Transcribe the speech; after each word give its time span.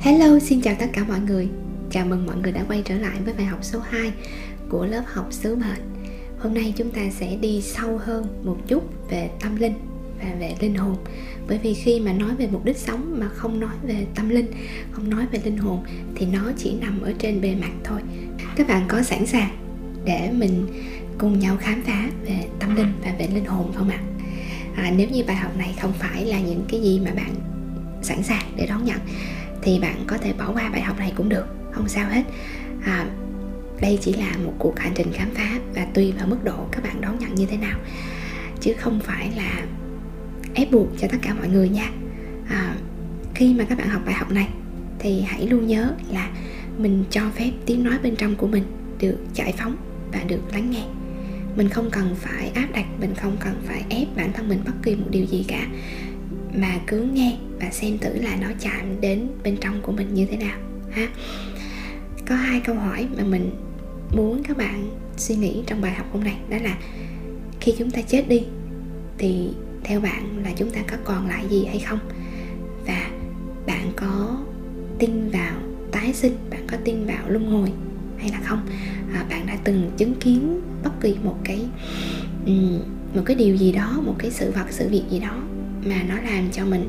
Hello, 0.00 0.38
xin 0.38 0.60
chào 0.60 0.74
tất 0.78 0.86
cả 0.92 1.04
mọi 1.08 1.20
người. 1.20 1.48
Chào 1.90 2.06
mừng 2.06 2.26
mọi 2.26 2.36
người 2.36 2.52
đã 2.52 2.64
quay 2.68 2.82
trở 2.84 2.94
lại 2.94 3.18
với 3.24 3.34
bài 3.34 3.46
học 3.46 3.58
số 3.62 3.80
2 3.80 4.12
của 4.68 4.86
lớp 4.86 5.02
học 5.06 5.26
sứ 5.30 5.56
mệnh. 5.56 5.82
Hôm 6.38 6.54
nay 6.54 6.74
chúng 6.76 6.90
ta 6.90 7.00
sẽ 7.10 7.36
đi 7.36 7.62
sâu 7.62 7.98
hơn 7.98 8.26
một 8.44 8.56
chút 8.68 8.82
về 9.10 9.30
tâm 9.40 9.56
linh 9.56 9.72
và 10.18 10.34
về 10.40 10.54
linh 10.60 10.74
hồn. 10.74 10.96
Bởi 11.48 11.58
vì 11.58 11.74
khi 11.74 12.00
mà 12.00 12.12
nói 12.12 12.30
về 12.38 12.48
mục 12.52 12.64
đích 12.64 12.76
sống 12.76 13.16
mà 13.20 13.28
không 13.28 13.60
nói 13.60 13.74
về 13.82 14.06
tâm 14.14 14.28
linh, 14.28 14.46
không 14.90 15.10
nói 15.10 15.26
về 15.32 15.40
linh 15.44 15.56
hồn 15.56 15.84
Thì 16.14 16.26
nó 16.26 16.52
chỉ 16.58 16.74
nằm 16.80 17.00
ở 17.00 17.12
trên 17.18 17.40
bề 17.40 17.54
mặt 17.54 17.72
thôi. 17.84 18.00
Các 18.56 18.68
bạn 18.68 18.84
có 18.88 19.02
sẵn 19.02 19.26
sàng 19.26 19.50
để 20.04 20.30
mình 20.32 20.66
cùng 21.18 21.38
nhau 21.38 21.56
khám 21.60 21.82
phá 21.82 22.10
về 22.26 22.44
tâm 22.58 22.76
linh 22.76 22.92
và 23.04 23.14
về 23.18 23.28
linh 23.34 23.44
hồn 23.44 23.72
không 23.76 23.88
ạ? 23.88 24.00
À, 24.76 24.92
nếu 24.96 25.08
như 25.08 25.24
bài 25.26 25.36
học 25.36 25.56
này 25.56 25.74
không 25.80 25.92
phải 25.92 26.24
là 26.24 26.40
những 26.40 26.64
cái 26.68 26.80
gì 26.80 27.00
mà 27.04 27.10
bạn 27.14 27.34
sẵn 28.02 28.22
sàng 28.22 28.52
để 28.56 28.66
đón 28.66 28.84
nhận 28.84 28.98
thì 29.62 29.78
bạn 29.78 30.04
có 30.06 30.18
thể 30.18 30.32
bỏ 30.32 30.52
qua 30.52 30.70
bài 30.70 30.80
học 30.80 30.98
này 30.98 31.12
cũng 31.16 31.28
được. 31.28 31.46
Không 31.72 31.88
sao 31.88 32.08
hết. 32.08 32.22
À, 32.84 33.06
đây 33.80 33.98
chỉ 34.02 34.12
là 34.12 34.36
một 34.44 34.54
cuộc 34.58 34.78
hành 34.78 34.92
trình 34.94 35.12
khám 35.12 35.28
phá 35.34 35.58
và 35.74 35.86
tùy 35.94 36.12
vào 36.18 36.26
mức 36.26 36.44
độ 36.44 36.66
các 36.72 36.84
bạn 36.84 37.00
đón 37.00 37.18
nhận 37.18 37.34
như 37.34 37.46
thế 37.46 37.56
nào. 37.56 37.78
Chứ 38.60 38.72
không 38.78 39.00
phải 39.00 39.30
là 39.36 39.62
ép 40.54 40.70
buộc 40.70 40.88
cho 40.98 41.08
tất 41.08 41.18
cả 41.22 41.34
mọi 41.34 41.48
người 41.48 41.68
nha. 41.68 41.90
À, 42.48 42.74
khi 43.34 43.54
mà 43.54 43.64
các 43.64 43.78
bạn 43.78 43.88
học 43.88 44.02
bài 44.04 44.14
học 44.14 44.30
này 44.30 44.48
thì 44.98 45.20
hãy 45.20 45.46
luôn 45.46 45.66
nhớ 45.66 45.92
là 46.12 46.30
mình 46.78 47.04
cho 47.10 47.22
phép 47.34 47.50
tiếng 47.66 47.84
nói 47.84 47.98
bên 48.02 48.16
trong 48.16 48.36
của 48.36 48.46
mình 48.46 48.64
được 49.00 49.18
giải 49.34 49.54
phóng 49.58 49.76
và 50.12 50.20
được 50.28 50.40
lắng 50.52 50.70
nghe. 50.70 50.84
Mình 51.56 51.68
không 51.68 51.90
cần 51.90 52.14
phải 52.14 52.50
áp 52.54 52.66
đặt 52.74 52.86
mình 53.00 53.14
không 53.14 53.36
cần 53.40 53.62
phải 53.66 53.84
ép 53.88 54.08
bản 54.16 54.32
thân 54.32 54.48
mình 54.48 54.60
bất 54.64 54.72
kỳ 54.82 54.96
một 54.96 55.06
điều 55.10 55.26
gì 55.26 55.44
cả 55.48 55.66
mà 56.60 56.80
cứ 56.86 57.02
nghe 57.02 57.36
và 57.60 57.70
xem 57.70 57.98
thử 57.98 58.12
là 58.12 58.36
nó 58.40 58.48
chạm 58.60 59.00
đến 59.00 59.28
bên 59.44 59.56
trong 59.60 59.82
của 59.82 59.92
mình 59.92 60.14
như 60.14 60.26
thế 60.26 60.36
nào 60.36 60.58
ha. 60.90 61.08
Có 62.28 62.34
hai 62.34 62.60
câu 62.60 62.76
hỏi 62.76 63.08
mà 63.16 63.24
mình 63.24 63.50
muốn 64.16 64.42
các 64.42 64.56
bạn 64.56 64.90
suy 65.16 65.36
nghĩ 65.36 65.62
trong 65.66 65.80
bài 65.80 65.92
học 65.92 66.06
hôm 66.12 66.24
nay 66.24 66.36
đó 66.50 66.56
là 66.62 66.78
khi 67.60 67.74
chúng 67.78 67.90
ta 67.90 68.02
chết 68.02 68.28
đi 68.28 68.42
thì 69.18 69.48
theo 69.84 70.00
bạn 70.00 70.42
là 70.44 70.50
chúng 70.56 70.70
ta 70.70 70.80
có 70.90 70.96
còn 71.04 71.28
lại 71.28 71.44
gì 71.50 71.64
hay 71.64 71.78
không? 71.78 71.98
Và 72.86 73.10
bạn 73.66 73.92
có 73.96 74.38
tin 74.98 75.30
vào 75.30 75.56
tái 75.92 76.14
sinh 76.14 76.36
bạn 76.50 76.66
có 76.66 76.76
tin 76.84 77.06
vào 77.06 77.28
luân 77.28 77.50
hồi 77.50 77.72
hay 78.18 78.30
là 78.30 78.40
không? 78.44 78.66
À, 79.12 79.26
bạn 79.30 79.46
đã 79.46 79.56
từng 79.64 79.90
chứng 79.96 80.14
kiến 80.14 80.60
bất 80.84 81.00
kỳ 81.00 81.16
một 81.24 81.36
cái 81.44 81.66
một 83.14 83.22
cái 83.24 83.36
điều 83.36 83.56
gì 83.56 83.72
đó 83.72 84.00
một 84.02 84.14
cái 84.18 84.30
sự 84.30 84.50
vật 84.50 84.66
sự 84.70 84.88
việc 84.88 85.04
gì 85.10 85.18
đó 85.20 85.42
mà 85.84 86.02
nó 86.08 86.20
làm 86.20 86.50
cho 86.52 86.64
mình 86.64 86.88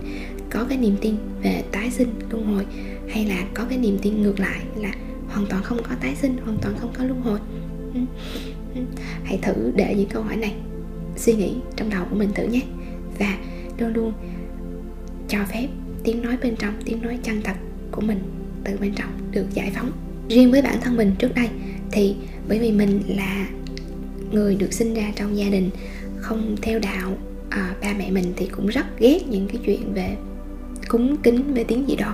có 0.50 0.64
cái 0.70 0.78
niềm 0.78 0.96
tin 1.02 1.16
về 1.44 1.64
tái 1.72 1.92
sinh 1.92 2.10
luân 2.30 2.46
hồi, 2.46 2.66
hay 3.10 3.26
là 3.26 3.46
có 3.54 3.66
cái 3.70 3.78
niềm 3.78 3.98
tin 4.02 4.22
ngược 4.22 4.40
lại 4.40 4.62
là 4.76 4.92
hoàn 5.28 5.46
toàn 5.46 5.64
không 5.64 5.84
có 5.84 5.96
tái 6.02 6.16
sinh, 6.16 6.38
hoàn 6.46 6.58
toàn 6.62 6.76
không 6.80 6.94
có 6.98 7.04
luân 7.04 7.22
hồi. 7.22 7.40
Ừ. 7.94 8.00
Ừ. 8.76 8.82
Hãy 9.24 9.40
thử 9.42 9.72
để 9.76 9.96
những 9.96 10.10
câu 10.10 10.24
hỏi 10.24 10.38
này, 10.38 10.54
suy 11.16 11.34
nghĩ 11.34 11.56
trong 11.76 11.90
đầu 11.90 12.06
của 12.10 12.16
mình 12.16 12.30
thử 12.36 12.44
nhé. 12.44 12.62
Và 13.20 13.38
luôn 13.78 13.94
luôn 13.94 14.14
cho 15.28 15.40
phép 15.54 15.68
tiếng 16.04 16.22
nói 16.22 16.38
bên 16.44 16.56
trong, 16.56 16.74
tiếng 16.86 17.02
nói 17.02 17.20
chân 17.24 17.42
thật 17.42 17.56
của 17.92 18.02
mình 18.02 18.20
từ 18.64 18.78
bên 18.78 18.94
trong 18.96 19.10
được 19.32 19.46
giải 19.54 19.72
phóng. 19.76 19.92
Riêng 20.30 20.52
với 20.52 20.62
bản 20.62 20.78
thân 20.82 20.98
mình 20.98 21.16
trước 21.20 21.36
đây, 21.36 21.50
thì 21.92 22.16
bởi 22.48 22.60
vì 22.60 22.72
mình 22.72 23.02
là 23.08 23.48
người 24.32 24.56
được 24.56 24.74
sinh 24.74 24.94
ra 24.94 25.12
trong 25.16 25.38
gia 25.38 25.50
đình 25.50 25.70
không 26.18 26.56
theo 26.62 26.80
đạo 26.80 27.18
à, 27.52 27.76
ba 27.82 27.94
mẹ 27.98 28.12
mình 28.12 28.34
thì 28.36 28.48
cũng 28.48 28.68
rất 28.68 29.00
ghét 29.00 29.20
những 29.30 29.48
cái 29.48 29.58
chuyện 29.66 29.94
về 29.94 30.16
cúng 30.88 31.18
kính 31.18 31.54
mê 31.54 31.64
tiếng 31.64 31.86
dị 31.88 31.96
đoan 31.96 32.14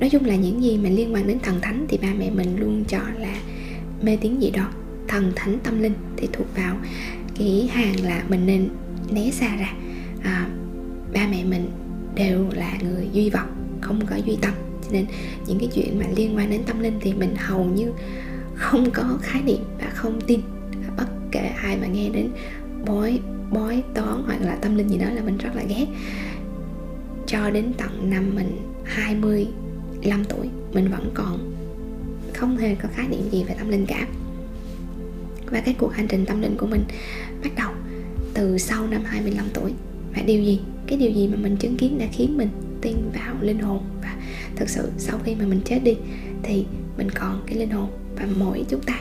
nói 0.00 0.10
chung 0.10 0.24
là 0.24 0.34
những 0.34 0.62
gì 0.62 0.78
mà 0.78 0.88
liên 0.88 1.14
quan 1.14 1.26
đến 1.26 1.38
thần 1.42 1.60
thánh 1.60 1.86
thì 1.88 1.98
ba 2.02 2.08
mẹ 2.18 2.30
mình 2.30 2.56
luôn 2.60 2.84
cho 2.88 2.98
là 3.18 3.34
mê 4.02 4.18
tiếng 4.20 4.40
dị 4.40 4.50
đoan 4.50 4.70
thần 5.08 5.32
thánh 5.36 5.58
tâm 5.62 5.82
linh 5.82 5.94
thì 6.16 6.28
thuộc 6.32 6.46
vào 6.56 6.76
cái 7.38 7.68
hàng 7.72 8.04
là 8.04 8.24
mình 8.28 8.46
nên 8.46 8.68
né 9.10 9.30
xa 9.30 9.56
ra. 9.56 9.72
À, 10.22 10.48
ba 11.14 11.26
mẹ 11.30 11.44
mình 11.44 11.70
đều 12.14 12.50
là 12.52 12.78
người 12.82 13.08
duy 13.12 13.30
vật 13.30 13.46
không 13.80 14.06
có 14.06 14.16
duy 14.16 14.36
tâm. 14.42 14.54
Cho 14.84 14.88
nên 14.92 15.06
những 15.46 15.58
cái 15.58 15.68
chuyện 15.74 15.98
mà 15.98 16.04
liên 16.16 16.36
quan 16.36 16.50
đến 16.50 16.62
tâm 16.66 16.80
linh 16.80 16.98
thì 17.00 17.14
mình 17.14 17.34
hầu 17.36 17.64
như 17.64 17.92
không 18.54 18.90
có 18.90 19.18
khái 19.22 19.42
niệm 19.42 19.64
và 19.78 19.90
không 19.94 20.20
tin 20.20 20.40
bất 20.96 21.06
kể 21.30 21.40
ai 21.40 21.76
mà 21.80 21.86
nghe 21.86 22.08
đến 22.08 22.28
bói 22.86 23.18
bói, 23.50 23.82
toán 23.94 24.22
hoặc 24.26 24.38
là 24.40 24.54
tâm 24.54 24.76
linh 24.76 24.88
gì 24.88 24.98
đó 24.98 25.06
là 25.10 25.22
mình 25.22 25.38
rất 25.38 25.50
là 25.56 25.62
ghét. 25.68 25.86
Cho 27.26 27.50
đến 27.50 27.72
tận 27.76 28.10
năm 28.10 28.34
mình 28.34 28.58
25 28.84 30.24
tuổi, 30.24 30.48
mình 30.72 30.90
vẫn 30.90 31.10
còn 31.14 31.54
không 32.34 32.56
hề 32.56 32.74
có 32.74 32.88
khái 32.94 33.08
niệm 33.08 33.30
gì 33.30 33.44
về 33.44 33.54
tâm 33.58 33.68
linh 33.68 33.86
cả. 33.86 34.06
Và 35.46 35.60
cái 35.60 35.74
cuộc 35.78 35.92
hành 35.92 36.08
trình 36.08 36.26
tâm 36.26 36.42
linh 36.42 36.56
của 36.56 36.66
mình 36.66 36.84
bắt 37.42 37.50
đầu 37.56 37.70
từ 38.34 38.58
sau 38.58 38.86
năm 38.86 39.02
25 39.04 39.46
tuổi. 39.54 39.72
Và 40.16 40.22
điều 40.22 40.42
gì? 40.42 40.60
Cái 40.86 40.98
điều 40.98 41.10
gì 41.10 41.28
mà 41.28 41.36
mình 41.36 41.56
chứng 41.56 41.76
kiến 41.76 41.98
đã 41.98 42.06
khiến 42.12 42.36
mình 42.36 42.48
tin 42.80 42.96
vào 43.14 43.34
linh 43.40 43.58
hồn? 43.58 43.82
Và 44.02 44.16
thực 44.56 44.68
sự 44.68 44.90
sau 44.98 45.18
khi 45.24 45.34
mà 45.34 45.46
mình 45.46 45.60
chết 45.64 45.78
đi, 45.84 45.96
thì 46.42 46.66
mình 46.96 47.10
còn 47.10 47.42
cái 47.46 47.58
linh 47.58 47.70
hồn 47.70 47.90
và 48.16 48.26
mỗi 48.38 48.64
chúng 48.68 48.80
ta 48.80 49.00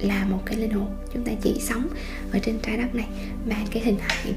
là 0.00 0.24
một 0.24 0.42
cái 0.46 0.56
linh 0.56 0.70
hồn 0.70 0.86
chúng 1.14 1.24
ta 1.24 1.32
chỉ 1.42 1.56
sống 1.60 1.88
ở 2.32 2.38
trên 2.38 2.58
trái 2.62 2.76
đất 2.76 2.94
này 2.94 3.06
mang 3.48 3.66
cái 3.70 3.82
hình 3.82 3.96
hài 4.00 4.34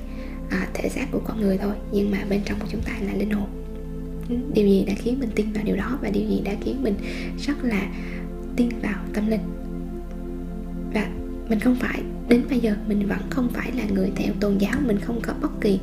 à, 0.50 0.68
thể 0.74 0.90
xác 0.90 1.06
của 1.12 1.22
con 1.28 1.42
người 1.42 1.58
thôi 1.58 1.76
nhưng 1.92 2.12
mà 2.12 2.18
bên 2.30 2.42
trong 2.46 2.60
của 2.60 2.68
chúng 2.72 2.82
ta 2.82 2.92
là 3.02 3.14
linh 3.14 3.32
hồn. 3.32 3.48
Điều 4.54 4.68
gì 4.68 4.86
đã 4.88 4.94
khiến 4.98 5.20
mình 5.20 5.30
tin 5.36 5.54
vào 5.54 5.64
điều 5.64 5.76
đó 5.76 6.00
và 6.02 6.10
điều 6.10 6.30
gì 6.30 6.42
đã 6.46 6.54
khiến 6.62 6.84
mình 6.84 6.96
rất 7.40 7.64
là 7.64 7.92
tin 8.56 8.70
vào 8.82 9.04
tâm 9.14 9.28
linh? 9.28 9.42
Và 10.94 11.08
mình 11.50 11.60
không 11.60 11.76
phải 11.76 12.02
đến 12.30 12.44
bây 12.50 12.60
giờ 12.60 12.76
mình 12.88 13.08
vẫn 13.08 13.20
không 13.30 13.50
phải 13.54 13.72
là 13.72 13.84
người 13.94 14.12
theo 14.16 14.34
tôn 14.40 14.58
giáo 14.58 14.74
mình 14.86 15.00
không 15.00 15.22
có 15.22 15.34
bất 15.42 15.62
kỳ 15.62 15.80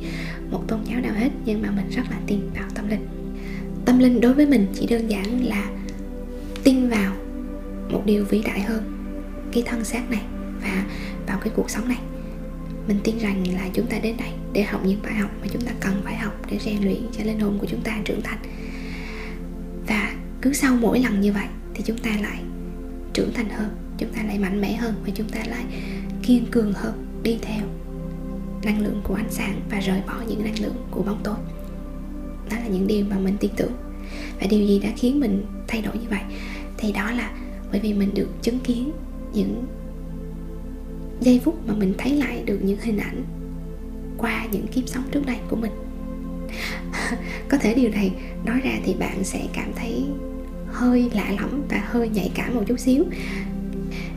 một 0.51 0.63
tôn 0.67 0.79
giáo 0.85 1.01
nào 1.01 1.13
hết 1.13 1.29
nhưng 1.45 1.61
mà 1.61 1.71
mình 1.71 1.89
rất 1.89 2.03
là 2.11 2.19
tin 2.27 2.39
vào 2.55 2.69
tâm 2.75 2.87
linh. 2.87 3.07
Tâm 3.85 3.99
linh 3.99 4.21
đối 4.21 4.33
với 4.33 4.45
mình 4.45 4.67
chỉ 4.73 4.87
đơn 4.87 5.07
giản 5.07 5.45
là 5.45 5.69
tin 6.63 6.89
vào 6.89 7.15
một 7.91 8.01
điều 8.05 8.25
vĩ 8.25 8.41
đại 8.45 8.61
hơn 8.61 8.98
cái 9.51 9.63
thân 9.65 9.83
xác 9.83 10.09
này 10.09 10.21
và 10.61 10.85
vào 11.27 11.39
cái 11.39 11.53
cuộc 11.55 11.69
sống 11.69 11.87
này. 11.87 11.99
Mình 12.87 12.99
tin 13.03 13.17
rằng 13.17 13.43
là 13.53 13.69
chúng 13.73 13.87
ta 13.87 13.99
đến 13.99 14.17
đây 14.17 14.29
để 14.53 14.63
học 14.63 14.81
những 14.85 15.01
bài 15.03 15.13
học 15.13 15.31
mà 15.41 15.47
chúng 15.51 15.61
ta 15.61 15.71
cần 15.79 16.01
phải 16.03 16.15
học 16.15 16.33
để 16.51 16.59
rèn 16.59 16.83
luyện 16.83 17.01
cho 17.17 17.23
linh 17.23 17.39
hồn 17.39 17.57
của 17.59 17.67
chúng 17.69 17.81
ta 17.81 17.97
trưởng 18.05 18.21
thành. 18.21 18.39
Và 19.87 20.15
cứ 20.41 20.53
sau 20.53 20.75
mỗi 20.75 20.99
lần 20.99 21.21
như 21.21 21.33
vậy 21.33 21.47
thì 21.73 21.83
chúng 21.85 21.97
ta 21.97 22.09
lại 22.21 22.39
trưởng 23.13 23.33
thành 23.33 23.49
hơn, 23.49 23.69
chúng 23.97 24.13
ta 24.13 24.23
lại 24.23 24.39
mạnh 24.39 24.61
mẽ 24.61 24.73
hơn 24.75 24.95
và 25.05 25.11
chúng 25.15 25.29
ta 25.29 25.39
lại 25.47 25.63
kiên 26.23 26.45
cường 26.51 26.73
hơn, 26.73 27.05
đi 27.23 27.37
theo 27.41 27.61
năng 28.63 28.81
lượng 28.81 29.01
của 29.03 29.15
ánh 29.15 29.31
sáng 29.31 29.61
và 29.69 29.79
rời 29.79 30.01
bỏ 30.07 30.15
những 30.27 30.43
năng 30.43 30.59
lượng 30.59 30.75
của 30.91 31.03
bóng 31.03 31.19
tối. 31.23 31.35
Đó 32.51 32.57
là 32.57 32.67
những 32.67 32.87
điều 32.87 33.05
mà 33.09 33.19
mình 33.19 33.37
tin 33.39 33.51
tưởng. 33.55 33.71
Và 34.41 34.47
điều 34.49 34.67
gì 34.67 34.79
đã 34.79 34.89
khiến 34.97 35.19
mình 35.19 35.45
thay 35.67 35.81
đổi 35.81 35.97
như 35.97 36.07
vậy 36.09 36.21
thì 36.77 36.91
đó 36.91 37.11
là 37.11 37.31
bởi 37.71 37.79
vì 37.79 37.93
mình 37.93 38.13
được 38.13 38.27
chứng 38.41 38.59
kiến 38.59 38.91
những 39.33 39.65
giây 41.21 41.41
phút 41.43 41.67
mà 41.67 41.73
mình 41.73 41.93
thấy 41.97 42.15
lại 42.15 42.43
được 42.45 42.59
những 42.61 42.79
hình 42.81 42.97
ảnh 42.97 43.23
qua 44.17 44.45
những 44.51 44.67
kiếp 44.67 44.87
sống 44.87 45.03
trước 45.11 45.25
đây 45.25 45.37
của 45.49 45.55
mình. 45.55 45.71
Có 47.49 47.57
thể 47.57 47.73
điều 47.73 47.89
này 47.89 48.11
nói 48.45 48.61
ra 48.63 48.71
thì 48.85 48.93
bạn 48.93 49.23
sẽ 49.23 49.47
cảm 49.53 49.71
thấy 49.75 50.05
hơi 50.67 51.11
lạ 51.13 51.31
lẫm 51.39 51.63
và 51.69 51.83
hơi 51.85 52.09
nhạy 52.09 52.31
cảm 52.35 52.55
một 52.55 52.63
chút 52.67 52.79
xíu. 52.79 53.05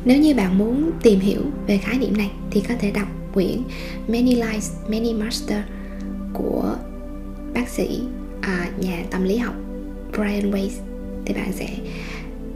Nếu 0.05 0.19
như 0.19 0.34
bạn 0.34 0.59
muốn 0.59 0.91
tìm 1.03 1.21
hiểu 1.21 1.43
về 1.67 1.78
khái 1.78 1.99
niệm 1.99 2.17
này 2.17 2.31
thì 2.51 2.61
có 2.69 2.75
thể 2.78 2.91
đọc 2.91 3.09
quyển 3.34 3.62
Many 4.09 4.34
Lives, 4.34 4.72
Many 4.89 5.15
Masters 5.15 5.69
của 6.33 6.77
bác 7.54 7.69
sĩ 7.69 8.01
à, 8.41 8.71
nhà 8.81 9.04
tâm 9.10 9.25
lý 9.25 9.36
học 9.36 9.54
Brian 10.13 10.51
Weiss. 10.51 10.81
Thì 11.25 11.34
bạn 11.34 11.53
sẽ 11.53 11.69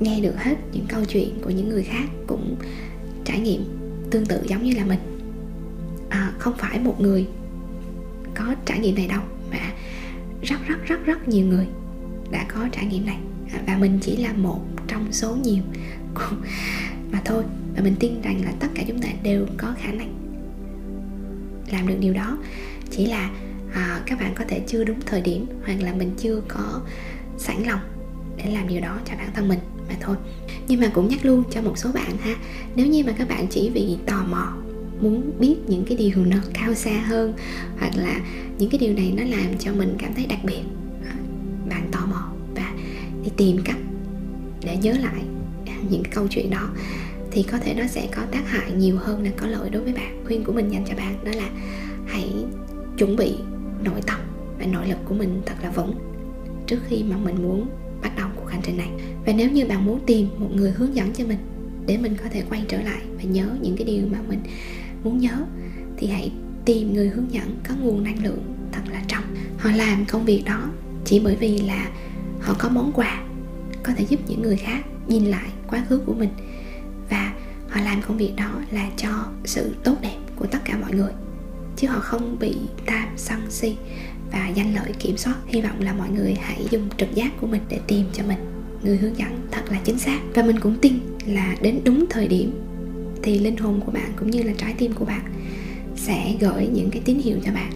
nghe 0.00 0.20
được 0.20 0.34
hết 0.37 0.54
những 0.72 0.87
câu 0.88 1.04
chuyện 1.04 1.38
của 1.43 1.50
những 1.50 1.69
người 1.69 1.82
khác 1.82 2.08
cũng 2.26 2.56
trải 3.25 3.40
nghiệm 3.40 3.64
tương 4.10 4.26
tự 4.26 4.43
giống 4.46 4.62
như 4.62 4.72
là 4.76 4.84
mình. 4.84 5.00
À, 6.08 6.32
không 6.38 6.54
phải 6.58 6.81
một 6.81 7.00
người 7.00 7.26
có 8.34 8.54
trải 8.64 8.78
nghiệm 8.78 8.94
này 8.94 9.08
đâu 9.08 9.22
mà 9.50 9.72
rất 10.43 10.56
rất 10.66 10.84
rất 10.87 11.06
rất 11.06 11.28
nhiều 11.28 11.46
người 11.46 11.66
đã 12.31 12.44
có 12.48 12.69
trải 12.72 12.87
nghiệm 12.87 13.06
này. 13.06 13.19
À, 13.52 13.60
và 13.66 13.76
mình 13.78 13.98
chỉ 14.02 14.16
là 14.16 14.32
một 14.32 14.60
trong 14.87 15.12
số 15.12 15.37
nhiều 15.37 15.62
mà 17.12 17.22
thôi. 17.25 17.44
Và 17.76 17.82
mình 17.82 17.94
tin 18.00 18.22
rằng 18.22 18.44
là 18.44 18.52
tất 18.60 18.69
cả 18.75 18.82
chúng 18.88 19.02
ta 19.02 19.08
đều 19.22 19.46
có 19.56 19.75
khả 19.78 19.92
năng 19.92 20.14
làm 21.72 21.87
được 21.87 21.96
điều 22.00 22.14
đó. 22.14 22.38
Chỉ 22.90 23.06
là 23.06 23.31
à, 23.72 24.00
các 24.06 24.20
bạn 24.20 24.34
có 24.34 24.44
thể 24.49 24.60
chưa 24.66 24.84
đúng 24.84 25.00
thời 25.06 25.20
điểm 25.20 25.46
hoặc 25.64 25.81
là 25.81 25.94
mình 25.94 26.10
chưa 26.19 26.42
có 26.49 26.81
sẵn 27.38 27.62
lòng 27.62 27.81
để 28.37 28.50
làm 28.50 28.69
điều 28.69 28.81
đó 28.81 28.99
cho 29.04 29.14
bản 29.16 29.31
thân 29.34 29.49
mình 29.49 29.58
mà 29.88 29.94
thôi. 30.00 30.16
Nhưng 30.68 30.80
mà 30.80 30.90
cũng 30.94 31.08
nhắc 31.08 31.24
luôn 31.24 31.42
cho 31.50 31.62
một 31.62 31.78
số 31.78 31.92
bạn 31.92 32.16
ha, 32.16 32.36
nếu 32.76 32.86
như 32.86 33.04
mà 33.04 33.12
các 33.12 33.28
bạn 33.28 33.46
chỉ 33.50 33.70
vì 33.70 33.96
tò 34.06 34.24
mò 34.30 34.52
muốn 35.00 35.30
biết 35.38 35.56
những 35.66 35.84
cái 35.84 35.96
điều 35.96 36.24
nó 36.24 36.36
cao 36.54 36.74
xa 36.74 37.04
hơn, 37.06 37.32
hoặc 37.78 37.96
là 37.96 38.20
những 38.58 38.70
cái 38.70 38.78
điều 38.78 38.94
này 38.94 39.12
nó 39.16 39.22
làm 39.22 39.58
cho 39.58 39.72
mình 39.72 39.96
cảm 39.98 40.14
thấy 40.14 40.26
đặc 40.26 40.38
biệt 40.44 40.62
à, 41.04 41.14
bạn 41.68 41.88
tò 41.92 42.06
mò 42.10 42.32
và 42.54 42.72
đi 43.24 43.30
tìm 43.36 43.58
cách 43.64 43.78
để 44.64 44.76
nhớ 44.76 44.92
lại 44.92 45.22
những 45.90 46.02
cái 46.02 46.12
câu 46.14 46.26
chuyện 46.30 46.50
đó, 46.50 46.70
thì 47.30 47.42
có 47.42 47.58
thể 47.58 47.74
nó 47.74 47.86
sẽ 47.86 48.08
có 48.16 48.22
tác 48.32 48.50
hại 48.50 48.72
nhiều 48.72 48.96
hơn 48.98 49.24
là 49.24 49.30
có 49.36 49.46
lợi 49.46 49.70
đối 49.70 49.82
với 49.82 49.92
bạn. 49.92 50.24
Khuyên 50.26 50.44
của 50.44 50.52
mình 50.52 50.72
dành 50.72 50.84
cho 50.88 50.94
bạn 50.96 51.24
đó 51.24 51.32
là 51.36 51.48
hãy 52.06 52.30
chuẩn 52.98 53.16
bị 53.16 53.34
nội 53.84 54.00
tâm 54.06 54.20
và 54.58 54.66
nội 54.66 54.88
lực 54.88 54.98
của 55.04 55.14
mình 55.14 55.42
thật 55.46 55.54
là 55.62 55.70
vững 55.70 55.94
trước 56.66 56.78
khi 56.88 57.02
mà 57.02 57.16
mình 57.16 57.42
muốn 57.42 57.68
bắt 58.06 58.16
đầu 58.16 58.28
cuộc 58.36 58.50
hành 58.50 58.60
trình 58.62 58.76
này. 58.76 58.88
Và 59.26 59.32
nếu 59.32 59.50
như 59.50 59.66
bạn 59.66 59.84
muốn 59.84 60.00
tìm 60.06 60.28
một 60.38 60.50
người 60.54 60.70
hướng 60.70 60.94
dẫn 60.94 61.12
cho 61.12 61.24
mình 61.24 61.38
để 61.86 61.96
mình 61.96 62.16
có 62.16 62.24
thể 62.30 62.42
quay 62.48 62.64
trở 62.68 62.82
lại 62.82 63.00
và 63.16 63.22
nhớ 63.22 63.48
những 63.60 63.76
cái 63.76 63.86
điều 63.86 64.06
mà 64.06 64.18
mình 64.28 64.40
muốn 65.04 65.18
nhớ, 65.18 65.44
thì 65.96 66.06
hãy 66.06 66.32
tìm 66.64 66.94
người 66.94 67.08
hướng 67.08 67.32
dẫn 67.32 67.60
có 67.68 67.74
nguồn 67.80 68.04
năng 68.04 68.24
lượng 68.24 68.54
thật 68.72 68.82
là 68.92 69.02
trong. 69.08 69.22
Họ 69.58 69.70
làm 69.70 70.04
công 70.04 70.24
việc 70.24 70.42
đó 70.46 70.70
chỉ 71.04 71.20
bởi 71.20 71.36
vì 71.36 71.58
là 71.58 71.90
họ 72.40 72.54
có 72.58 72.68
món 72.68 72.92
quà 72.92 73.24
có 73.82 73.92
thể 73.96 74.04
giúp 74.08 74.20
những 74.28 74.42
người 74.42 74.56
khác 74.56 74.84
nhìn 75.08 75.24
lại 75.24 75.48
quá 75.66 75.84
khứ 75.88 75.98
của 75.98 76.14
mình. 76.14 76.30
Và 77.10 77.32
họ 77.68 77.80
làm 77.80 78.02
công 78.02 78.18
việc 78.18 78.32
đó 78.36 78.50
là 78.70 78.90
cho 78.96 79.24
sự 79.44 79.74
tốt 79.84 79.96
đẹp 80.02 80.18
của 80.36 80.46
tất 80.46 80.58
cả 80.64 80.78
mọi 80.80 80.92
người, 80.92 81.12
chứ 81.76 81.88
họ 81.88 82.00
không 82.00 82.38
bị 82.38 82.56
tham 82.86 83.08
sân 83.16 83.40
si 83.50 83.76
và 84.32 84.49
danh 84.49 84.75
lợi 84.75 84.93
kiểm 84.99 85.17
soát. 85.17 85.37
Hy 85.46 85.61
vọng 85.61 85.81
là 85.81 85.93
mọi 85.93 86.08
người 86.11 86.34
hãy 86.34 86.67
dùng 86.70 86.88
trực 86.96 87.14
giác 87.14 87.40
của 87.40 87.46
mình 87.46 87.62
để 87.69 87.81
tìm 87.87 88.06
cho 88.12 88.23
mình 88.28 88.38
người 88.82 88.96
hướng 88.96 89.19
dẫn 89.19 89.49
thật 89.50 89.62
là 89.70 89.81
chính 89.84 89.99
xác. 89.99 90.19
Và 90.34 90.43
mình 90.43 90.61
cũng 90.61 90.78
tin 90.82 90.94
là 91.26 91.56
đến 91.61 91.81
đúng 91.84 92.05
thời 92.11 92.28
điểm 92.28 92.52
thì 93.23 93.38
linh 93.38 93.56
hồn 93.56 93.81
của 93.87 93.93
bạn 93.93 94.12
cũng 94.17 94.31
như 94.31 94.43
là 94.43 94.52
trái 94.58 94.75
tim 94.78 94.93
của 94.93 95.05
bạn 95.05 95.23
sẽ 95.96 96.34
gửi 96.40 96.69
những 96.73 96.90
cái 96.90 97.02
tín 97.05 97.19
hiệu 97.19 97.38
cho 97.44 97.52
bạn. 97.52 97.73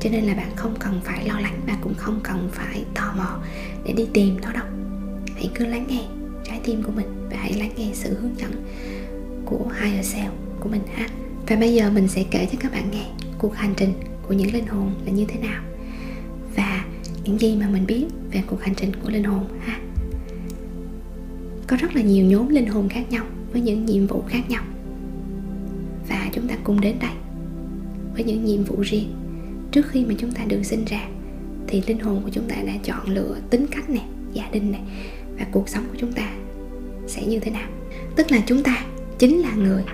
Cho 0.00 0.10
nên 0.10 0.24
là 0.24 0.34
bạn 0.34 0.50
không 0.56 0.74
cần 0.78 1.00
phải 1.04 1.28
lo 1.28 1.40
lắng 1.40 1.60
và 1.66 1.76
cũng 1.82 1.94
không 1.94 2.20
cần 2.22 2.48
phải 2.52 2.84
tò 2.94 3.14
mò 3.16 3.38
để 3.84 3.92
đi 3.92 4.06
tìm 4.12 4.36
nó 4.42 4.52
đâu. 4.52 4.66
Hãy 5.34 5.50
cứ 5.54 5.66
lắng 5.66 5.86
nghe 5.88 6.00
trái 6.44 6.60
tim 6.64 6.82
của 6.82 6.92
mình 6.92 7.28
và 7.30 7.36
hãy 7.36 7.52
lắng 7.52 7.70
nghe 7.76 7.88
sự 7.92 8.16
hướng 8.20 8.38
dẫn 8.38 8.52
của 9.44 9.66
higher 9.80 10.14
self, 10.14 10.30
của 10.60 10.68
mình 10.68 10.82
ha. 10.94 11.08
Và 11.46 11.56
bây 11.56 11.74
giờ 11.74 11.90
mình 11.90 12.08
sẽ 12.08 12.24
kể 12.30 12.48
cho 12.52 12.58
các 12.60 12.72
bạn 12.72 12.90
nghe 12.92 13.04
cuộc 13.38 13.54
hành 13.54 13.74
trình 13.76 13.92
của 14.28 14.34
những 14.34 14.52
linh 14.52 14.66
hồn 14.66 14.94
là 15.06 15.12
như 15.12 15.24
thế 15.28 15.40
nào 15.40 15.62
những 17.24 17.40
gì 17.40 17.56
mà 17.56 17.68
mình 17.68 17.86
biết 17.86 18.06
về 18.32 18.42
cuộc 18.46 18.62
hành 18.62 18.74
trình 18.74 18.92
của 19.02 19.10
linh 19.10 19.24
hồn, 19.24 19.44
ha? 19.60 19.80
Có 21.66 21.76
rất 21.76 21.96
là 21.96 22.02
nhiều 22.02 22.26
nhóm 22.26 22.48
linh 22.48 22.66
hồn 22.66 22.88
khác 22.88 23.10
nhau 23.10 23.24
với 23.52 23.60
những 23.60 23.86
nhiệm 23.86 24.06
vụ 24.06 24.22
khác 24.28 24.50
nhau. 24.50 24.64
Và 26.08 26.30
chúng 26.32 26.48
ta 26.48 26.56
cùng 26.64 26.80
đến 26.80 26.96
đây 27.00 27.10
với 28.14 28.24
những 28.24 28.44
nhiệm 28.44 28.64
vụ 28.64 28.80
riêng. 28.82 29.14
Trước 29.70 29.86
khi 29.88 30.04
mà 30.04 30.14
chúng 30.18 30.32
ta 30.32 30.44
được 30.44 30.62
sinh 30.62 30.84
ra, 30.84 31.08
thì 31.66 31.82
linh 31.86 31.98
hồn 31.98 32.20
của 32.24 32.30
chúng 32.32 32.48
ta 32.48 32.56
đã 32.66 32.72
chọn 32.84 33.08
lựa 33.08 33.36
tính 33.50 33.66
cách 33.70 33.90
này 33.90 34.04
gia 34.32 34.50
đình 34.52 34.72
này 34.72 34.82
và 35.38 35.46
cuộc 35.52 35.68
sống 35.68 35.84
của 35.90 35.96
chúng 35.98 36.12
ta 36.12 36.32
sẽ 37.06 37.26
như 37.26 37.38
thế 37.38 37.50
nào. 37.50 37.68
Tức 38.16 38.32
là 38.32 38.42
chúng 38.46 38.62
ta 38.62 38.84
chính 39.18 39.38
là 39.38 39.54
người 39.54 39.84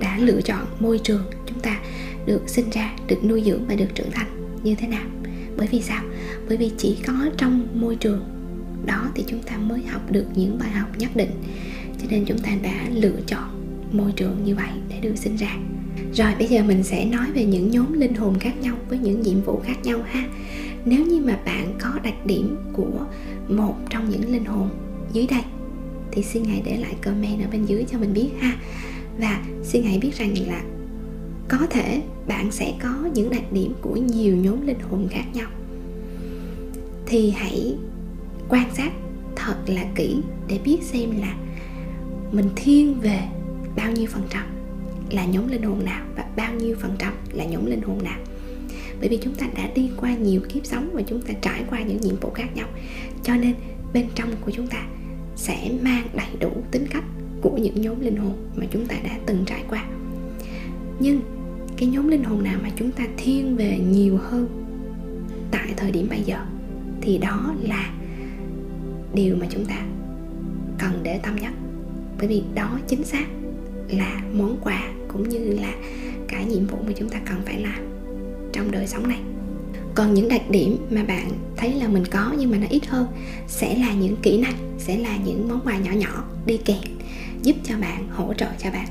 đã 0.00 0.18
lựa 0.18 0.40
chọn 0.40 0.66
môi 0.80 0.98
trường 0.98 1.22
chúng 1.46 1.60
ta 1.60 1.80
được 2.26 2.48
sinh 2.48 2.70
ra, 2.70 2.96
được 3.08 3.24
nuôi 3.24 3.42
dưỡng 3.46 3.66
và 3.68 3.74
được 3.74 3.88
trưởng 3.94 4.10
thành 4.10 4.58
như 4.62 4.74
thế 4.74 4.88
nào 4.88 5.04
bởi 5.58 5.68
vì 5.70 5.82
sao? 5.82 6.02
Bởi 6.48 6.56
vì 6.56 6.70
chỉ 6.78 6.96
có 7.06 7.12
trong 7.36 7.66
môi 7.74 7.96
trường 7.96 8.24
đó 8.86 9.08
thì 9.14 9.24
chúng 9.26 9.42
ta 9.42 9.56
mới 9.56 9.82
học 9.82 10.12
được 10.12 10.24
những 10.34 10.58
bài 10.58 10.70
học 10.70 10.88
nhất 10.98 11.10
định. 11.16 11.30
Cho 12.00 12.06
nên 12.10 12.24
chúng 12.24 12.38
ta 12.38 12.50
đã 12.62 12.88
lựa 12.94 13.20
chọn 13.26 13.48
môi 13.92 14.12
trường 14.12 14.44
như 14.44 14.54
vậy 14.54 14.70
để 14.88 15.00
được 15.00 15.16
sinh 15.16 15.36
ra. 15.36 15.56
Rồi, 16.14 16.34
bây 16.38 16.48
giờ 16.48 16.62
mình 16.62 16.82
sẽ 16.82 17.04
nói 17.04 17.26
về 17.34 17.44
những 17.44 17.70
nhóm 17.70 17.92
linh 17.92 18.14
hồn 18.14 18.38
khác 18.38 18.60
nhau 18.60 18.76
với 18.88 18.98
những 18.98 19.22
nhiệm 19.22 19.40
vụ 19.40 19.60
khác 19.64 19.76
nhau 19.84 19.98
ha. 20.06 20.28
Nếu 20.84 21.06
như 21.06 21.20
mà 21.20 21.38
bạn 21.44 21.74
có 21.78 21.90
đặc 22.02 22.26
điểm 22.26 22.56
của 22.72 23.06
một 23.48 23.74
trong 23.90 24.10
những 24.10 24.32
linh 24.32 24.44
hồn 24.44 24.68
dưới 25.12 25.26
đây, 25.26 25.42
thì 26.12 26.22
xin 26.22 26.44
hãy 26.44 26.62
để 26.64 26.76
lại 26.76 26.94
comment 27.02 27.42
ở 27.42 27.48
bên 27.52 27.64
dưới 27.64 27.84
cho 27.92 27.98
mình 27.98 28.12
biết 28.12 28.28
ha. 28.40 28.56
Và 29.18 29.42
xin 29.62 29.82
hãy 29.82 29.98
biết 29.98 30.14
rằng 30.14 30.34
là 30.46 30.62
có 31.48 31.66
thể 31.70 32.02
bạn 32.28 32.50
sẽ 32.50 32.74
có 32.82 33.08
những 33.14 33.30
đặc 33.30 33.52
điểm 33.52 33.72
của 33.80 33.96
nhiều 33.96 34.36
nhóm 34.36 34.66
linh 34.66 34.80
hồn 34.80 35.08
khác 35.10 35.24
nhau. 35.32 35.50
Thì 37.06 37.30
hãy 37.30 37.76
quan 38.48 38.74
sát 38.74 38.92
thật 39.36 39.56
là 39.66 39.84
kỹ 39.94 40.16
để 40.48 40.58
biết 40.64 40.78
xem 40.82 41.10
là 41.20 41.36
mình 42.32 42.48
thiên 42.56 43.00
về 43.00 43.20
bao 43.76 43.92
nhiêu 43.92 44.06
phần 44.06 44.22
trăm 44.30 44.44
là 45.10 45.24
nhóm 45.24 45.48
linh 45.48 45.62
hồn 45.62 45.84
nào 45.84 46.04
và 46.16 46.24
bao 46.36 46.54
nhiêu 46.54 46.76
phần 46.80 46.96
trăm 46.98 47.12
là 47.32 47.44
nhóm 47.44 47.66
linh 47.66 47.82
hồn 47.82 48.02
nào. 48.04 48.18
Bởi 49.00 49.08
vì 49.08 49.18
chúng 49.22 49.34
ta 49.34 49.46
đã 49.56 49.70
đi 49.74 49.90
qua 49.96 50.14
nhiều 50.14 50.40
kiếp 50.48 50.66
sống 50.66 50.90
và 50.92 51.02
chúng 51.02 51.22
ta 51.22 51.34
trải 51.42 51.64
qua 51.70 51.82
những 51.82 52.00
nhiệm 52.00 52.16
vụ 52.16 52.30
khác 52.30 52.56
nhau, 52.56 52.68
cho 53.22 53.36
nên 53.36 53.54
bên 53.92 54.06
trong 54.14 54.28
của 54.40 54.50
chúng 54.50 54.66
ta 54.66 54.86
sẽ 55.36 55.70
mang 55.82 56.06
đầy 56.14 56.28
đủ 56.40 56.50
tính 56.70 56.86
cách 56.90 57.04
của 57.42 57.56
những 57.56 57.80
nhóm 57.80 58.00
linh 58.00 58.16
hồn 58.16 58.34
mà 58.56 58.66
chúng 58.70 58.86
ta 58.86 58.96
đã 59.04 59.18
từng 59.26 59.44
trải 59.46 59.64
qua. 59.68 59.84
Nhưng 61.00 61.20
cái 61.78 61.88
nhóm 61.88 62.08
linh 62.08 62.24
hồn 62.24 62.44
nào 62.44 62.58
mà 62.62 62.70
chúng 62.76 62.92
ta 62.92 63.04
thiên 63.16 63.56
về 63.56 63.78
nhiều 63.78 64.16
hơn 64.16 64.48
tại 65.50 65.74
thời 65.76 65.90
điểm 65.90 66.06
bây 66.10 66.22
giờ, 66.22 66.38
thì 67.00 67.18
đó 67.18 67.54
là 67.62 67.90
điều 69.14 69.36
mà 69.36 69.46
chúng 69.50 69.64
ta 69.64 69.86
cần 70.78 71.00
để 71.02 71.20
tâm 71.22 71.36
nhất 71.36 71.52
bởi 72.18 72.28
vì 72.28 72.42
đó 72.54 72.78
chính 72.88 73.04
xác 73.04 73.26
là 73.88 74.20
món 74.32 74.56
quà 74.62 74.82
cũng 75.08 75.28
như 75.28 75.38
là 75.38 75.72
cái 76.28 76.44
nhiệm 76.44 76.66
vụ 76.66 76.78
mà 76.86 76.92
chúng 76.96 77.08
ta 77.08 77.20
cần 77.26 77.36
phải 77.44 77.60
làm 77.60 77.88
trong 78.52 78.70
đời 78.70 78.86
sống 78.86 79.08
này. 79.08 79.20
Còn 79.94 80.14
những 80.14 80.28
đặc 80.28 80.50
điểm 80.50 80.76
mà 80.90 81.04
bạn 81.04 81.30
thấy 81.56 81.72
là 81.72 81.88
mình 81.88 82.04
có 82.10 82.34
nhưng 82.38 82.50
mà 82.50 82.58
nó 82.58 82.66
ít 82.70 82.86
hơn 82.86 83.06
sẽ 83.46 83.78
là 83.78 83.94
những 83.94 84.16
kỹ 84.22 84.40
năng, 84.40 84.54
sẽ 84.78 84.98
là 84.98 85.16
những 85.16 85.48
món 85.48 85.60
quà 85.64 85.78
nhỏ 85.78 85.92
nhỏ, 85.92 86.24
đi 86.46 86.56
kèm, 86.56 86.98
giúp 87.42 87.56
cho 87.64 87.74
bạn, 87.78 88.08
hỗ 88.10 88.34
trợ 88.34 88.46
cho 88.58 88.70
bạn 88.70 88.86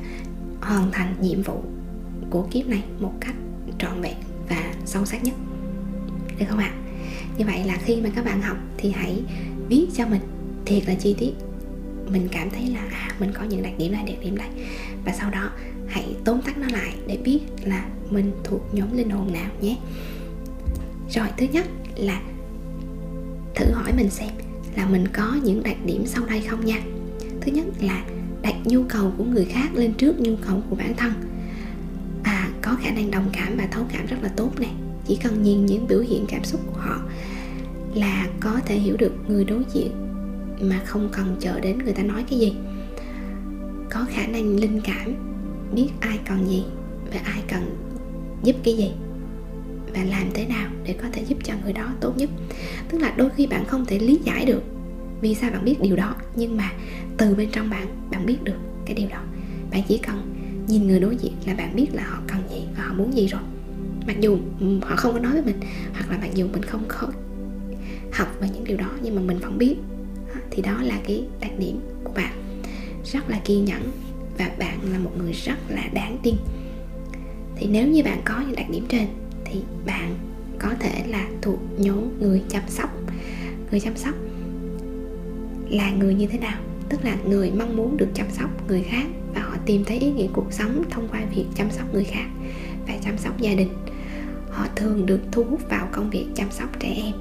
hoàn 0.62 0.92
thành 0.92 1.16
nhiệm 1.22 1.42
vụ 1.42 1.64
của 2.30 2.48
kiếp 2.52 2.68
này 2.68 2.84
một 3.00 3.14
cách 3.22 3.36
trọn 3.80 4.02
vẹn 4.02 4.16
và 4.50 4.74
sâu 4.86 5.06
sắc 5.06 5.24
nhất. 5.24 5.36
Được 6.40 6.46
không 6.50 6.60
ạ? 6.60 6.74
Như 7.38 7.46
vậy 7.46 7.64
là 7.64 7.78
khi 7.86 8.02
mà 8.02 8.10
các 8.16 8.26
bạn 8.26 8.42
học 8.42 8.58
thì 8.78 8.92
hãy 8.92 9.24
viết 9.70 9.88
cho 9.96 10.08
mình 10.08 10.22
thiệt 10.66 10.88
là 10.88 10.94
chi 10.94 11.16
tiết. 11.20 11.32
Mình 12.12 12.28
cảm 12.32 12.50
thấy 12.50 12.70
là 12.70 12.82
à, 12.92 13.16
mình 13.20 13.32
có 13.34 13.44
những 13.44 13.64
đặc 13.64 13.74
điểm 13.78 13.92
này 13.92 14.04
đặc 14.08 14.16
điểm 14.22 14.38
này. 14.38 14.50
Và 15.06 15.14
sau 15.14 15.30
đó 15.30 15.52
hãy 15.88 16.16
tóm 16.26 16.42
tắt 16.42 16.58
nó 16.58 16.68
lại 16.72 16.94
để 17.08 17.18
biết 17.18 17.40
là 17.64 17.86
mình 18.10 18.32
thuộc 18.44 18.62
nhóm 18.72 18.98
linh 18.98 19.10
hồn 19.10 19.34
nào 19.34 19.52
nhé. 19.62 19.78
Rồi 21.10 21.28
thứ 21.38 21.46
nhất 21.52 21.66
là 21.96 22.22
thử 23.56 23.72
hỏi 23.72 23.94
mình 23.98 24.10
xem 24.10 24.30
là 24.76 24.88
mình 24.90 25.08
có 25.14 25.38
những 25.44 25.64
đặc 25.64 25.78
điểm 25.86 26.06
sau 26.06 26.26
đây 26.26 26.42
không 26.42 26.66
nha? 26.66 26.82
Thứ 27.42 27.52
nhất 27.52 27.66
là 27.82 28.06
đặt 28.42 28.56
nhu 28.66 28.84
cầu 28.84 29.14
của 29.18 29.24
người 29.24 29.46
khác 29.46 29.76
lên 29.76 29.94
trước 29.94 30.20
nhu 30.20 30.36
cầu 30.48 30.62
của 30.70 30.76
bản 30.76 30.96
thân 30.98 31.14
khả 32.84 32.92
năng 32.92 33.12
đồng 33.12 33.30
cảm 33.34 33.58
và 33.58 33.68
thấu 33.72 33.84
cảm 33.94 34.06
rất 34.06 34.18
là 34.22 34.30
tốt 34.30 34.60
này. 34.60 34.72
Chỉ 35.08 35.18
cần 35.24 35.44
nhìn 35.44 35.66
những 35.66 35.88
biểu 35.88 36.00
hiện 36.00 36.26
cảm 36.28 36.44
xúc 36.44 36.62
của 36.68 36.80
họ 36.80 37.02
là 37.94 38.28
có 38.40 38.60
thể 38.66 38.76
hiểu 38.76 38.98
được 38.98 39.14
người 39.28 39.46
đối 39.46 39.64
diện 39.74 39.92
mà 40.62 40.82
không 40.86 41.10
cần 41.12 41.36
chờ 41.40 41.60
đến 41.60 41.80
người 41.80 41.94
ta 41.94 42.04
nói 42.04 42.24
cái 42.30 42.40
gì. 42.40 42.54
Có 43.90 44.06
khả 44.10 44.28
năng 44.28 44.56
linh 44.56 44.82
cảm, 44.82 45.16
biết 45.76 45.90
ai 46.00 46.20
cần 46.26 46.48
gì 46.50 46.64
và 47.14 47.20
ai 47.24 47.44
cần 47.48 47.78
giúp 48.44 48.56
cái 48.64 48.78
gì 48.78 48.92
và 49.94 50.04
làm 50.04 50.28
thế 50.34 50.46
nào 50.46 50.70
để 50.84 50.94
có 50.94 51.08
thể 51.14 51.24
giúp 51.28 51.38
cho 51.44 51.54
người 51.64 51.74
đó 51.74 51.94
tốt 52.02 52.18
nhất. 52.18 52.30
Tức 52.90 52.98
là 52.98 53.14
đôi 53.18 53.30
khi 53.36 53.48
bạn 53.48 53.66
không 53.66 53.86
thể 53.86 54.00
lý 54.00 54.20
giải 54.24 54.46
được 54.46 54.64
vì 55.22 55.36
sao 55.36 55.52
bạn 55.52 55.66
biết 55.66 55.82
điều 55.82 55.96
đó, 55.96 56.16
nhưng 56.36 56.58
mà 56.58 56.72
từ 57.18 57.36
bên 57.36 57.50
trong 57.52 57.70
bạn 57.70 57.88
bạn 58.12 58.26
biết 58.26 58.44
được 58.44 58.58
cái 58.86 58.96
điều 58.96 59.10
đó. 59.10 59.22
Bạn 59.72 59.82
chỉ 59.88 59.98
cần 59.98 60.37
nhìn 60.68 60.88
người 60.88 61.00
đối 61.00 61.16
diện 61.16 61.34
là 61.46 61.54
bạn 61.54 61.76
biết 61.76 61.88
là 61.94 62.04
họ 62.04 62.22
cần 62.28 62.38
gì 62.50 62.62
và 62.78 62.84
họ 62.84 62.94
muốn 62.94 63.14
gì 63.14 63.28
rồi. 63.28 63.42
Mặc 64.08 64.16
dù 64.20 64.38
họ 64.82 64.96
không 64.96 65.14
có 65.14 65.20
nói 65.20 65.34
với 65.34 65.42
mình, 65.42 65.60
hoặc 65.94 66.12
là 66.12 66.18
mặc 66.18 66.30
dù 66.34 66.48
mình 66.48 66.64
không 66.64 66.84
có 66.88 67.08
học 68.12 68.28
về 68.40 68.48
những 68.54 68.64
điều 68.64 68.78
đó, 68.78 68.90
nhưng 69.02 69.16
mà 69.16 69.22
mình 69.22 69.38
vẫn 69.40 69.58
biết 69.58 69.76
thì 70.52 70.62
đó 70.62 70.82
là 70.84 71.00
cái 71.08 71.24
đặc 71.42 71.52
điểm 71.60 71.80
của 72.04 72.12
bạn. 72.16 72.62
Rất 73.06 73.30
là 73.30 73.40
kiên 73.46 73.66
nhẫn 73.66 73.92
và 74.38 74.52
bạn 74.60 74.80
là 74.92 75.00
một 75.00 75.12
người 75.18 75.32
rất 75.32 75.58
là 75.70 75.84
đáng 75.94 76.18
tin. 76.24 76.36
Thì 77.56 77.68
nếu 77.68 77.88
như 77.88 78.04
bạn 78.04 78.22
có 78.26 78.42
những 78.42 78.56
đặc 78.56 78.70
điểm 78.70 78.86
trên, 78.90 79.08
thì 79.46 79.62
bạn 79.86 80.16
có 80.60 80.70
thể 80.80 81.04
là 81.08 81.28
thuộc 81.42 81.60
nhóm 81.78 82.20
người 82.20 82.42
chăm 82.50 82.64
sóc. 82.68 82.90
Người 83.72 83.80
chăm 83.80 83.98
sóc 83.98 84.16
là 85.70 85.92
người 85.92 86.14
như 86.14 86.28
thế 86.28 86.40
nào? 86.40 86.60
Tức 86.90 87.06
là 87.06 87.18
người 87.26 87.52
mong 87.52 87.76
muốn 87.78 87.98
được 87.98 88.10
chăm 88.14 88.28
sóc 88.32 88.68
người 88.68 88.84
khác 88.84 89.06
và 89.38 89.44
họ 89.44 89.58
tìm 89.66 89.84
thấy 89.86 90.00
ý 90.00 90.12
nghĩa 90.12 90.28
cuộc 90.34 90.54
sống 90.54 90.84
thông 90.90 91.08
qua 91.12 91.22
việc 91.36 91.46
chăm 91.56 91.72
sóc 91.72 91.94
người 91.94 92.04
khác 92.04 92.26
và 92.88 92.94
chăm 93.06 93.18
sóc 93.18 93.42
gia 93.42 93.54
đình. 93.54 93.70
Họ 94.50 94.68
thường 94.76 95.06
được 95.06 95.20
thu 95.32 95.44
hút 95.44 95.70
vào 95.70 95.88
công 95.92 96.10
việc 96.10 96.26
chăm 96.36 96.52
sóc 96.52 96.70
trẻ 96.80 96.94
em 96.96 97.14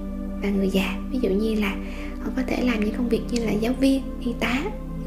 và 0.42 0.50
người 0.50 0.68
già. 0.68 0.98
Ví 1.10 1.18
dụ 1.22 1.28
như 1.28 1.54
là 1.54 1.76
họ 2.22 2.30
có 2.36 2.42
thể 2.46 2.62
làm 2.62 2.80
những 2.80 2.94
công 2.94 3.08
việc 3.08 3.20
như 3.30 3.44
là 3.44 3.52
giáo 3.52 3.72
viên, 3.72 4.02
y 4.24 4.32
tá, 4.40 4.62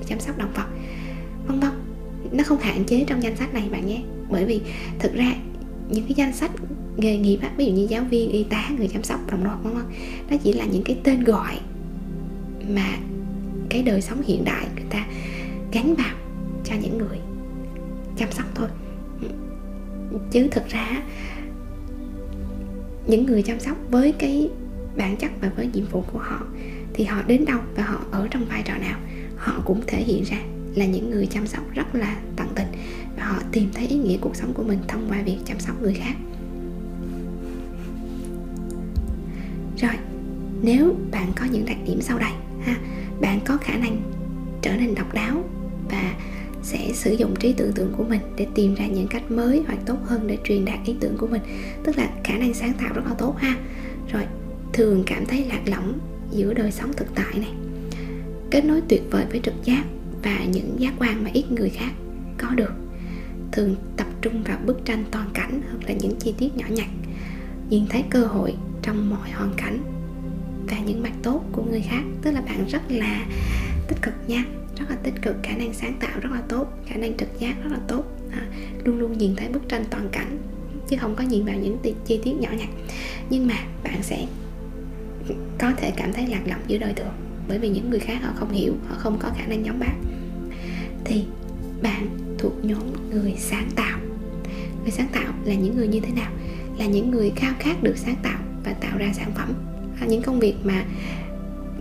chăm 0.06 0.20
sóc 0.20 0.38
động 0.38 0.52
vật, 0.56 0.68
vân 1.48 1.60
vân. 1.60 1.72
Nó 2.32 2.44
không 2.44 2.60
hạn 2.60 2.84
chế 2.84 3.04
trong 3.08 3.24
danh 3.24 3.36
sách 3.36 3.54
này 3.54 3.70
bạn 3.72 3.88
nhé. 3.88 4.02
Bởi 4.30 4.46
vì 4.46 4.62
thực 5.00 5.14
ra 5.14 5.34
những 5.90 6.04
cái 6.04 6.14
danh 6.16 6.34
sách 6.34 6.52
nghề 6.98 7.18
nghiệp 7.18 7.40
ví 7.58 7.66
dụ 7.66 7.72
như 7.72 7.88
giáo 7.90 8.04
viên, 8.04 8.32
y 8.32 8.44
tá, 8.44 8.70
người 8.78 8.88
chăm 8.88 9.04
sóc 9.04 9.20
đồng 9.32 9.44
loạt 9.44 9.58
vân 9.64 9.74
vân, 9.74 9.86
nó 10.30 10.38
chỉ 10.44 10.54
là 10.54 10.66
những 10.66 10.84
cái 10.84 10.98
tên 11.04 11.24
gọi 11.24 11.60
mà 12.70 12.98
cái 13.70 13.84
đời 13.84 14.02
sống 14.02 14.22
hiện 14.26 14.44
đại 14.46 14.66
người 14.76 14.86
ta 14.90 15.06
gắn 15.72 15.96
vào 15.96 16.19
cho 16.70 16.76
những 16.82 16.98
người 16.98 17.18
chăm 18.18 18.32
sóc 18.32 18.46
thôi. 18.56 18.68
Chứ 20.32 20.48
thực 20.52 20.68
ra, 20.68 21.04
những 23.08 23.26
người 23.26 23.42
chăm 23.42 23.60
sóc 23.60 23.78
với 23.90 24.12
cái 24.12 24.50
bản 24.98 25.18
chất 25.18 25.32
và 25.42 25.52
với 25.56 25.70
nhiệm 25.74 25.86
vụ 25.86 26.04
của 26.12 26.20
họ 26.20 26.46
thì 26.94 27.04
họ 27.04 27.22
đến 27.28 27.46
đâu 27.46 27.60
và 27.76 27.84
họ 27.84 28.00
ở 28.12 28.28
trong 28.32 28.46
vai 28.46 28.62
trò 28.66 28.74
nào, 28.78 29.00
họ 29.38 29.62
cũng 29.66 29.82
thể 29.88 30.04
hiện 30.04 30.24
ra 30.24 30.38
là 30.76 30.86
những 30.86 31.10
người 31.10 31.26
chăm 31.26 31.48
sóc 31.48 31.64
rất 31.74 31.96
là 31.96 32.18
tận 32.36 32.48
tình 32.56 32.68
và 33.18 33.26
họ 33.26 33.40
tìm 33.52 33.70
thấy 33.74 33.88
ý 33.88 33.98
nghĩa 33.98 34.18
cuộc 34.22 34.36
sống 34.36 34.54
của 34.54 34.64
mình 34.64 34.80
thông 34.88 35.06
qua 35.10 35.22
việc 35.26 35.38
chăm 35.46 35.60
sóc 35.60 35.82
người 35.82 35.94
khác. 35.94 36.16
Rồi, 39.78 39.94
nếu 40.62 40.96
bạn 41.12 41.32
có 41.36 41.46
những 41.52 41.66
đặc 41.66 41.78
điểm 41.86 42.02
sau 42.02 42.20
đây, 42.20 42.32
ha, 42.62 42.76
bạn 43.22 43.40
có 43.46 43.58
khả 43.58 43.78
năng 43.78 44.02
trở 44.62 44.76
nên 44.76 44.96
độc 44.96 45.14
đáo 45.14 45.44
và 45.90 46.14
sẽ 46.70 46.92
sử 46.94 47.14
dụng 47.14 47.36
trí 47.36 47.54
tưởng 47.54 47.74
tượng 47.74 47.94
của 47.98 48.04
mình 48.04 48.22
để 48.38 48.48
tìm 48.56 48.76
ra 48.76 48.88
những 48.88 49.08
cách 49.08 49.32
mới 49.32 49.64
hoặc 49.68 49.80
tốt 49.86 49.98
hơn 50.06 50.28
để 50.28 50.38
truyền 50.44 50.66
đạt 50.66 50.80
ý 50.86 50.96
tưởng 51.00 51.18
của 51.18 51.28
mình. 51.28 51.42
Tức 51.84 51.98
là 51.98 52.10
khả 52.24 52.38
năng 52.38 52.54
sáng 52.54 52.74
tạo 52.74 52.94
rất 52.94 53.02
là 53.06 53.14
tốt 53.14 53.36
ha. 53.38 53.56
Rồi, 54.12 54.24
thường 54.74 55.04
cảm 55.06 55.26
thấy 55.26 55.46
lạc 55.46 55.62
lõng 55.66 56.00
giữa 56.32 56.54
đời 56.54 56.72
sống 56.72 56.94
thực 56.94 57.08
tại 57.16 57.34
này. 57.34 57.52
Kết 58.52 58.66
nối 58.66 58.82
tuyệt 58.88 59.02
vời 59.12 59.26
với 59.32 59.40
trực 59.44 59.54
giác 59.64 59.84
và 60.24 60.44
những 60.52 60.76
giác 60.80 60.94
quan 61.00 61.24
mà 61.24 61.30
ít 61.34 61.52
người 61.52 61.70
khác 61.70 61.92
có 62.38 62.50
được. 62.56 62.74
Thường 63.52 63.76
tập 63.98 64.08
trung 64.22 64.44
vào 64.44 64.58
bức 64.66 64.86
tranh 64.86 65.04
toàn 65.12 65.30
cảnh 65.34 65.62
hoặc 65.70 65.88
là 65.88 65.94
những 65.94 66.16
chi 66.20 66.34
tiết 66.38 66.58
nhỏ 66.58 66.66
nhặt. 66.70 66.88
Nhìn 67.70 67.86
thấy 67.90 68.04
cơ 68.10 68.26
hội 68.26 68.54
trong 68.82 69.10
mọi 69.10 69.32
hoàn 69.32 69.54
cảnh 69.58 69.80
và 70.68 70.80
những 70.80 71.04
mặt 71.04 71.14
tốt 71.24 71.42
của 71.52 71.64
người 71.64 71.82
khác. 71.82 72.02
Tức 72.22 72.32
là 72.32 72.42
bạn 72.42 72.66
rất 72.68 72.82
là 72.90 73.26
tích 73.88 74.02
cực 74.02 74.14
nha 74.28 74.44
rất 74.80 74.86
là 74.90 74.96
tích 75.04 75.14
cực 75.22 75.36
khả 75.44 75.58
năng 75.58 75.74
sáng 75.74 75.94
tạo 76.00 76.20
rất 76.22 76.32
là 76.32 76.42
tốt 76.42 76.68
khả 76.86 76.96
năng 76.96 77.18
trực 77.18 77.40
giác 77.40 77.56
rất 77.64 77.72
là 77.72 77.80
tốt. 77.88 78.04
À, 78.32 78.48
luôn 78.84 79.00
luôn 79.00 79.18
nhìn 79.18 79.36
thấy 79.36 79.50
bức 79.50 79.70
tranh 79.70 79.86
toàn 79.90 80.10
cảnh 80.12 80.38
chứ 80.88 80.98
không 81.00 81.16
có 81.16 81.24
nhìn 81.24 81.46
vào 81.46 81.56
những 81.56 81.78
chi 82.06 82.20
tiết 82.24 82.34
nhỏ 82.40 82.50
nhặt. 82.58 82.70
Nhưng 83.30 83.48
mà 83.48 83.56
bạn 83.84 84.04
sẽ 84.04 84.28
có 85.60 85.72
thể 85.78 85.92
cảm 85.98 86.14
thấy 86.14 86.28
lạc 86.28 86.42
lõng 86.46 86.62
giữa 86.68 86.78
đời 86.78 86.94
thường 86.94 87.14
bởi 87.48 87.60
vì 87.60 87.70
những 87.70 87.90
người 87.90 88.00
khác 88.00 88.20
họ 88.24 88.32
không 88.36 88.52
hiểu 88.52 88.74
họ 88.88 88.96
không 88.98 89.18
có 89.20 89.30
khả 89.38 89.46
năng 89.46 89.66
giống 89.66 89.80
bạn 89.80 90.04
thì 91.06 91.24
bạn 91.82 92.10
thuộc 92.38 92.66
nhóm 92.66 93.12
người 93.12 93.36
sáng 93.38 93.70
tạo. 93.76 94.00
Người 94.82 94.92
sáng 94.92 95.08
tạo 95.12 95.34
là 95.46 95.54
những 95.54 95.78
người 95.78 95.88
như 95.88 96.00
thế 96.00 96.12
nào? 96.14 96.32
Là 96.78 96.86
những 96.86 97.12
người 97.12 97.32
khao 97.36 97.54
khát 97.60 97.84
được 97.84 97.98
sáng 97.98 98.16
tạo 98.24 98.40
và 98.64 98.74
tạo 98.74 98.98
ra 98.98 99.14
sản 99.14 99.32
phẩm. 99.36 99.54
À, 100.02 100.06
những 100.06 100.22
công 100.22 100.40
việc 100.40 100.56
mà 100.64 100.86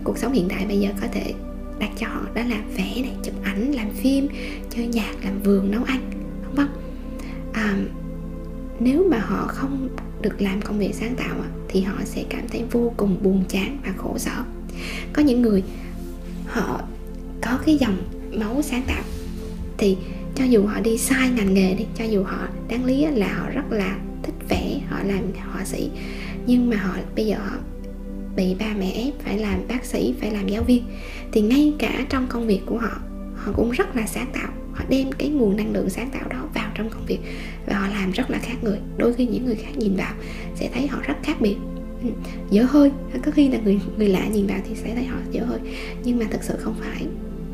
cuộc 0.03 0.17
sống 0.17 0.33
hiện 0.33 0.47
đại 0.47 0.65
bây 0.65 0.79
giờ 0.79 0.89
có 1.01 1.07
thể 1.11 1.33
đặt 1.79 1.89
cho 1.97 2.07
họ 2.07 2.21
đó 2.33 2.41
là 2.49 2.61
vẽ 2.77 3.01
này 3.01 3.15
chụp 3.23 3.33
ảnh 3.43 3.71
làm 3.71 3.89
phim 3.89 4.27
chơi 4.69 4.87
nhạc 4.87 5.13
làm 5.23 5.41
vườn 5.43 5.71
nấu 5.71 5.83
ăn 5.83 6.11
đúng 6.43 6.55
không 6.55 6.69
à, 7.53 7.77
nếu 8.79 9.07
mà 9.11 9.19
họ 9.19 9.47
không 9.47 9.89
được 10.21 10.41
làm 10.41 10.61
công 10.61 10.79
việc 10.79 10.95
sáng 10.95 11.15
tạo 11.15 11.35
thì 11.67 11.81
họ 11.81 11.93
sẽ 12.05 12.23
cảm 12.29 12.47
thấy 12.47 12.63
vô 12.71 12.93
cùng 12.97 13.17
buồn 13.23 13.43
chán 13.49 13.77
và 13.85 13.93
khổ 13.97 14.17
sở. 14.17 14.43
Có 15.13 15.21
những 15.21 15.41
người 15.41 15.63
họ 16.47 16.81
có 17.41 17.59
cái 17.65 17.77
dòng 17.77 17.97
máu 18.31 18.61
sáng 18.61 18.83
tạo 18.87 19.03
thì 19.77 19.97
cho 20.35 20.45
dù 20.45 20.65
họ 20.65 20.79
đi 20.79 20.97
sai 20.97 21.29
ngành 21.29 21.53
nghề 21.53 21.73
đi 21.73 21.85
cho 21.97 22.05
dù 22.05 22.23
họ 22.23 22.47
đáng 22.69 22.85
lý 22.85 23.05
là 23.05 23.33
họ 23.33 23.49
rất 23.49 23.71
là 23.71 23.99
thích 24.23 24.33
vẽ 24.49 24.79
họ 24.89 24.97
làm 25.03 25.19
họa 25.51 25.65
sĩ 25.65 25.89
nhưng 26.45 26.69
mà 26.69 26.77
họ 26.77 26.93
bây 27.15 27.25
giờ 27.25 27.37
họ 27.37 27.57
bị 28.35 28.55
ba 28.59 28.73
mẹ 28.79 28.91
ép 28.91 29.13
phải 29.19 29.37
làm 29.37 29.59
bác 29.67 29.85
sĩ, 29.85 30.13
phải 30.21 30.31
làm 30.31 30.47
giáo 30.47 30.63
viên. 30.63 30.83
Thì 31.31 31.41
ngay 31.41 31.73
cả 31.79 32.05
trong 32.09 32.27
công 32.27 32.47
việc 32.47 32.61
của 32.65 32.77
họ 32.77 32.99
họ 33.35 33.51
cũng 33.55 33.71
rất 33.71 33.95
là 33.95 34.07
sáng 34.07 34.27
tạo. 34.33 34.49
Họ 34.73 34.85
đem 34.89 35.11
cái 35.11 35.29
nguồn 35.29 35.57
năng 35.57 35.73
lượng 35.73 35.89
sáng 35.89 36.09
tạo 36.09 36.27
đó 36.29 36.47
vào 36.53 36.71
trong 36.75 36.89
công 36.89 37.05
việc 37.05 37.19
và 37.65 37.79
họ 37.79 37.87
làm 37.87 38.11
rất 38.11 38.29
là 38.29 38.37
khác 38.37 38.55
người. 38.61 38.77
Đôi 38.97 39.13
khi 39.13 39.25
những 39.25 39.45
người 39.45 39.55
khác 39.55 39.77
nhìn 39.77 39.95
vào 39.95 40.13
sẽ 40.55 40.69
thấy 40.73 40.87
họ 40.87 40.99
rất 41.07 41.15
khác 41.23 41.41
biệt. 41.41 41.55
Ừ, 42.03 42.09
dở 42.51 42.63
hơi. 42.69 42.91
Có 43.23 43.31
khi 43.31 43.49
là 43.49 43.57
người 43.63 43.79
người 43.97 44.07
lạ 44.07 44.27
nhìn 44.27 44.47
vào 44.47 44.59
thì 44.69 44.75
sẽ 44.75 44.95
thấy 44.95 45.05
họ 45.05 45.17
dở 45.31 45.45
hơi. 45.45 45.59
Nhưng 46.03 46.19
mà 46.19 46.25
thực 46.29 46.43
sự 46.43 46.55
không 46.59 46.75
phải. 46.79 47.07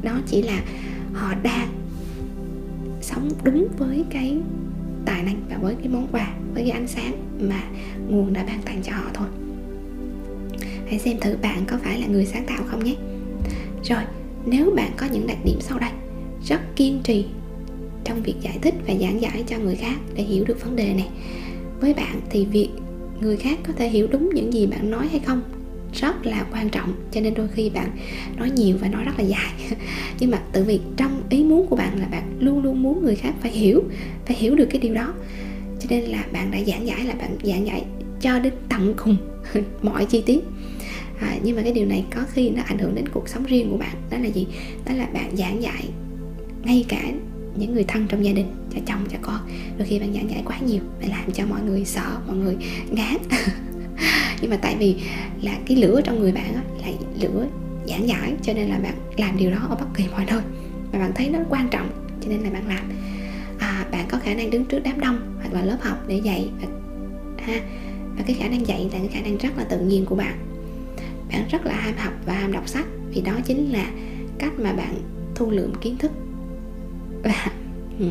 Đó 0.03 0.19
chỉ 0.27 0.41
là 0.41 0.63
họ 1.13 1.33
đang 1.43 1.67
sống 3.01 3.29
đúng 3.43 3.67
với 3.77 4.03
cái 4.09 4.37
tài 5.05 5.23
năng 5.23 5.41
và 5.49 5.57
với 5.57 5.75
cái 5.75 5.87
món 5.87 6.07
quà, 6.11 6.33
với 6.53 6.63
cái 6.63 6.71
ánh 6.71 6.87
sáng 6.87 7.13
mà 7.39 7.63
nguồn 8.07 8.33
đã 8.33 8.43
ban 8.43 8.61
tặng 8.61 8.81
cho 8.83 8.91
họ 8.91 9.09
thôi 9.13 9.27
hãy 10.89 10.99
xem 10.99 11.19
thử 11.21 11.37
bạn 11.41 11.63
có 11.67 11.77
phải 11.83 12.01
là 12.01 12.07
người 12.07 12.25
sáng 12.25 12.45
tạo 12.45 12.63
không 12.67 12.83
nhé. 12.83 12.95
Rồi, 13.83 14.03
nếu 14.45 14.71
bạn 14.75 14.91
có 14.97 15.05
những 15.11 15.27
đặc 15.27 15.37
điểm 15.45 15.57
sau 15.61 15.79
đây, 15.79 15.91
rất 16.47 16.75
kiên 16.75 17.01
trì 17.03 17.25
trong 18.03 18.23
việc 18.23 18.35
giải 18.41 18.57
thích 18.61 18.73
và 18.87 18.93
giảng 19.01 19.21
giải 19.21 19.43
cho 19.47 19.57
người 19.57 19.75
khác 19.75 19.97
để 20.15 20.23
hiểu 20.23 20.45
được 20.45 20.65
vấn 20.65 20.75
đề 20.75 20.93
này. 20.93 21.09
Với 21.79 21.93
bạn 21.93 22.21
thì 22.29 22.45
việc 22.45 22.69
người 23.19 23.37
khác 23.37 23.59
có 23.67 23.73
thể 23.73 23.89
hiểu 23.89 24.07
đúng 24.07 24.29
những 24.33 24.53
gì 24.53 24.67
bạn 24.67 24.91
nói 24.91 25.07
hay 25.07 25.19
không 25.19 25.41
rất 25.93 26.25
là 26.25 26.45
quan 26.51 26.69
trọng, 26.69 26.93
cho 27.11 27.21
nên 27.21 27.33
đôi 27.33 27.47
khi 27.53 27.69
bạn 27.69 27.89
nói 28.37 28.49
nhiều 28.49 28.77
và 28.81 28.87
nói 28.87 29.03
rất 29.03 29.11
là 29.17 29.23
dài. 29.23 29.53
Nhưng 30.19 30.31
mà 30.31 30.37
tự 30.51 30.63
vì 30.63 30.79
trong 30.97 31.23
ý 31.29 31.43
muốn 31.43 31.67
của 31.67 31.75
bạn 31.75 31.99
là 31.99 32.07
bạn 32.07 32.37
luôn 32.39 32.63
luôn 32.63 32.83
muốn 32.83 33.03
người 33.03 33.15
khác 33.15 33.33
phải 33.41 33.51
hiểu 33.51 33.83
phải 34.25 34.35
hiểu 34.35 34.55
được 34.55 34.67
cái 34.69 34.81
điều 34.81 34.93
đó. 34.93 35.13
Cho 35.79 35.87
nên 35.89 36.03
là 36.03 36.25
bạn 36.31 36.51
đã 36.51 36.59
giảng 36.67 36.87
giải, 36.87 37.05
là 37.05 37.13
bạn 37.13 37.37
giảng 37.43 37.67
giải 37.67 37.85
cho 38.21 38.39
đến 38.39 38.53
tận 38.69 38.93
cùng 38.97 39.17
mọi 39.81 40.05
chi 40.05 40.23
tiết 40.25 40.39
à, 41.19 41.37
nhưng 41.43 41.55
mà 41.55 41.61
cái 41.61 41.73
điều 41.73 41.85
này 41.85 42.05
có 42.15 42.21
khi 42.33 42.49
nó 42.49 42.63
ảnh 42.63 42.77
hưởng 42.77 42.95
đến 42.95 43.05
cuộc 43.13 43.29
sống 43.29 43.43
riêng 43.43 43.71
của 43.71 43.77
bạn. 43.77 43.95
Đó 44.09 44.17
là 44.17 44.27
gì? 44.27 44.47
Đó 44.85 44.95
là 44.95 45.05
bạn 45.13 45.37
giảng 45.37 45.61
dạy 45.61 45.89
ngay 46.63 46.85
cả 46.89 47.01
những 47.55 47.73
người 47.73 47.83
thân 47.83 48.07
trong 48.07 48.25
gia 48.25 48.31
đình 48.31 48.47
cho 48.73 48.79
chồng 48.85 49.05
cho 49.11 49.17
con. 49.21 49.39
Đôi 49.77 49.87
khi 49.87 49.99
bạn 49.99 50.13
giảng 50.13 50.29
dạy 50.29 50.43
quá 50.45 50.59
nhiều 50.59 50.81
bạn 51.01 51.09
làm 51.09 51.31
cho 51.31 51.45
mọi 51.45 51.61
người 51.61 51.85
sợ 51.85 52.17
mọi 52.27 52.35
người 52.35 52.55
ngán. 52.89 53.17
Nhưng 54.41 54.49
mà 54.51 54.57
tại 54.57 54.75
vì 54.79 54.95
là 55.41 55.57
cái 55.65 55.77
lửa 55.77 56.01
trong 56.03 56.19
người 56.19 56.31
bạn 56.31 56.53
là 56.53 56.87
lửa 57.21 57.47
giảng 57.87 58.07
giải 58.07 58.33
cho 58.41 58.53
nên 58.53 58.69
là 58.69 58.79
bạn 58.79 58.93
làm 59.17 59.37
điều 59.37 59.51
đó 59.51 59.67
ở 59.69 59.75
bất 59.75 59.87
kỳ 59.95 60.03
mọi 60.11 60.25
nơi. 60.25 60.41
Và 60.91 60.99
bạn 60.99 61.11
thấy 61.15 61.29
nó 61.29 61.39
quan 61.49 61.69
trọng 61.69 61.89
cho 62.21 62.29
nên 62.29 62.39
là 62.39 62.49
bạn 62.49 62.67
làm. 62.67 62.91
À, 63.59 63.85
bạn 63.91 64.05
có 64.09 64.19
khả 64.23 64.33
năng 64.33 64.49
đứng 64.49 64.65
trước 64.65 64.79
đám 64.83 64.99
đông 64.99 65.37
hoặc 65.39 65.53
là 65.53 65.65
lớp 65.65 65.77
học 65.81 65.97
để 66.07 66.21
dạy 66.23 66.49
và 66.61 66.67
ha 67.37 67.61
và 68.17 68.23
cái 68.27 68.35
khả 68.39 68.47
năng 68.47 68.67
dạy 68.67 68.89
là 68.93 68.99
cái 68.99 69.07
khả 69.07 69.21
năng 69.21 69.37
rất 69.37 69.57
là 69.57 69.63
tự 69.63 69.79
nhiên 69.79 70.05
của 70.05 70.15
bạn 70.15 70.54
bạn 71.29 71.47
rất 71.49 71.65
là 71.65 71.75
ham 71.75 71.93
học 71.97 72.13
và 72.25 72.33
ham 72.33 72.51
đọc 72.51 72.67
sách. 72.67 72.85
Vì 73.09 73.21
đó 73.21 73.33
chính 73.45 73.71
là 73.71 73.91
cách 74.37 74.53
mà 74.59 74.73
bạn 74.73 74.95
thu 75.35 75.51
lượm 75.51 75.73
kiến 75.81 75.97
thức. 75.97 76.11
Và 77.23 77.51
ừ, 77.99 78.09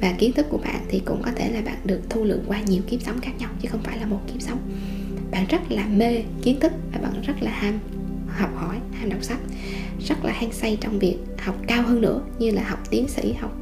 và 0.00 0.12
kiến 0.18 0.32
thức 0.32 0.46
của 0.50 0.58
bạn 0.58 0.80
thì 0.88 1.02
cũng 1.04 1.22
có 1.22 1.30
thể 1.36 1.50
là 1.50 1.60
bạn 1.60 1.76
được 1.84 2.00
thu 2.10 2.24
lượm 2.24 2.40
qua 2.46 2.60
nhiều 2.60 2.82
kiếp 2.86 3.02
sống 3.02 3.20
khác 3.20 3.32
nhau, 3.38 3.50
chứ 3.60 3.68
không 3.68 3.82
phải 3.82 3.98
là 3.98 4.06
một 4.06 4.20
kiếp 4.26 4.42
sống. 4.42 4.58
Bạn 5.30 5.46
rất 5.48 5.60
là 5.68 5.86
mê 5.86 6.22
kiến 6.42 6.60
thức 6.60 6.72
và 6.92 7.00
bạn 7.00 7.22
rất 7.26 7.42
là 7.42 7.50
ham 7.50 7.78
học 8.28 8.50
hỏi, 8.56 8.76
ham 8.92 9.10
đọc 9.10 9.22
sách. 9.22 9.38
Rất 10.08 10.24
là 10.24 10.32
hăng 10.32 10.52
say 10.52 10.78
trong 10.80 10.98
việc 10.98 11.18
học 11.38 11.56
cao 11.66 11.82
hơn 11.82 12.00
nữa, 12.00 12.22
như 12.38 12.50
là 12.50 12.62
học 12.68 12.90
tiến 12.90 13.08
sĩ, 13.08 13.32
học 13.32 13.56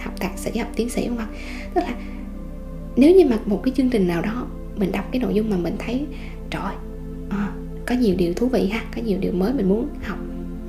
học 0.00 0.20
thạc 0.20 0.38
sĩ, 0.38 0.58
học 0.58 0.68
tiến 0.76 0.88
sĩ 0.88 1.08
không 1.08 1.16
không? 1.16 1.34
Tức 1.74 1.80
là 1.80 1.94
nếu 2.96 3.16
như 3.16 3.24
mà 3.26 3.38
một 3.46 3.60
cái 3.64 3.74
chương 3.76 3.90
trình 3.90 4.08
nào 4.08 4.22
đó 4.22 4.46
mình 4.76 4.92
đọc 4.92 5.04
cái 5.12 5.20
nội 5.20 5.34
dung 5.34 5.50
mà 5.50 5.56
mình 5.56 5.76
thấy, 5.78 6.06
trời 6.50 6.74
có 7.86 7.94
nhiều 7.94 8.14
điều 8.18 8.34
thú 8.34 8.48
vị 8.48 8.66
ha, 8.66 8.84
có 8.96 9.02
nhiều 9.02 9.18
điều 9.18 9.32
mới 9.32 9.52
mình 9.52 9.68
muốn 9.68 9.88
học 10.02 10.18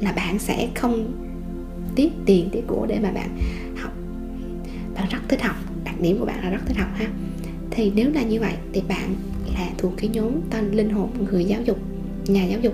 là 0.01 0.12
bạn 0.12 0.39
sẽ 0.39 0.67
không 0.75 1.13
tiếc 1.95 2.12
tiền, 2.25 2.50
tiếc 2.51 2.67
của 2.67 2.86
để 2.89 3.00
mà 3.00 3.12
bạn 3.12 3.29
học. 3.77 3.91
Bạn 4.95 5.07
rất 5.12 5.19
thích 5.27 5.41
học, 5.41 5.55
đặc 5.84 6.01
điểm 6.01 6.19
của 6.19 6.25
bạn 6.25 6.43
là 6.43 6.50
rất 6.50 6.62
thích 6.65 6.77
học 6.77 6.89
ha. 6.95 7.07
Thì 7.72 7.91
nếu 7.95 8.12
là 8.13 8.24
như 8.24 8.39
vậy 8.39 8.53
thì 8.74 8.81
bạn 8.88 9.15
là 9.53 9.69
thuộc 9.77 9.93
cái 9.98 10.10
nhóm 10.10 10.31
tên 10.50 10.72
linh 10.72 10.89
hồn 10.89 11.10
người 11.31 11.45
giáo 11.45 11.62
dục, 11.62 11.77
nhà 12.27 12.45
giáo 12.45 12.60
dục. 12.60 12.74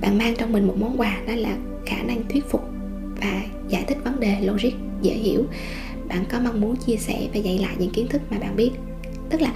Bạn 0.00 0.18
mang 0.18 0.34
trong 0.38 0.52
mình 0.52 0.66
một 0.66 0.74
món 0.78 1.00
quà, 1.00 1.20
đó 1.26 1.34
là 1.34 1.56
khả 1.86 2.02
năng 2.02 2.28
thuyết 2.28 2.44
phục 2.50 2.62
và 3.20 3.42
giải 3.68 3.84
thích 3.86 3.98
vấn 4.04 4.20
đề 4.20 4.40
logic, 4.40 4.72
dễ 5.02 5.14
hiểu. 5.14 5.44
Bạn 6.08 6.24
có 6.28 6.40
mong 6.40 6.60
muốn 6.60 6.76
chia 6.76 6.96
sẻ 6.96 7.28
và 7.34 7.40
dạy 7.40 7.58
lại 7.58 7.76
những 7.78 7.90
kiến 7.90 8.06
thức 8.08 8.22
mà 8.30 8.38
bạn 8.38 8.56
biết. 8.56 8.70
Tức 9.30 9.40
là 9.40 9.52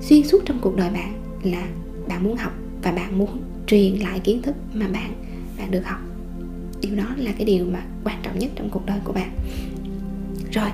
xuyên 0.00 0.22
suốt 0.22 0.42
trong 0.44 0.58
cuộc 0.60 0.76
đời 0.76 0.90
bạn 0.90 1.12
là 1.42 1.68
bạn 2.08 2.24
muốn 2.24 2.36
học 2.36 2.52
và 2.86 2.92
bạn 2.92 3.18
muốn 3.18 3.42
truyền 3.66 3.94
lại 3.94 4.20
kiến 4.20 4.42
thức 4.42 4.54
mà 4.74 4.88
bạn 4.88 5.12
bạn 5.58 5.70
được 5.70 5.84
học. 5.84 6.00
Điều 6.80 6.96
đó 6.96 7.14
là 7.16 7.32
cái 7.38 7.44
điều 7.44 7.66
mà 7.66 7.82
quan 8.04 8.20
trọng 8.22 8.38
nhất 8.38 8.50
trong 8.54 8.70
cuộc 8.70 8.86
đời 8.86 8.98
của 9.04 9.12
bạn. 9.12 9.30
Rồi 10.52 10.68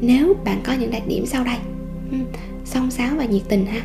nếu 0.00 0.34
bạn 0.44 0.60
có 0.64 0.72
những 0.72 0.90
đặc 0.90 1.02
điểm 1.08 1.26
sau 1.26 1.44
đây 1.44 1.56
ừ, 2.10 2.16
song 2.64 2.90
sáo 2.90 3.16
và 3.16 3.24
nhiệt 3.24 3.42
tình 3.48 3.66
ha. 3.66 3.82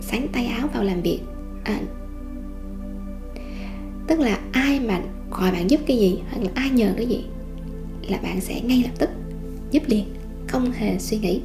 Sáng 0.00 0.28
tay 0.32 0.46
áo 0.46 0.68
vào 0.74 0.84
làm 0.84 1.02
việc 1.02 1.20
à, 1.64 1.80
tức 4.06 4.20
là 4.20 4.38
ai 4.52 4.80
mà 4.80 5.00
gọi 5.30 5.52
bạn 5.52 5.70
giúp 5.70 5.80
cái 5.86 5.98
gì 5.98 6.18
hoặc 6.30 6.42
là 6.42 6.50
ai 6.54 6.70
nhờ 6.70 6.94
cái 6.96 7.06
gì 7.06 7.24
là 8.08 8.18
bạn 8.22 8.40
sẽ 8.40 8.60
ngay 8.60 8.82
lập 8.82 8.92
tức 8.98 9.10
giúp 9.70 9.82
liền 9.86 10.04
không 10.48 10.72
hề 10.72 10.98
suy 10.98 11.18
nghĩ. 11.18 11.40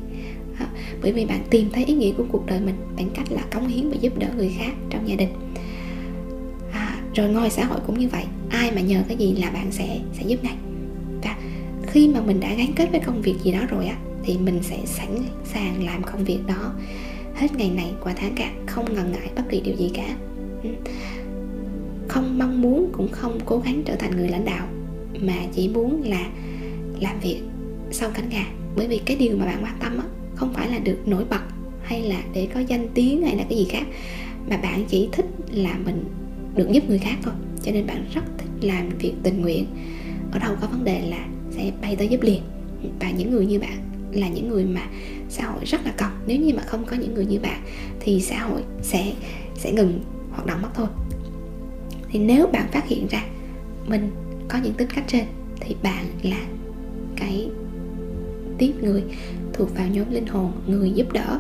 À, 0.60 0.68
bởi 1.06 1.14
vì 1.14 1.26
bạn 1.26 1.42
tìm 1.50 1.70
thấy 1.74 1.86
ý 1.86 1.94
nghĩa 1.94 2.12
của 2.18 2.26
cuộc 2.32 2.46
đời 2.46 2.60
mình 2.60 2.76
bằng 2.98 3.10
cách 3.16 3.32
là 3.32 3.42
cống 3.54 3.68
hiến 3.68 3.90
và 3.90 3.96
giúp 4.02 4.18
đỡ 4.18 4.28
người 4.38 4.56
khác 4.58 4.74
trong 4.90 5.10
gia 5.10 5.16
đình. 5.16 5.30
À, 6.72 7.02
rồi 7.16 7.30
ngoài 7.30 7.50
xã 7.50 7.66
hội 7.66 7.80
cũng 7.88 8.00
như 8.00 8.08
vậy 8.08 8.24
ai 8.50 8.72
mà 8.72 8.82
nhờ 8.82 9.04
cái 9.08 9.18
gì 9.18 9.36
là 9.36 9.50
bạn 9.50 9.72
sẽ 9.72 10.00
sẽ 10.14 10.24
giúp 10.28 10.44
ngay. 10.44 10.56
Và 11.24 11.38
khi 11.88 12.08
mà 12.08 12.22
mình 12.22 12.40
đã 12.40 12.54
gắn 12.54 12.74
kết 12.76 12.92
với 12.92 13.00
công 13.00 13.22
việc 13.22 13.36
gì 13.44 13.52
đó 13.52 13.60
rồi 13.70 13.86
á 13.86 13.96
thì 14.24 14.38
mình 14.38 14.60
sẽ 14.64 14.78
sẵn 14.86 15.18
sàng 15.44 15.86
làm 15.86 16.04
công 16.04 16.24
việc 16.24 16.40
đó 16.48 16.74
hết 17.36 17.48
ngày 17.58 17.70
này 17.70 17.92
qua 18.04 18.14
tháng 18.16 18.34
cả, 18.36 18.52
không 18.66 18.94
ngần 18.94 19.12
ngại 19.12 19.30
bất 19.36 19.44
kỳ 19.50 19.62
điều 19.62 19.76
gì 19.76 19.92
cả. 19.94 20.16
Ừ. 20.64 20.70
Không 22.08 22.40
mong 22.40 22.62
muốn 22.62 22.90
cũng 22.92 23.08
không 23.12 23.40
cố 23.46 23.60
gắng 23.60 23.82
trở 23.86 23.96
thành 23.96 24.18
người 24.18 24.30
lãnh 24.30 24.46
đạo 24.46 24.68
mà 25.22 25.36
chỉ 25.54 25.70
muốn 25.70 26.04
là 26.04 26.30
làm 27.00 27.20
việc 27.20 27.42
sau 27.92 28.10
cánh 28.14 28.30
gà. 28.30 28.46
Bởi 28.76 28.88
vì 28.88 28.98
cái 28.98 29.18
điều 29.18 29.38
mà 29.38 29.46
bạn 29.46 29.64
quan 29.64 29.78
tâm 29.80 29.98
á, 29.98 30.06
không 30.36 30.54
phải 30.54 30.70
là 30.70 30.80
được 30.80 30.98
nổi 31.06 31.25
bật 31.30 31.42
hay 31.84 32.04
là 32.04 32.24
để 32.34 32.48
có 32.54 32.60
danh 32.60 32.88
tiếng 32.94 33.22
hay 33.22 33.36
là 33.36 33.44
cái 33.50 33.58
gì 33.58 33.68
khác, 33.70 33.84
mà 34.50 34.58
bạn 34.58 34.86
chỉ 34.88 35.10
thích 35.12 35.25
là 35.51 35.77
mình 35.86 36.04
được 36.56 36.72
giúp 36.72 36.89
người 36.89 37.00
khác 37.00 37.15
thôi. 37.24 37.34
Cho 37.63 37.72
nên 37.72 37.88
bạn 37.88 38.06
rất 38.13 38.22
thích 38.38 38.68
làm 38.68 38.89
việc 38.89 39.13
tình 39.24 39.42
nguyện. 39.42 39.65
Ở 40.32 40.39
đâu 40.39 40.56
có 40.62 40.68
vấn 40.68 40.84
đề 40.84 41.10
là 41.10 41.27
sẽ 41.51 41.72
bay 41.82 41.96
tới 41.96 42.08
giúp 42.08 42.22
liền. 42.22 42.42
Và 43.00 43.12
những 43.12 43.32
người 43.32 43.46
như 43.46 43.60
bạn 43.60 43.77
là 44.12 44.30
những 44.30 44.50
người 44.50 44.65
mà 44.65 44.82
xã 45.30 45.46
hội 45.46 45.65
rất 45.65 45.86
là 45.86 45.94
cần. 45.98 46.10
Nếu 46.27 46.39
như 46.39 46.54
mà 46.54 46.62
không 46.62 46.86
có 46.86 46.96
những 46.96 47.13
người 47.13 47.25
như 47.25 47.39
bạn 47.39 47.62
thì 48.00 48.22
xã 48.22 48.44
hội 48.44 48.62
sẽ 48.82 49.13
sẽ 49.56 49.72
ngừng 49.72 50.00
hoạt 50.32 50.46
động 50.46 50.62
mất 50.62 50.70
thôi. 50.74 50.88
Thì 52.10 52.20
nếu 52.20 52.48
bạn 52.48 52.68
phát 52.72 52.88
hiện 52.88 53.08
ra 53.08 53.25
mình 53.88 54.12
có 54.48 54.60
những 54.63 54.74
tính 54.74 54.88
cách 54.96 55.04
trên 55.08 55.25
thì 55.60 55.75
bạn 55.84 56.06
là 56.24 56.42
cái 57.15 57.50
tiếp 58.58 58.74
người 58.82 59.04
thuộc 59.56 59.76
vào 59.76 59.88
nhóm 59.88 60.12
linh 60.12 60.28
hồn 60.28 60.52
người 60.68 60.92
giúp 60.92 61.14
đỡ. 61.14 61.40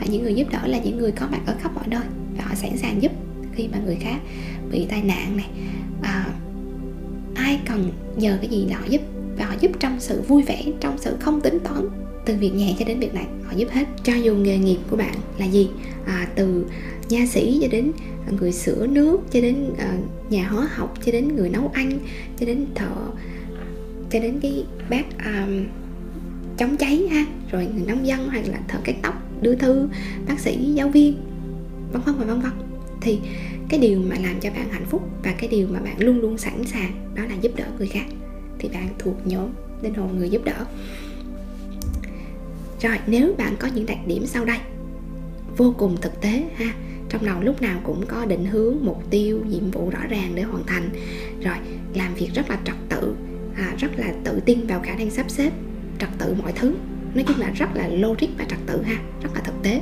Và 0.00 0.06
những 0.10 0.22
người 0.22 0.34
giúp 0.34 0.46
đỡ 0.50 0.66
là 0.66 0.78
những 0.78 0.98
người 0.98 1.12
có 1.12 1.28
mặt 1.30 1.40
ở 1.46 1.54
khắp 1.60 1.74
mọi 1.74 1.88
nơi 1.88 2.02
và 2.36 2.44
họ 2.44 2.54
sẵn 2.54 2.76
sàng 2.76 3.02
giúp 3.02 3.12
khi 3.54 3.68
mà 3.68 3.78
người 3.84 3.96
khác 4.00 4.20
bị 4.70 4.86
tai 4.90 5.02
nạn 5.02 5.36
này. 5.36 5.48
À, 6.02 6.26
ai 7.34 7.60
cần 7.66 7.90
nhờ 8.16 8.38
cái 8.40 8.50
gì 8.50 8.66
là 8.70 8.78
họ 8.78 8.84
giúp. 8.88 9.00
Và 9.38 9.44
họ 9.46 9.54
giúp 9.60 9.70
trong 9.80 10.00
sự 10.00 10.22
vui 10.28 10.42
vẻ 10.42 10.64
trong 10.80 10.98
sự 10.98 11.16
không 11.20 11.40
tính 11.40 11.58
toán 11.64 11.88
từ 12.26 12.36
việc 12.36 12.54
nhẹ 12.54 12.74
cho 12.78 12.84
đến 12.84 13.00
việc 13.00 13.14
nặng. 13.14 13.40
Họ 13.44 13.52
giúp 13.56 13.68
hết. 13.70 13.84
Cho 14.04 14.14
dù 14.14 14.34
nghề 14.34 14.58
nghiệp 14.58 14.78
của 14.90 14.96
bạn 14.96 15.14
là 15.38 15.46
gì 15.46 15.68
à, 16.06 16.28
từ 16.34 16.64
nha 17.08 17.26
sĩ 17.26 17.58
cho 17.62 17.68
đến 17.70 17.92
người 18.40 18.52
sửa 18.52 18.86
nước 18.86 19.20
cho 19.32 19.40
đến 19.40 19.70
uh, 19.72 20.32
nhà 20.32 20.48
hóa 20.48 20.68
học 20.70 20.94
cho 21.04 21.12
đến 21.12 21.36
người 21.36 21.48
nấu 21.48 21.70
ăn 21.74 21.98
cho 22.40 22.46
đến 22.46 22.66
thợ 22.74 23.10
cho 24.10 24.18
đến 24.18 24.40
cái 24.42 24.64
bác 24.90 25.04
um, 25.24 25.64
chống 26.58 26.76
cháy 26.76 27.08
ha 27.10 27.26
rồi 27.50 27.68
người 27.74 27.86
nông 27.86 28.06
dân 28.06 28.28
hoặc 28.28 28.48
là 28.48 28.58
thợ 28.68 28.78
cắt 28.84 28.96
tóc 29.02 29.14
đưa 29.42 29.54
thư 29.54 29.88
bác 30.28 30.40
sĩ 30.40 30.72
giáo 30.74 30.88
viên 30.88 31.16
vân 31.92 32.02
vân 32.02 32.14
và 32.18 32.24
vân 32.24 32.40
vân. 32.40 32.52
Thì 33.00 33.18
cái 33.68 33.80
điều 33.80 34.00
mà 34.00 34.16
làm 34.22 34.40
cho 34.40 34.50
bạn 34.50 34.70
hạnh 34.70 34.86
phúc 34.86 35.02
và 35.24 35.32
cái 35.38 35.48
điều 35.48 35.68
mà 35.70 35.80
bạn 35.80 36.00
luôn 36.00 36.20
luôn 36.20 36.38
sẵn 36.38 36.64
sàng 36.64 37.14
đó 37.14 37.22
là 37.24 37.34
giúp 37.40 37.52
đỡ 37.56 37.64
người 37.78 37.86
khác 37.86 38.06
thì 38.58 38.68
bạn 38.68 38.88
thuộc 38.98 39.26
nhóm 39.26 39.48
linh 39.82 39.94
hồn 39.94 40.18
người 40.18 40.30
giúp 40.30 40.44
đỡ. 40.44 40.66
Rồi 42.80 42.98
nếu 43.06 43.34
bạn 43.38 43.56
có 43.58 43.68
những 43.74 43.86
đặc 43.86 43.98
điểm 44.06 44.26
sau 44.26 44.44
đây 44.44 44.58
vô 45.56 45.74
cùng 45.78 45.96
thực 46.00 46.20
tế 46.20 46.44
ha 46.54 46.74
trong 47.08 47.26
đầu 47.26 47.40
lúc 47.40 47.62
nào 47.62 47.80
cũng 47.84 48.06
có 48.06 48.24
định 48.24 48.44
hướng 48.44 48.76
mục 48.82 49.02
tiêu 49.10 49.40
nhiệm 49.48 49.70
vụ 49.70 49.90
rõ 49.90 50.00
ràng 50.08 50.32
để 50.34 50.42
hoàn 50.42 50.64
thành. 50.66 50.90
Rồi 51.42 51.56
làm 51.94 52.14
việc 52.14 52.28
rất 52.34 52.50
là 52.50 52.58
trật 52.64 52.76
tự 52.88 53.14
à, 53.54 53.74
rất 53.78 53.90
là 53.96 54.14
tự 54.24 54.40
tin 54.46 54.66
vào 54.66 54.80
khả 54.80 54.94
năng 54.94 55.10
sắp 55.10 55.30
xếp 55.30 55.50
trật 56.02 56.18
tự 56.18 56.34
mọi 56.42 56.52
thứ. 56.52 56.74
Nói 57.14 57.24
chung 57.28 57.38
là 57.38 57.50
rất 57.50 57.68
là 57.74 57.88
logic 57.88 58.28
và 58.38 58.44
trật 58.44 58.58
tự 58.66 58.82
ha, 58.82 59.02
rất 59.22 59.30
là 59.34 59.40
thực 59.40 59.54
tế. 59.62 59.80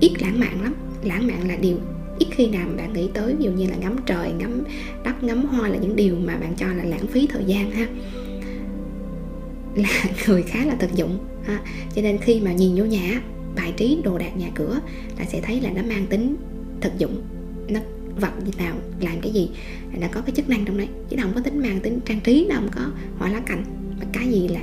Ít 0.00 0.12
lãng 0.20 0.40
mạn 0.40 0.62
lắm, 0.62 0.74
lãng 1.02 1.26
mạn 1.26 1.48
là 1.48 1.56
điều 1.56 1.78
ít 2.18 2.26
khi 2.30 2.46
nào 2.46 2.68
bạn 2.76 2.92
nghĩ 2.92 3.08
tới, 3.14 3.34
ví 3.34 3.44
dụ 3.44 3.50
như 3.50 3.66
là 3.66 3.76
ngắm 3.76 3.96
trời, 4.06 4.32
ngắm 4.32 4.64
đất, 5.04 5.22
ngắm 5.22 5.44
hoa 5.44 5.68
là 5.68 5.76
những 5.76 5.96
điều 5.96 6.16
mà 6.16 6.36
bạn 6.36 6.54
cho 6.56 6.66
là 6.66 6.84
lãng 6.84 7.06
phí 7.06 7.26
thời 7.26 7.44
gian 7.44 7.70
ha. 7.70 7.86
Là 9.74 10.04
người 10.26 10.42
khá 10.42 10.64
là 10.64 10.74
thực 10.74 10.94
dụng, 10.94 11.18
ha. 11.44 11.60
cho 11.94 12.02
nên 12.02 12.18
khi 12.18 12.40
mà 12.40 12.52
nhìn 12.52 12.76
vô 12.76 12.84
nhà 12.84 13.20
bài 13.56 13.72
trí 13.76 13.98
đồ 14.04 14.18
đạc 14.18 14.36
nhà 14.36 14.48
cửa 14.54 14.80
là 15.18 15.24
sẽ 15.24 15.40
thấy 15.40 15.60
là 15.60 15.70
nó 15.70 15.82
mang 15.88 16.06
tính 16.06 16.36
thực 16.80 16.98
dụng. 16.98 17.22
Nó 17.68 17.80
vật 18.20 18.32
như 18.44 18.50
nào, 18.58 18.76
làm 19.00 19.20
cái 19.20 19.32
gì 19.32 19.50
nó 20.00 20.06
có 20.12 20.20
cái 20.20 20.34
chức 20.36 20.48
năng 20.48 20.64
trong 20.64 20.78
đấy, 20.78 20.88
chứ 21.08 21.16
không 21.22 21.32
có 21.34 21.40
tính 21.40 21.62
mang 21.62 21.80
tính 21.80 22.00
trang 22.04 22.20
trí, 22.20 22.46
nó 22.48 22.54
không 22.54 22.68
có 22.74 22.82
hoa 23.18 23.30
lá 23.30 23.40
cành. 23.46 23.64
Mà 24.00 24.06
cái 24.12 24.28
gì 24.28 24.48
là 24.48 24.60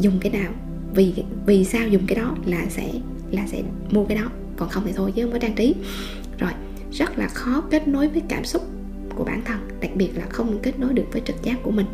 dùng 0.00 0.18
cái 0.20 0.32
nào 0.32 0.52
vì 0.94 1.14
vì 1.46 1.64
sao 1.64 1.88
dùng 1.88 2.06
cái 2.06 2.18
đó 2.18 2.36
là 2.46 2.66
sẽ 2.68 2.92
là 3.30 3.46
sẽ 3.46 3.62
mua 3.90 4.04
cái 4.04 4.18
đó. 4.18 4.30
Còn 4.56 4.68
không 4.68 4.82
thì 4.86 4.92
thôi 4.96 5.12
chứ 5.16 5.22
không 5.22 5.32
có 5.32 5.38
trang 5.38 5.54
trí. 5.54 5.74
Rồi 6.38 6.50
rất 6.92 7.18
là 7.18 7.28
khó 7.28 7.62
kết 7.70 7.88
nối 7.88 8.08
với 8.08 8.22
cảm 8.28 8.44
xúc 8.44 8.62
của 9.16 9.24
bản 9.24 9.42
thân 9.44 9.58
đặc 9.80 9.90
biệt 9.94 10.10
là 10.14 10.26
không 10.30 10.58
kết 10.62 10.78
nối 10.78 10.92
được 10.92 11.04
với 11.12 11.22
trực 11.24 11.42
giác 11.42 11.62
của 11.62 11.70
mình. 11.70 11.86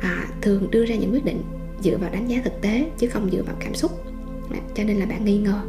À, 0.00 0.26
thường 0.42 0.70
đưa 0.70 0.86
ra 0.86 0.94
những 0.94 1.12
quyết 1.12 1.24
định 1.24 1.42
dựa 1.82 1.96
vào 1.96 2.10
đánh 2.10 2.28
giá 2.28 2.40
thực 2.44 2.60
tế 2.60 2.86
chứ 2.98 3.08
không 3.08 3.30
dựa 3.30 3.42
vào 3.42 3.56
cảm 3.60 3.74
xúc. 3.74 4.04
À, 4.50 4.58
cho 4.74 4.84
nên 4.84 4.96
là 4.96 5.06
bạn 5.06 5.24
nghi 5.24 5.38
ngờ. 5.38 5.60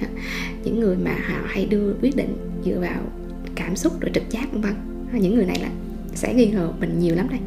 À, 0.00 0.08
những 0.64 0.80
người 0.80 0.96
mà 0.96 1.16
họ 1.28 1.38
hay 1.46 1.66
đưa 1.66 1.94
quyết 2.02 2.16
định 2.16 2.36
dựa 2.64 2.80
vào 2.80 3.02
cảm 3.54 3.76
xúc 3.76 4.00
rồi 4.00 4.10
trực 4.14 4.30
giác 4.30 4.52
vân 4.52 4.62
vân. 4.62 4.74
À, 5.12 5.18
những 5.18 5.34
người 5.34 5.46
này 5.46 5.60
là 5.60 5.70
sẽ 6.14 6.34
nghi 6.34 6.46
ngờ 6.46 6.72
mình 6.80 6.98
nhiều 6.98 7.14
lắm 7.14 7.28
đây. 7.30 7.40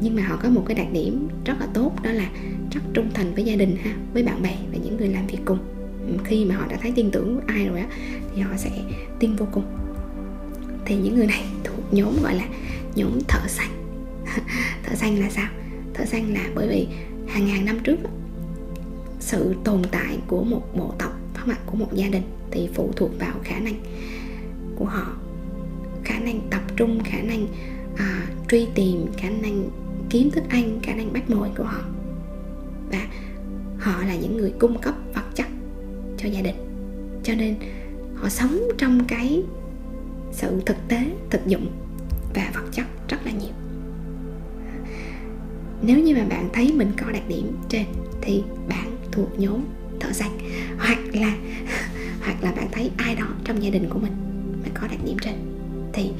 Nhưng 0.00 0.16
mà 0.16 0.22
họ 0.22 0.38
có 0.42 0.48
một 0.48 0.64
cái 0.66 0.74
đặc 0.74 0.86
điểm 0.92 1.28
rất 1.44 1.54
là 1.60 1.66
tốt 1.74 1.92
đó 2.02 2.12
là 2.12 2.30
rất 2.76 2.90
trung 2.94 3.10
thành 3.14 3.34
với 3.34 3.44
gia 3.44 3.56
đình 3.56 3.76
ha 3.76 3.96
với 4.14 4.22
bạn 4.22 4.42
bè 4.42 4.56
và 4.72 4.78
những 4.84 4.96
người 4.96 5.08
làm 5.08 5.26
việc 5.26 5.38
cùng. 5.44 5.58
Ừ, 6.06 6.12
khi 6.24 6.44
mà 6.44 6.54
họ 6.54 6.66
đã 6.70 6.76
thấy 6.82 6.92
tin 6.96 7.10
tưởng 7.10 7.40
ai 7.46 7.68
rồi 7.68 7.80
á 7.80 7.86
thì 8.34 8.40
họ 8.40 8.56
sẽ 8.56 8.70
tin 9.18 9.36
vô 9.36 9.46
cùng. 9.52 9.64
Thì 10.84 10.96
những 10.96 11.16
người 11.16 11.26
này 11.26 11.44
thuộc 11.64 11.94
nhóm 11.94 12.22
gọi 12.22 12.34
là 12.34 12.48
nhóm 12.94 13.18
thợ 13.28 13.48
xanh 13.48 13.70
thợ 14.84 14.94
xanh 14.94 15.20
là 15.20 15.30
sao? 15.30 15.48
Thợ 15.94 16.04
xanh 16.04 16.34
là 16.34 16.50
bởi 16.54 16.68
vì 16.68 16.86
hàng 17.28 17.46
ngàn 17.46 17.64
năm 17.64 17.78
trước 17.84 17.98
sự 19.20 19.54
tồn 19.64 19.82
tại 19.90 20.18
của 20.26 20.44
một 20.44 20.62
bộ 20.76 20.94
tộc 20.98 21.12
mặt 21.46 21.58
của 21.66 21.76
một 21.76 21.94
gia 21.94 22.08
đình 22.08 22.22
thì 22.50 22.68
phụ 22.74 22.92
thuộc 22.96 23.10
vào 23.18 23.34
khả 23.44 23.58
năng 23.58 23.74
của 24.76 24.84
họ. 24.84 25.16
Khả 26.04 26.18
năng 26.18 26.40
tập 26.50 26.62
trung 26.76 27.00
khả 27.04 27.22
năng 27.22 27.46
à, 27.96 28.26
truy 28.48 28.66
tìm 28.74 29.06
khả 29.16 29.30
năng 29.30 29.70
kiếm 30.10 30.30
thức 30.30 30.44
ăn 30.48 30.78
khả 30.82 30.94
năng 30.94 31.12
bắt 31.12 31.30
mồi 31.30 31.48
của 31.56 31.64
họ 31.64 31.80
và 32.90 33.06
họ 33.78 34.02
là 34.04 34.16
những 34.16 34.36
người 34.36 34.52
cung 34.58 34.78
cấp 34.78 34.94
vật 35.14 35.34
chất 35.34 35.46
cho 36.18 36.28
gia 36.28 36.42
đình. 36.42 36.56
Cho 37.22 37.34
nên 37.34 37.54
họ 38.14 38.28
sống 38.28 38.58
trong 38.78 39.04
cái 39.08 39.42
sự 40.32 40.60
thực 40.66 40.76
tế, 40.88 41.06
thực 41.30 41.46
dụng 41.46 41.66
và 42.34 42.50
vật 42.54 42.64
chất 42.72 42.86
rất 43.08 43.26
là 43.26 43.32
nhiều. 43.32 43.52
Nếu 45.82 45.98
như 45.98 46.14
mà 46.14 46.24
bạn 46.28 46.48
thấy 46.52 46.72
mình 46.72 46.92
có 47.02 47.12
đặc 47.12 47.22
điểm 47.28 47.56
trên 47.68 47.84
thì 48.22 48.42
bạn 48.68 48.96
thuộc 49.12 49.38
nhóm 49.38 49.60
thợ 50.00 50.12
xanh 50.12 50.38
hoặc 50.78 50.98
là 51.12 51.36
hoặc 52.20 52.36
là 52.42 52.52
bạn 52.52 52.68
thấy 52.72 52.90
ai 52.96 53.14
đó 53.14 53.26
trong 53.44 53.62
gia 53.62 53.70
đình 53.70 53.88
của 53.90 53.98
mình 53.98 54.12
mà 54.62 54.68
có 54.80 54.88
đặc 54.88 54.98
điểm 55.04 55.16
trên 55.20 55.34
thì 55.92 56.10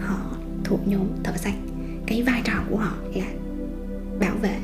họ 0.00 0.36
thuộc 0.64 0.88
nhóm 0.88 1.06
thợ 1.24 1.36
xanh 1.36 1.66
cái 2.06 2.22
vai 2.22 2.42
trò 2.44 2.52
của 2.70 2.76
họ 2.76 2.92
là 3.14 3.26
bảo 4.20 4.36
vệ 4.42 4.56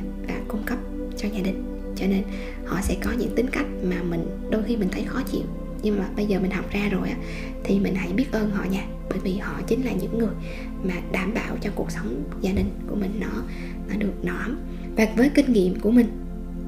cho 1.29 1.37
gia 1.37 1.43
đình. 1.43 1.65
Cho 1.97 2.07
nên 2.07 2.23
họ 2.67 2.81
sẽ 2.83 2.97
có 3.05 3.13
những 3.19 3.35
tính 3.35 3.47
cách 3.53 3.67
mà 3.83 4.03
mình 4.03 4.27
đôi 4.51 4.63
khi 4.67 4.77
mình 4.77 4.89
thấy 4.93 5.05
khó 5.05 5.23
chịu. 5.33 5.43
Nhưng 5.83 5.99
mà 5.99 6.09
bây 6.17 6.27
giờ 6.27 6.41
mình 6.41 6.51
học 6.51 6.65
ra 6.73 6.89
rồi 6.89 7.09
á 7.09 7.17
thì 7.65 7.79
mình 7.79 7.95
hãy 7.95 8.13
biết 8.13 8.33
ơn 8.33 8.51
họ 8.51 8.65
nha. 8.65 8.85
Bởi 9.11 9.19
vì 9.19 9.37
họ 9.37 9.61
chính 9.67 9.85
là 9.85 9.93
những 9.93 10.19
người 10.19 10.35
mà 10.85 10.95
đảm 11.13 11.35
bảo 11.35 11.57
cho 11.61 11.71
cuộc 11.75 11.91
sống 11.91 12.25
gia 12.41 12.53
đình 12.53 12.71
của 12.89 12.95
mình 12.95 13.21
nó 13.21 13.43
nó 13.89 13.97
được 13.97 14.13
nó 14.23 14.35
ấm 14.35 14.59
và 14.97 15.09
với 15.17 15.31
kinh 15.35 15.53
nghiệm 15.53 15.81
của 15.81 15.91
mình 15.91 16.07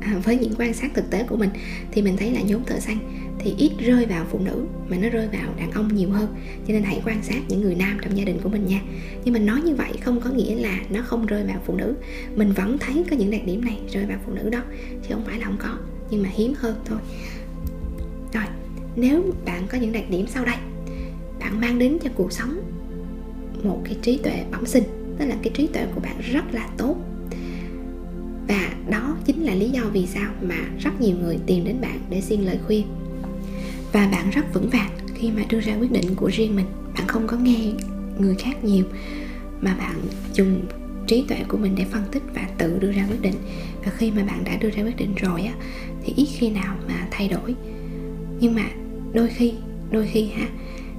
à, 0.01 0.21
với 0.25 0.39
những 0.39 0.53
quan 0.59 0.75
sát 0.75 0.91
thực 0.95 1.11
tế 1.11 1.25
của 1.29 1.37
mình 1.37 1.51
thì 1.91 2.03
mình 2.03 2.17
thấy 2.17 2.31
là 2.31 2.41
nhóm 2.41 2.65
thợ 2.65 2.81
xanh 2.81 2.99
thì 3.43 3.55
ít 3.59 3.71
rơi 3.79 4.07
vào 4.07 4.27
phụ 4.31 4.39
nữ, 4.39 4.65
mà 4.89 4.97
nó 4.97 5.09
rơi 5.09 5.29
vào 5.29 5.55
đàn 5.59 5.71
ông 5.71 5.95
nhiều 5.95 6.11
hơn. 6.11 6.35
Cho 6.67 6.75
nên 6.75 6.83
hãy 6.83 7.03
quan 7.05 7.23
sát 7.23 7.41
những 7.49 7.61
người 7.61 7.75
nam 7.75 7.99
trong 8.03 8.17
gia 8.17 8.25
đình 8.25 8.39
của 8.43 8.49
mình 8.49 8.67
nha. 8.67 8.81
Nhưng 9.25 9.35
mình 9.35 9.47
nói 9.47 9.61
như 9.63 9.75
vậy 9.75 9.93
không 10.01 10.21
có 10.21 10.31
nghĩa 10.31 10.55
là 10.55 10.81
nó 10.91 11.03
không 11.03 11.27
rơi 11.27 11.45
vào 11.45 11.61
phụ 11.67 11.75
nữ. 11.75 11.95
Mình 12.37 12.53
vẫn 12.53 12.79
thấy 12.79 13.05
có 13.11 13.17
những 13.17 13.31
đặc 13.31 13.41
điểm 13.47 13.65
này 13.65 13.79
rơi 13.93 14.07
vào 14.07 14.19
phụ 14.27 14.33
nữ 14.33 14.51
đó, 14.51 14.63
chứ 15.03 15.15
không 15.15 15.25
phải 15.25 15.39
là 15.39 15.47
không 15.47 15.59
có. 15.59 15.77
Nhưng 16.11 16.23
mà 16.23 16.29
hiếm 16.33 16.55
hơn 16.57 16.77
thôi. 16.85 16.99
Rồi, 18.33 18.45
nếu 18.97 19.35
bạn 19.45 19.67
có 19.69 19.79
những 19.79 19.93
đặc 19.93 20.05
điểm 20.11 20.27
sau 20.27 20.45
đây, 20.45 20.57
bạn 21.41 21.61
mang 21.61 21.79
đến 21.79 21.99
cho 22.03 22.11
cuộc 22.15 22.33
sống 22.33 22.61
một 23.63 23.81
cái 23.85 23.97
trí 24.03 24.19
tuệ 24.19 24.45
bẩm 24.51 24.67
sinh, 24.67 24.85
tức 25.19 25.27
là 25.27 25.37
cái 25.43 25.53
trí 25.57 25.67
tuệ 25.67 25.87
của 25.95 26.01
bạn 26.01 26.21
rất 26.33 26.55
là 26.55 26.69
tốt. 26.77 26.97
Và 28.49 28.73
đó 28.91 29.17
chính 29.25 29.43
là 29.43 29.55
lý 29.55 29.69
do 29.69 29.83
vì 29.93 30.07
sao 30.07 30.33
mà 30.43 30.59
rất 30.79 31.01
nhiều 31.01 31.17
người 31.17 31.39
tìm 31.47 31.65
đến 31.65 31.81
bạn 31.81 31.99
để 32.11 32.21
xin 32.21 32.43
lời 32.43 32.59
khuyên 32.67 32.87
và 33.93 34.09
bạn 34.13 34.31
rất 34.31 34.55
vững 34.55 34.71
vàng 34.71 34.91
khi 35.15 35.31
mà 35.31 35.43
đưa 35.49 35.61
ra 35.61 35.77
quyết 35.77 35.93
định 35.93 36.15
của 36.17 36.31
riêng 36.33 36.57
mình. 36.57 36.67
Bạn 36.95 37.07
không 37.07 37.27
có 37.27 37.37
nghe 37.37 37.73
người 38.19 38.35
khác 38.35 38.65
nhiều, 38.65 38.85
mà 39.61 39.75
bạn 39.75 39.95
dùng 40.33 40.63
trí 41.07 41.25
tuệ 41.29 41.39
của 41.49 41.57
mình 41.57 41.75
để 41.77 41.85
phân 41.85 42.05
tích 42.13 42.23
và 42.35 42.49
tự 42.59 42.79
đưa 42.79 42.93
ra 42.93 43.07
quyết 43.11 43.23
định. 43.23 43.35
Và 43.85 43.93
khi 43.97 44.11
mà 44.11 44.25
bạn 44.25 44.45
đã 44.45 44.57
đưa 44.57 44.71
ra 44.71 44.83
quyết 44.83 44.97
định 44.97 45.15
rồi 45.15 45.43
á, 45.43 45.55
thì 46.05 46.13
ít 46.17 46.29
khi 46.33 46.51
nào 46.51 46.77
mà 46.89 47.09
thay 47.11 47.29
đổi. 47.29 47.55
Nhưng 48.41 48.55
mà 48.55 48.65
đôi 49.13 49.29
khi 49.29 49.53
đôi 49.91 50.07
khi 50.07 50.27
ha 50.27 50.49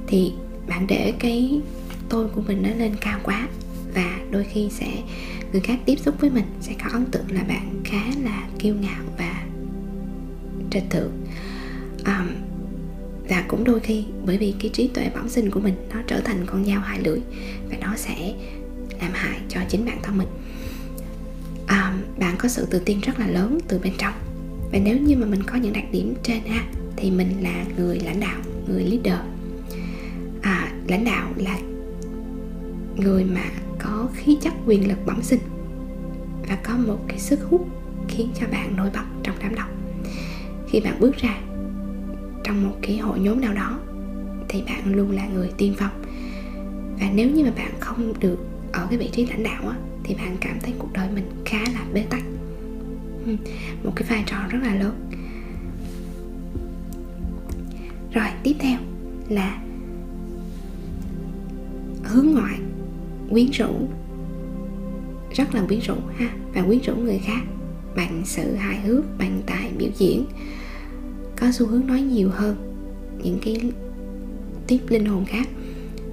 thì 0.08 0.34
bạn 0.68 0.88
để 0.88 1.14
cái 1.20 1.62
tôi 2.10 2.28
của 2.30 2.42
mình 2.42 2.64
nó 2.64 2.70
lên 2.70 2.96
cao 3.02 3.20
quá, 3.24 3.48
và 3.94 4.20
đôi 4.32 4.44
khi 4.44 4.70
sẽ, 4.70 4.88
người 5.52 5.62
khác 5.62 5.80
tiếp 5.86 5.96
xúc 6.00 6.16
với 6.20 6.30
mình 6.30 6.46
sẽ 6.62 6.74
có 6.84 6.90
ấn 6.94 7.06
tượng 7.06 7.32
là 7.32 7.44
bạn 7.44 7.82
khá 7.84 8.04
là 8.24 8.48
kiêu 8.60 8.76
ngạo 8.76 9.04
và 9.18 9.44
trịch 10.72 10.90
thượng 10.90 11.12
và 13.32 13.44
cũng 13.48 13.64
đôi 13.64 13.80
khi 13.80 14.06
bởi 14.26 14.38
vì 14.38 14.54
cái 14.60 14.70
trí 14.74 14.88
tuệ 14.88 15.10
bẩm 15.16 15.30
sinh 15.30 15.52
của 15.52 15.60
mình 15.60 15.76
nó 15.94 16.02
trở 16.08 16.22
thành 16.22 16.46
con 16.46 16.66
dao 16.66 16.80
hai 16.80 17.00
lưỡi 17.04 17.20
và 17.70 17.78
nó 17.82 17.96
sẽ 17.96 18.34
làm 19.02 19.12
hại 19.14 19.40
cho 19.50 19.60
chính 19.70 19.86
bản 19.86 19.98
thân 20.04 20.18
mình. 20.18 20.28
À, 21.68 21.98
bạn 22.20 22.36
có 22.38 22.50
sự 22.50 22.66
tự 22.66 22.80
tin 22.80 23.00
rất 23.00 23.20
là 23.20 23.28
lớn 23.28 23.60
từ 23.68 23.80
bên 23.80 23.94
trong. 23.98 24.14
Và 24.72 24.80
nếu 24.80 24.98
như 24.98 25.16
mà 25.18 25.26
mình 25.26 25.44
có 25.44 25.56
những 25.56 25.74
đặc 25.74 25.84
điểm 25.92 26.14
trên 26.24 26.42
ha 26.46 26.64
thì 26.96 27.12
mình 27.12 27.44
là 27.44 27.66
người 27.78 28.00
lãnh 28.00 28.20
đạo 28.20 28.42
người 28.68 28.84
leader. 28.84 29.20
À, 30.42 30.72
lãnh 30.88 31.06
đạo 31.06 31.32
là 31.36 31.60
người 32.96 33.24
mà 33.24 33.46
có 33.80 34.08
khí 34.16 34.38
chất 34.42 34.54
quyền 34.66 34.88
lực 34.88 35.06
bẩm 35.06 35.24
sinh 35.24 35.40
và 36.50 36.56
có 36.64 36.78
một 36.78 37.00
cái 37.08 37.20
sức 37.20 37.40
hút 37.50 37.68
khiến 38.08 38.30
cho 38.40 38.48
bạn 38.52 38.76
nổi 38.78 38.90
bật 38.94 39.06
trong 39.24 39.36
đám 39.42 39.56
đông. 39.56 39.70
Khi 40.70 40.80
bạn 40.80 41.00
bước 41.00 41.18
ra 41.18 41.38
trong 42.44 42.64
một 42.64 42.76
cái 42.82 42.98
hội 42.98 43.20
nhóm 43.20 43.42
nào 43.42 43.54
đó 43.54 43.80
thì 44.50 44.62
bạn 44.66 44.96
luôn 44.96 45.12
là 45.12 45.28
người 45.28 45.52
tiên 45.58 45.74
phong. 45.78 46.04
Và 47.00 47.12
nếu 47.16 47.30
như 47.30 47.44
mà 47.44 47.52
bạn 47.56 47.72
không 47.80 48.14
được 48.20 48.38
ở 48.72 48.88
cái 48.90 48.98
vị 48.98 49.10
trí 49.12 49.26
lãnh 49.26 49.44
đạo 49.44 49.68
á, 49.68 49.76
thì 50.04 50.16
bạn 50.16 50.38
cảm 50.42 50.60
thấy 50.60 50.74
cuộc 50.78 50.94
đời 50.94 51.08
mình 51.16 51.26
khá 51.46 51.60
là 51.74 51.86
bế 51.94 52.06
tắc. 52.10 52.22
Một 53.84 53.92
cái 53.96 54.08
vai 54.10 54.24
trò 54.26 54.38
rất 54.50 54.60
là 54.64 54.76
lớn. 54.76 55.10
Rồi 58.14 58.26
tiếp 58.44 58.56
theo 58.60 58.80
là 59.30 59.62
hướng 62.04 62.26
ngoại 62.26 62.60
quyến 63.30 63.52
rũ. 63.52 63.90
Rất 65.34 65.56
là 65.56 65.62
quyến 65.68 65.80
rũ 65.80 65.96
ha 66.18 66.30
và 66.54 66.62
quyến 66.62 66.80
rũ 66.80 66.96
người 66.96 67.20
khác. 67.20 67.42
Bằng 67.96 68.22
sự 68.26 68.56
hài 68.56 68.82
hước 68.82 69.18
bằng 69.18 69.42
tài 69.46 69.72
biểu 69.78 69.90
diễn 69.98 70.26
có 71.42 71.52
xu 71.52 71.68
hướng 71.68 71.88
nói 71.88 72.02
nhiều 72.02 72.30
hơn. 72.30 72.56
Những 73.24 73.40
cái 73.46 73.62
tiếp 74.68 74.80
linh 74.90 75.06
hồn 75.06 75.26
khác, 75.26 75.48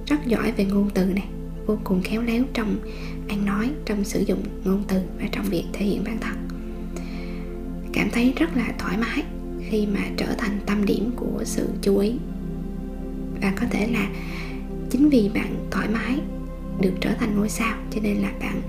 rất 0.05 0.25
giỏi 0.25 0.51
về 0.51 0.65
ngôn 0.65 0.89
từ 0.93 1.05
này, 1.05 1.27
vô 1.65 1.77
cùng 1.83 2.01
khéo 2.01 2.21
léo 2.21 2.43
trong 2.53 2.75
ăn 3.27 3.45
nói, 3.45 3.71
trong 3.85 4.03
sử 4.03 4.19
dụng 4.19 4.43
ngôn 4.63 4.83
từ 4.87 5.01
và 5.19 5.27
trong 5.31 5.45
việc 5.45 5.63
thể 5.73 5.85
hiện 5.85 6.03
bản 6.03 6.17
thân. 6.21 6.35
Cảm 7.93 8.09
thấy 8.11 8.33
rất 8.35 8.57
là 8.57 8.73
thoải 8.77 8.97
mái 8.97 9.23
khi 9.69 9.87
mà 9.87 10.01
trở 10.17 10.35
thành 10.37 10.59
tâm 10.65 10.85
điểm 10.85 11.11
của 11.15 11.41
sự 11.43 11.69
chú 11.81 11.97
ý. 11.97 12.13
Và 13.41 13.53
có 13.61 13.65
thể 13.71 13.87
là 13.87 14.09
chính 14.89 15.09
vì 15.09 15.29
bạn 15.33 15.67
thoải 15.71 15.87
mái 15.89 16.19
được 16.81 16.93
trở 17.01 17.13
thành 17.19 17.35
ngôi 17.35 17.49
sao, 17.49 17.77
cho 17.91 18.01
nên 18.03 18.17
là 18.17 18.31
bạn 18.39 18.61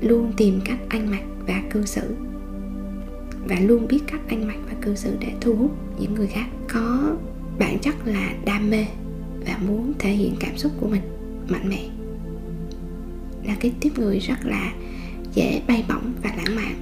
luôn 0.00 0.32
tìm 0.36 0.60
cách 0.64 0.78
ăn 0.88 1.10
mặc 1.10 1.22
và 1.46 1.62
cư 1.70 1.84
xử 1.84 2.16
và 3.48 3.60
luôn 3.60 3.88
biết 3.88 4.00
cách 4.06 4.20
ăn 4.28 4.46
mặc 4.46 4.56
và 4.66 4.74
cư 4.82 4.94
xử 4.94 5.16
để 5.20 5.32
thu 5.40 5.54
hút 5.54 5.70
những 5.98 6.14
người 6.14 6.26
khác. 6.26 6.46
Có 6.68 7.16
bản 7.58 7.78
chất 7.78 7.94
là 8.04 8.34
đam 8.44 8.70
mê 8.70 8.86
và 9.46 9.58
muốn 9.66 9.92
thể 9.98 10.12
hiện 10.12 10.34
cảm 10.40 10.56
xúc 10.56 10.72
của 10.80 10.88
mình 10.88 11.02
mạnh 11.48 11.68
mẽ. 11.68 11.88
Là 13.44 13.56
cái 13.60 13.72
tiếp 13.80 13.90
người 13.96 14.18
rất 14.18 14.46
là 14.46 14.72
dễ 15.34 15.62
bay 15.68 15.84
bổng 15.88 16.12
và 16.22 16.30
lãng 16.36 16.56
mạn. 16.56 16.74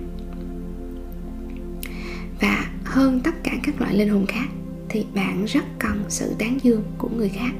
Và 2.40 2.70
hơn 2.84 3.20
tất 3.24 3.34
cả 3.44 3.52
các 3.62 3.80
loại 3.80 3.96
linh 3.96 4.08
hồn 4.08 4.26
khác 4.26 4.48
thì 4.88 5.04
bạn 5.14 5.44
rất 5.44 5.64
cần 5.78 6.04
sự 6.08 6.34
tán 6.38 6.58
dương 6.62 6.82
của 6.98 7.08
người 7.08 7.28
khác. 7.28 7.52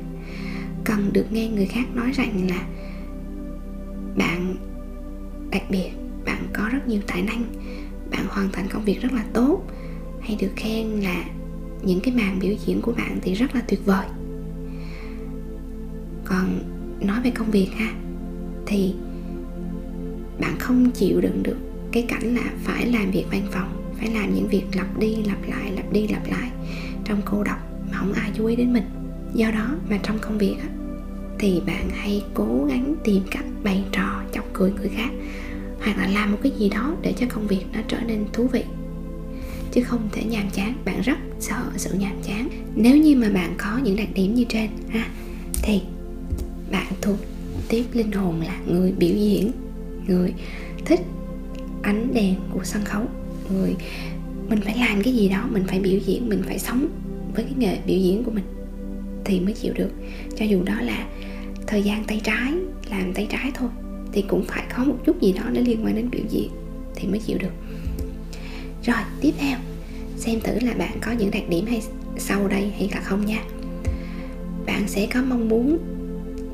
Cần 0.84 1.10
được 1.12 1.32
nghe 1.32 1.48
người 1.48 1.66
khác 1.66 1.84
nói 1.94 2.12
rằng 2.12 2.48
là 2.48 2.66
bạn 4.16 4.56
đặc 5.50 5.62
biệt, 5.70 5.90
bạn 6.24 6.46
có 6.52 6.68
rất 6.72 6.88
nhiều 6.88 7.00
tài 7.06 7.22
năng 7.22 7.44
bạn 8.22 8.30
hoàn 8.35 8.52
thành 8.52 8.68
công 8.68 8.85
việc 8.85 9.02
rất 9.02 9.12
là 9.12 9.24
tốt 9.32 9.62
hay 10.20 10.37
được 10.40 10.50
khen 10.56 10.87
là 10.87 11.24
những 11.82 12.00
cái 12.00 12.14
màn 12.14 12.38
biểu 12.40 12.54
diễn 12.66 12.82
của 12.82 12.92
bạn 12.92 13.18
thì 13.22 13.35
rất 13.35 13.54
là 13.54 13.62
tuyệt 13.68 13.80
vời. 13.85 14.06
Còn 16.24 16.58
nói 17.00 17.20
về 17.24 17.30
công 17.30 17.50
việc 17.50 17.68
ha 17.76 17.94
thì 18.66 18.94
bạn 20.40 20.56
không 20.58 20.90
chịu 20.90 21.20
đựng 21.20 21.42
được 21.42 21.56
cái 21.92 22.02
cảnh 22.08 22.35
là 22.35 22.52
phải 22.64 22.87
làm 22.87 23.11
việc 23.11 23.24
văn 23.30 23.42
phòng 23.50 23.94
phải 23.98 24.11
làm 24.11 24.35
những 24.35 24.48
việc 24.48 24.64
lặp 24.74 24.98
đi 24.98 25.16
lặp 25.16 25.38
lại 25.48 25.72
lặp 25.72 25.92
đi 25.92 26.08
lặp 26.08 26.26
lại 26.30 26.50
trong 27.04 27.20
cô 27.24 27.44
độc 27.44 27.58
mà 27.90 27.98
không 27.98 28.12
ai 28.12 28.30
chú 28.35 28.46
ý 28.46 28.56
đến 28.56 28.72
mình. 28.72 28.85
Do 29.35 29.50
đó 29.50 29.74
mà 29.90 29.98
trong 30.02 30.18
công 30.18 30.38
việc 30.38 30.56
á, 30.61 30.68
thì 31.38 31.61
bạn 31.66 31.90
hay 31.90 32.24
cố 32.35 32.66
gắng 32.68 32.94
tìm 33.04 33.22
cách 33.30 33.44
bày 33.64 33.85
trò 33.92 34.22
chọc 34.32 34.44
cười 34.52 34.72
người 34.72 34.88
khác 34.88 35.11
hoặc 35.85 35.99
là 35.99 36.09
làm 36.09 36.33
một 36.33 36.38
cái 36.42 36.53
gì 36.59 36.68
đó 36.68 36.97
để 37.03 37.14
cho 37.16 37.27
công 37.35 37.47
việc 37.47 37.64
nó 37.73 37.81
trở 37.88 38.01
nên 38.07 38.25
thú 38.33 38.47
vị. 38.47 38.64
Chứ 39.73 39.83
không 39.83 40.09
thể 40.12 40.25
nhàm 40.25 40.51
chán, 40.51 40.75
bạn 40.85 41.01
rất 41.01 41.18
sợ 41.40 41.62
sự 41.77 41.95
nhàm 41.99 42.23
chán. 42.27 42.49
Nếu 42.75 42.97
như 42.97 43.16
mà 43.16 43.29
bạn 43.29 43.55
có 43.59 43.79
những 43.85 43.97
đặc 43.97 44.09
điểm 44.14 44.35
như 44.35 44.45
trên, 44.49 44.71
ha, 44.88 45.09
thì 45.62 45.81
bạn 46.73 46.92
thuộc 47.01 47.16
tiếp 47.68 47.85
linh 47.92 48.12
hồn 48.12 48.40
là 48.40 48.61
người 48.66 48.92
biểu 48.92 49.14
diễn, 49.14 49.51
người 50.07 50.33
thích 50.85 51.01
ánh 51.83 52.14
đèn 52.14 52.35
của 52.51 52.64
sân 52.64 52.85
khấu, 52.85 53.07
người 53.53 53.75
mình 54.49 54.61
phải 54.61 54.79
làm 54.79 55.03
cái 55.03 55.14
gì 55.14 55.29
đó, 55.29 55.49
mình 55.51 55.64
phải 55.66 55.81
biểu 55.81 55.99
diễn, 56.07 56.29
mình 56.29 56.42
phải 56.47 56.59
sống 56.59 56.88
với 57.35 57.45
cái 57.45 57.55
nghề 57.57 57.79
biểu 57.87 57.99
diễn 57.99 58.25
của 58.25 58.31
mình 58.31 58.45
thì 59.25 59.40
mới 59.40 59.53
chịu 59.53 59.73
được. 59.75 59.90
Cho 60.37 60.45
dù 60.45 60.62
đó 60.62 60.75
là 60.81 61.07
thời 61.66 61.83
gian 61.83 62.05
tay 62.05 62.21
trái, 62.25 62.53
làm 62.90 63.14
tay 63.14 63.27
trái 63.31 63.51
thôi 63.55 63.68
thì 64.12 64.25
cũng 64.29 64.44
phải 64.44 64.64
có 64.77 64.85
một 64.85 64.96
chút 65.05 65.20
gì 65.20 65.33
đó 65.33 65.42
nó 65.53 65.61
liên 65.61 65.85
quan 65.85 65.94
đến 65.94 66.11
biểu 66.11 66.25
diễn 66.29 66.51
thì 66.94 67.09
mới 67.09 67.18
chịu 67.18 67.38
được. 67.38 67.53
Rồi, 68.85 68.96
tiếp 69.20 69.33
theo, 69.38 69.59
xem 70.16 70.40
thử 70.40 70.59
là 70.61 70.75
bạn 70.75 70.98
có 71.01 71.12
những 71.12 71.31
đặc 71.31 71.42
điểm 71.48 71.66
hay 71.66 71.83
sau 72.18 72.48
đây 72.48 72.72
hay 72.79 72.90
là 72.94 73.01
không 73.01 73.27
nha. 73.27 73.42
Bạn 74.66 74.88
sẽ 74.88 75.07
có 75.14 75.22
mong 75.22 75.48
muốn 75.48 75.79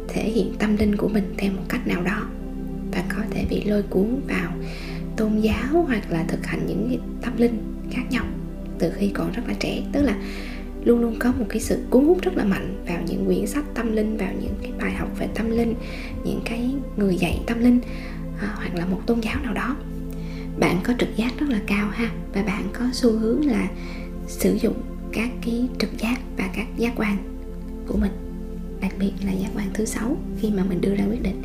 thể 0.09 0.31
hiện 0.31 0.55
tâm 0.59 0.77
linh 0.77 0.97
của 0.97 1.09
mình 1.09 1.35
theo 1.39 1.53
một 1.53 1.63
cách 1.69 1.87
nào 1.87 2.03
đó 2.03 2.29
và 2.93 3.05
có 3.09 3.23
thể 3.31 3.45
bị 3.51 3.65
lôi 3.65 3.83
cuốn 3.83 4.21
vào 4.29 4.53
tôn 5.17 5.41
giáo 5.41 5.85
hoặc 5.87 6.11
là 6.11 6.25
thực 6.29 6.47
hành 6.47 6.67
những 6.67 6.99
tâm 7.23 7.37
linh 7.37 7.59
khác 7.91 8.03
nhau 8.11 8.25
từ 8.79 8.93
khi 8.97 9.09
còn 9.09 9.33
rất 9.33 9.43
là 9.49 9.55
trẻ. 9.61 9.83
Tức 9.93 10.03
là 10.03 10.17
luôn 10.89 11.01
luôn 11.01 11.17
có 11.19 11.33
một 11.39 11.45
cái 11.49 11.61
sự 11.61 11.79
cuốn 11.91 12.05
hút 12.05 12.19
rất 12.23 12.37
là 12.37 12.45
mạnh 12.45 12.85
vào 12.87 13.03
những 13.07 13.27
quyển 13.27 13.47
sách 13.47 13.65
tâm 13.75 13.93
linh 13.93 14.17
vào 14.17 14.33
những 14.41 14.55
cái 14.63 14.73
bài 14.81 14.93
học 14.93 15.09
về 15.19 15.29
tâm 15.35 15.51
linh 15.51 15.75
những 16.25 16.41
cái 16.45 16.71
người 16.97 17.17
dạy 17.17 17.41
tâm 17.47 17.59
linh 17.59 17.81
à, 18.41 18.55
hoặc 18.57 18.75
là 18.75 18.87
một 18.87 19.01
tôn 19.07 19.21
giáo 19.21 19.37
nào 19.43 19.55
đó. 19.55 19.77
Bạn 20.59 20.77
có 20.85 20.93
trực 20.99 21.17
giác 21.17 21.39
rất 21.39 21.49
là 21.49 21.61
cao 21.67 21.89
ha 21.91 22.11
và 22.35 22.43
bạn 22.43 22.63
có 22.73 22.85
xu 22.93 23.19
hướng 23.19 23.47
là 23.47 23.69
sử 24.27 24.55
dụng 24.55 24.83
các 25.13 25.29
cái 25.47 25.69
trực 25.79 25.99
giác 25.99 26.17
và 26.37 26.51
các 26.55 26.67
giác 26.77 26.93
quan 26.97 27.17
của 27.87 27.97
mình 27.97 28.13
đặc 28.81 28.93
biệt 28.99 29.13
là 29.27 29.33
giác 29.33 29.49
quan 29.57 29.67
thứ 29.75 29.85
sáu 29.85 30.17
khi 30.41 30.51
mà 30.51 30.65
mình 30.65 30.81
đưa 30.81 30.95
ra 30.95 31.05
quyết 31.11 31.23
định. 31.23 31.43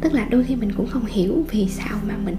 Tức 0.00 0.12
là 0.12 0.26
đôi 0.30 0.44
khi 0.44 0.56
mình 0.56 0.72
cũng 0.76 0.86
không 0.86 1.06
hiểu 1.06 1.44
vì 1.50 1.68
sao 1.68 2.00
mà 2.08 2.16
mình 2.16 2.36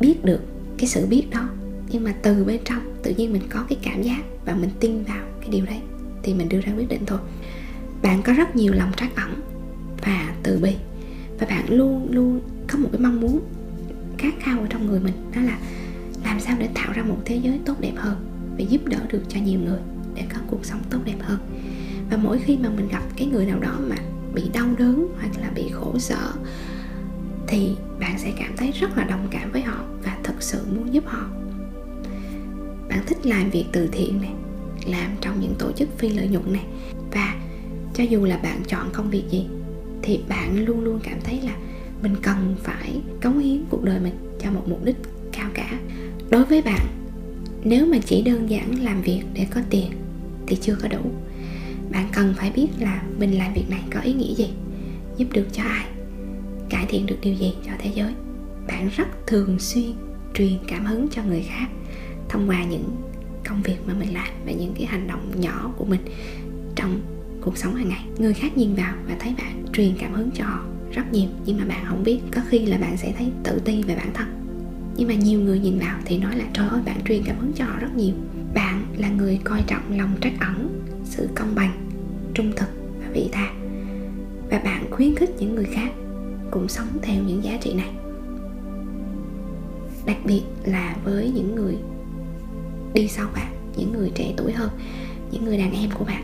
biết 0.00 0.24
được 0.24 0.40
cái 0.78 0.88
sự 0.88 1.06
biết 1.06 1.30
đó 1.30 1.48
nhưng 1.92 2.04
mà 2.04 2.14
từ 2.22 2.44
bên 2.44 2.60
trong, 2.64 2.82
tự 3.02 3.14
nhiên 3.16 3.32
mình 3.32 3.42
có 3.50 3.64
cái 3.68 3.78
cảm 3.82 4.02
giác 4.02 4.22
và 4.44 4.54
mình 4.54 4.70
tin 4.80 5.04
vào 5.04 5.24
cái 5.40 5.48
điều 5.50 5.66
đấy, 5.66 5.78
thì 6.22 6.34
mình 6.34 6.48
đưa 6.48 6.60
ra 6.60 6.72
quyết 6.76 6.88
định 6.88 7.02
thôi. 7.06 7.18
Bạn 8.02 8.22
có 8.22 8.32
rất 8.32 8.56
nhiều 8.56 8.72
lòng 8.72 8.92
trắc 8.96 9.16
ẩn 9.16 9.34
và 10.02 10.34
từ 10.42 10.58
bi. 10.58 10.74
Và 11.38 11.46
bạn 11.46 11.64
luôn 11.70 12.08
luôn 12.10 12.40
có 12.68 12.78
một 12.78 12.88
cái 12.92 13.00
mong 13.00 13.20
muốn 13.20 13.40
khát 14.18 14.34
khao 14.40 14.60
ở 14.60 14.66
trong 14.70 14.86
người 14.86 15.00
mình, 15.00 15.14
đó 15.34 15.40
là 15.40 15.58
làm 16.24 16.40
sao 16.40 16.56
để 16.60 16.68
tạo 16.74 16.92
ra 16.92 17.02
một 17.02 17.18
thế 17.24 17.36
giới 17.36 17.60
tốt 17.64 17.80
đẹp 17.80 17.92
hơn 17.96 18.16
và 18.58 18.64
giúp 18.68 18.80
đỡ 18.84 18.98
được 19.12 19.22
cho 19.28 19.40
nhiều 19.40 19.60
người 19.60 19.80
để 20.14 20.22
có 20.34 20.40
cuộc 20.46 20.64
sống 20.64 20.80
tốt 20.90 20.98
đẹp 21.04 21.16
hơn. 21.20 21.38
Và 22.10 22.16
mỗi 22.16 22.38
khi 22.38 22.56
mà 22.56 22.68
mình 22.68 22.88
gặp 22.88 23.02
cái 23.16 23.26
người 23.26 23.46
nào 23.46 23.58
đó 23.58 23.78
mà 23.88 23.96
bị 24.34 24.42
đau 24.52 24.66
đớn 24.78 25.08
hoặc 25.20 25.30
là 25.40 25.50
bị 25.54 25.68
khổ 25.72 25.98
sở, 25.98 26.32
thì 27.46 27.76
bạn 28.00 28.18
sẽ 28.18 28.32
cảm 28.38 28.56
thấy 28.56 28.72
rất 28.80 28.98
là 28.98 29.04
đồng 29.04 29.28
cảm 29.30 29.52
với 29.52 29.62
họ 29.62 29.84
và 30.04 30.16
thực 30.22 30.42
sự 30.42 30.66
muốn 30.76 30.94
giúp 30.94 31.04
họ 31.06 31.26
bạn 32.90 33.00
thích 33.06 33.26
làm 33.26 33.50
việc 33.50 33.64
từ 33.72 33.88
thiện 33.92 34.20
này, 34.20 34.32
làm 34.86 35.10
trong 35.20 35.40
những 35.40 35.54
tổ 35.58 35.72
chức 35.72 35.98
phi 35.98 36.08
lợi 36.08 36.28
nhuận 36.28 36.52
này. 36.52 36.64
Và 37.12 37.34
cho 37.94 38.04
dù 38.04 38.24
là 38.24 38.36
bạn 38.36 38.62
chọn 38.68 38.90
công 38.92 39.10
việc 39.10 39.24
gì, 39.30 39.46
thì 40.02 40.20
bạn 40.28 40.64
luôn 40.64 40.80
luôn 40.80 41.00
cảm 41.02 41.18
thấy 41.24 41.40
là 41.40 41.52
mình 42.02 42.16
cần 42.22 42.56
phải 42.62 43.00
cống 43.22 43.38
hiến 43.38 43.64
cuộc 43.70 43.82
đời 43.82 44.00
mình 44.00 44.14
cho 44.40 44.50
một 44.50 44.62
mục 44.66 44.84
đích 44.84 44.96
cao 45.32 45.50
cả. 45.54 45.78
Đối 46.30 46.44
với 46.44 46.62
bạn, 46.62 46.86
nếu 47.64 47.86
mà 47.86 47.98
chỉ 48.06 48.22
đơn 48.22 48.50
giản 48.50 48.84
làm 48.84 49.02
việc 49.02 49.22
để 49.34 49.46
có 49.50 49.60
tiền 49.70 49.90
thì 50.46 50.56
chưa 50.56 50.76
có 50.82 50.88
đủ. 50.88 51.10
Bạn 51.90 52.08
cần 52.12 52.34
phải 52.36 52.50
biết 52.50 52.68
là 52.78 53.02
mình 53.18 53.38
làm 53.38 53.54
việc 53.54 53.70
này 53.70 53.80
có 53.94 54.00
ý 54.00 54.12
nghĩa 54.12 54.34
gì, 54.34 54.50
giúp 55.16 55.26
được 55.32 55.46
cho 55.52 55.62
ai, 55.62 55.86
cải 56.68 56.86
thiện 56.88 57.06
được 57.06 57.16
điều 57.22 57.34
gì 57.34 57.54
cho 57.66 57.72
thế 57.78 57.90
giới. 57.94 58.12
Bạn 58.66 58.90
rất 58.96 59.26
thường 59.26 59.58
xuyên 59.58 59.92
truyền 60.34 60.52
cảm 60.68 60.86
hứng 60.86 61.08
cho 61.08 61.22
người 61.24 61.42
khác 61.48 61.66
thông 62.30 62.48
qua 62.48 62.64
những 62.64 62.96
công 63.48 63.62
việc 63.62 63.76
mà 63.86 63.94
mình 63.94 64.14
làm 64.14 64.28
và 64.46 64.52
những 64.52 64.74
cái 64.74 64.86
hành 64.86 65.06
động 65.06 65.30
nhỏ 65.40 65.72
của 65.76 65.84
mình 65.84 66.00
trong 66.76 67.00
cuộc 67.40 67.58
sống 67.58 67.74
hàng 67.74 67.88
ngày. 67.88 68.04
Người 68.18 68.34
khác 68.34 68.56
nhìn 68.56 68.74
vào 68.74 68.94
và 69.08 69.16
thấy 69.20 69.34
bạn 69.38 69.64
truyền 69.72 69.92
cảm 69.98 70.14
hứng 70.14 70.30
cho 70.34 70.44
họ 70.44 70.64
rất 70.92 71.12
nhiều, 71.12 71.28
nhưng 71.46 71.58
mà 71.58 71.64
bạn 71.64 71.84
không 71.88 72.04
biết, 72.04 72.20
có 72.34 72.40
khi 72.48 72.58
là 72.58 72.78
bạn 72.78 72.96
sẽ 72.96 73.12
thấy 73.18 73.32
tự 73.44 73.60
ti 73.64 73.82
về 73.82 73.96
bản 73.96 74.10
thân. 74.14 74.28
Nhưng 74.96 75.08
mà 75.08 75.14
nhiều 75.14 75.40
người 75.40 75.58
nhìn 75.58 75.78
vào 75.78 75.98
thì 76.04 76.18
nói 76.18 76.36
là, 76.36 76.44
trời 76.52 76.68
ơi, 76.68 76.80
bạn 76.86 77.00
truyền 77.04 77.22
cảm 77.26 77.38
hứng 77.38 77.52
cho 77.52 77.64
họ 77.64 77.78
rất 77.80 77.96
nhiều. 77.96 78.14
Bạn 78.54 78.84
là 78.96 79.08
người 79.08 79.40
coi 79.44 79.62
trọng 79.66 79.98
lòng 79.98 80.10
trắc 80.20 80.32
ẩn, 80.40 80.84
sự 81.04 81.28
công 81.34 81.54
bằng, 81.54 81.72
trung 82.34 82.52
thực 82.56 82.68
và 83.00 83.06
vị 83.12 83.28
tha. 83.32 83.52
Và 84.50 84.58
bạn 84.58 84.90
khuyến 84.90 85.14
khích 85.14 85.30
những 85.38 85.54
người 85.54 85.66
khác 85.72 85.90
cũng 86.50 86.68
sống 86.68 86.88
theo 87.02 87.22
những 87.22 87.44
giá 87.44 87.58
trị 87.60 87.74
này. 87.74 87.90
Đặc 90.06 90.16
biệt 90.24 90.42
là 90.64 90.96
với 91.04 91.30
những 91.34 91.54
người 91.54 91.76
đi 92.94 93.08
sau 93.08 93.28
bạn, 93.34 93.52
những 93.76 93.92
người 93.92 94.10
trẻ 94.14 94.34
tuổi 94.36 94.52
hơn, 94.52 94.70
những 95.32 95.44
người 95.44 95.58
đàn 95.58 95.72
em 95.72 95.90
của 95.98 96.04
bạn. 96.04 96.22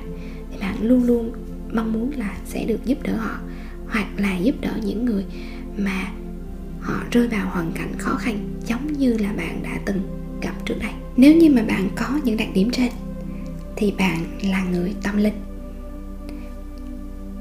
Thì 0.53 0.59
bạn 0.61 0.77
luôn 0.83 1.05
luôn 1.05 1.33
mong 1.73 1.93
muốn 1.93 2.11
là 2.17 2.37
sẽ 2.47 2.65
được 2.65 2.85
giúp 2.85 3.03
đỡ 3.03 3.17
họ, 3.17 3.39
hoặc 3.89 4.07
là 4.17 4.37
giúp 4.37 4.55
đỡ 4.61 4.73
những 4.85 5.05
người 5.05 5.25
mà 5.77 6.13
họ 6.81 7.03
rơi 7.11 7.29
vào 7.29 7.51
hoàn 7.51 7.73
cảnh 7.73 7.93
khó 7.99 8.15
khăn 8.15 8.55
giống 8.67 8.93
như 8.93 9.19
là 9.19 9.33
bạn 9.33 9.63
đã 9.63 9.79
từng 9.87 10.01
gặp 10.43 10.55
trước 10.65 10.75
đây. 10.81 10.93
Nếu 11.17 11.37
như 11.37 11.51
mà 11.51 11.63
bạn 11.63 11.89
có 11.97 12.21
những 12.25 12.37
đặc 12.37 12.49
điểm 12.55 12.71
trên, 12.71 12.91
thì 13.77 13.93
bạn 13.99 14.25
là 14.43 14.65
người 14.65 14.95
tâm 15.03 15.17
linh. 15.17 15.35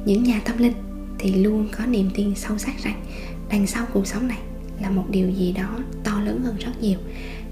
Những 0.05 0.23
nhà 0.23 0.41
tâm 0.45 0.57
linh 0.57 0.73
thì 1.19 1.33
luôn 1.33 1.67
có 1.77 1.85
niềm 1.85 2.09
tin 2.15 2.35
sâu 2.35 2.57
sắc 2.57 2.83
rằng 2.83 3.01
đằng 3.49 3.67
sau 3.67 3.85
cuộc 3.93 4.07
sống 4.07 4.27
này 4.27 4.37
là 4.81 4.89
một 4.89 5.05
điều 5.09 5.29
gì 5.29 5.51
đó 5.51 5.79
to 6.03 6.21
lớn 6.25 6.41
hơn 6.43 6.55
rất 6.59 6.71
nhiều 6.81 6.99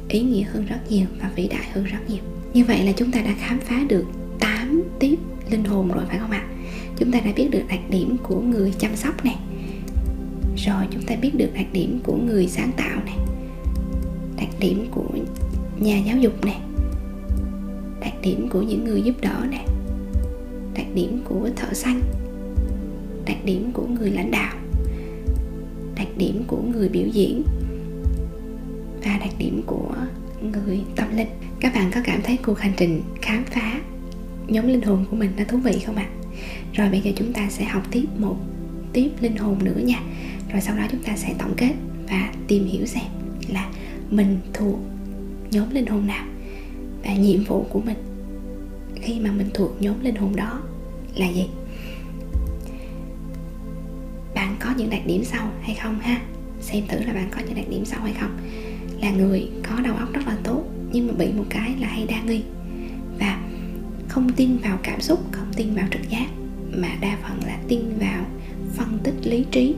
ý 0.09 0.21
nghĩa 0.21 0.43
hơn 0.43 0.65
rất 0.65 0.79
nhiều 0.89 1.05
và 1.21 1.31
vĩ 1.35 1.47
đại 1.47 1.67
hơn 1.73 1.83
rất 1.83 1.97
nhiều. 2.07 2.23
Như 2.53 2.65
vậy 2.65 2.83
là 2.83 2.91
chúng 2.91 3.11
ta 3.11 3.21
đã 3.21 3.35
khám 3.39 3.59
phá 3.59 3.83
được 3.89 4.05
8 4.39 4.83
tiếp 4.99 5.15
linh 5.51 5.63
hồn 5.63 5.87
rồi, 5.87 6.03
phải 6.07 6.19
không 6.19 6.31
ạ? 6.31 6.47
Chúng 6.97 7.11
ta 7.11 7.19
đã 7.19 7.31
biết 7.35 7.47
được 7.51 7.63
đặc 7.69 7.79
điểm 7.89 8.17
của 8.23 8.41
người 8.41 8.73
chăm 8.79 8.95
sóc 8.95 9.25
này. 9.25 9.35
Rồi 10.57 10.83
chúng 10.91 11.03
ta 11.03 11.15
biết 11.15 11.31
được 11.37 11.49
đặc 11.53 11.65
điểm 11.73 11.99
của 12.03 12.15
người 12.15 12.47
sáng 12.47 12.71
tạo 12.77 12.99
này. 13.05 13.17
Đặc 14.37 14.49
điểm 14.59 14.87
của 14.91 15.07
nhà 15.79 15.97
giáo 15.97 16.17
dục 16.17 16.45
này. 16.45 16.59
Đặc 18.01 18.13
điểm 18.21 18.49
của 18.49 18.61
những 18.61 18.83
người 18.83 19.01
giúp 19.01 19.15
đỡ 19.21 19.45
này. 19.51 19.65
Đặc 20.75 20.87
điểm 20.95 21.21
của 21.25 21.49
thợ 21.55 21.73
xanh 21.73 22.01
đặc 23.25 23.37
điểm 23.45 23.71
của 23.73 23.87
người 23.87 24.11
lãnh 24.11 24.31
đạo. 24.31 24.53
Đặc 25.95 26.07
điểm 26.17 26.43
của 26.47 26.61
người 26.61 26.89
biểu 26.89 27.07
diễn 27.07 27.43
và 29.05 29.17
đặc 29.17 29.29
điểm 29.37 29.61
của 29.65 29.95
người 30.41 30.81
tâm 30.95 31.17
linh. 31.17 31.27
Các 31.59 31.73
bạn 31.75 31.91
có 31.91 32.01
cảm 32.03 32.21
thấy 32.21 32.37
cuộc 32.37 32.59
hành 32.59 32.73
trình 32.77 33.01
khám 33.21 33.43
phá 33.45 33.81
nhóm 34.47 34.67
linh 34.67 34.81
hồn 34.81 35.05
của 35.09 35.15
mình 35.15 35.31
nó 35.37 35.43
thú 35.47 35.57
vị 35.57 35.79
không 35.85 35.95
ạ? 35.95 36.07
Rồi 36.73 36.89
bây 36.89 37.01
giờ 37.01 37.11
chúng 37.15 37.33
ta 37.33 37.49
sẽ 37.49 37.65
học 37.65 37.83
tiếp 37.91 38.05
một 38.17 38.37
tiếp 38.93 39.09
linh 39.21 39.37
hồn 39.37 39.63
nữa 39.63 39.79
nha. 39.83 39.99
Rồi 40.51 40.61
sau 40.61 40.77
đó 40.77 40.83
chúng 40.91 41.03
ta 41.03 41.17
sẽ 41.17 41.33
tổng 41.39 41.53
kết 41.57 41.73
và 42.09 42.33
tìm 42.47 42.65
hiểu 42.65 42.85
xem 42.85 43.03
là 43.47 43.69
mình 44.09 44.39
thuộc 44.53 44.79
nhóm 45.51 45.69
linh 45.71 45.85
hồn 45.85 46.07
nào 46.07 46.25
và 47.03 47.13
nhiệm 47.13 47.43
vụ 47.43 47.65
của 47.69 47.81
mình 47.81 47.97
khi 49.01 49.19
mà 49.19 49.31
mình 49.31 49.49
thuộc 49.53 49.81
nhóm 49.81 50.03
linh 50.03 50.15
hồn 50.15 50.35
đó 50.35 50.61
là 51.15 51.29
gì? 51.29 51.47
Bạn 54.35 54.55
có 54.59 54.73
những 54.77 54.89
đặc 54.89 55.01
điểm 55.05 55.23
sau 55.23 55.51
hay 55.61 55.75
không 55.75 55.99
ha? 55.99 56.21
Xem 56.61 56.83
thử 56.87 56.99
là 56.99 57.13
bạn 57.13 57.29
có 57.31 57.41
những 57.45 57.55
đặc 57.55 57.65
điểm 57.69 57.85
sau 57.85 58.01
hay 58.01 58.13
không 58.13 58.37
là 59.03 59.11
người 59.11 59.49
có 59.69 59.81
đầu 59.83 59.95
óc 59.95 60.13
rất 60.13 60.27
là 60.27 60.37
tốt, 60.43 60.63
nhưng 60.91 61.07
mà 61.07 61.13
bị 61.13 61.27
một 61.37 61.45
cái 61.49 61.75
là 61.79 61.87
hay 61.87 62.05
đa 62.07 62.21
nghi. 62.21 62.43
Và 63.19 63.41
không 64.07 64.29
tin 64.33 64.57
vào 64.57 64.79
cảm 64.83 65.01
xúc, 65.01 65.19
không 65.31 65.53
tin 65.55 65.75
vào 65.75 65.87
trực 65.91 66.09
giác, 66.09 66.27
mà 66.77 66.87
đa 67.01 67.17
phần 67.23 67.39
là 67.45 67.59
tin 67.67 67.81
vào 67.99 68.25
phân 68.73 68.99
tích 69.03 69.13
lý 69.23 69.45
trí, 69.51 69.75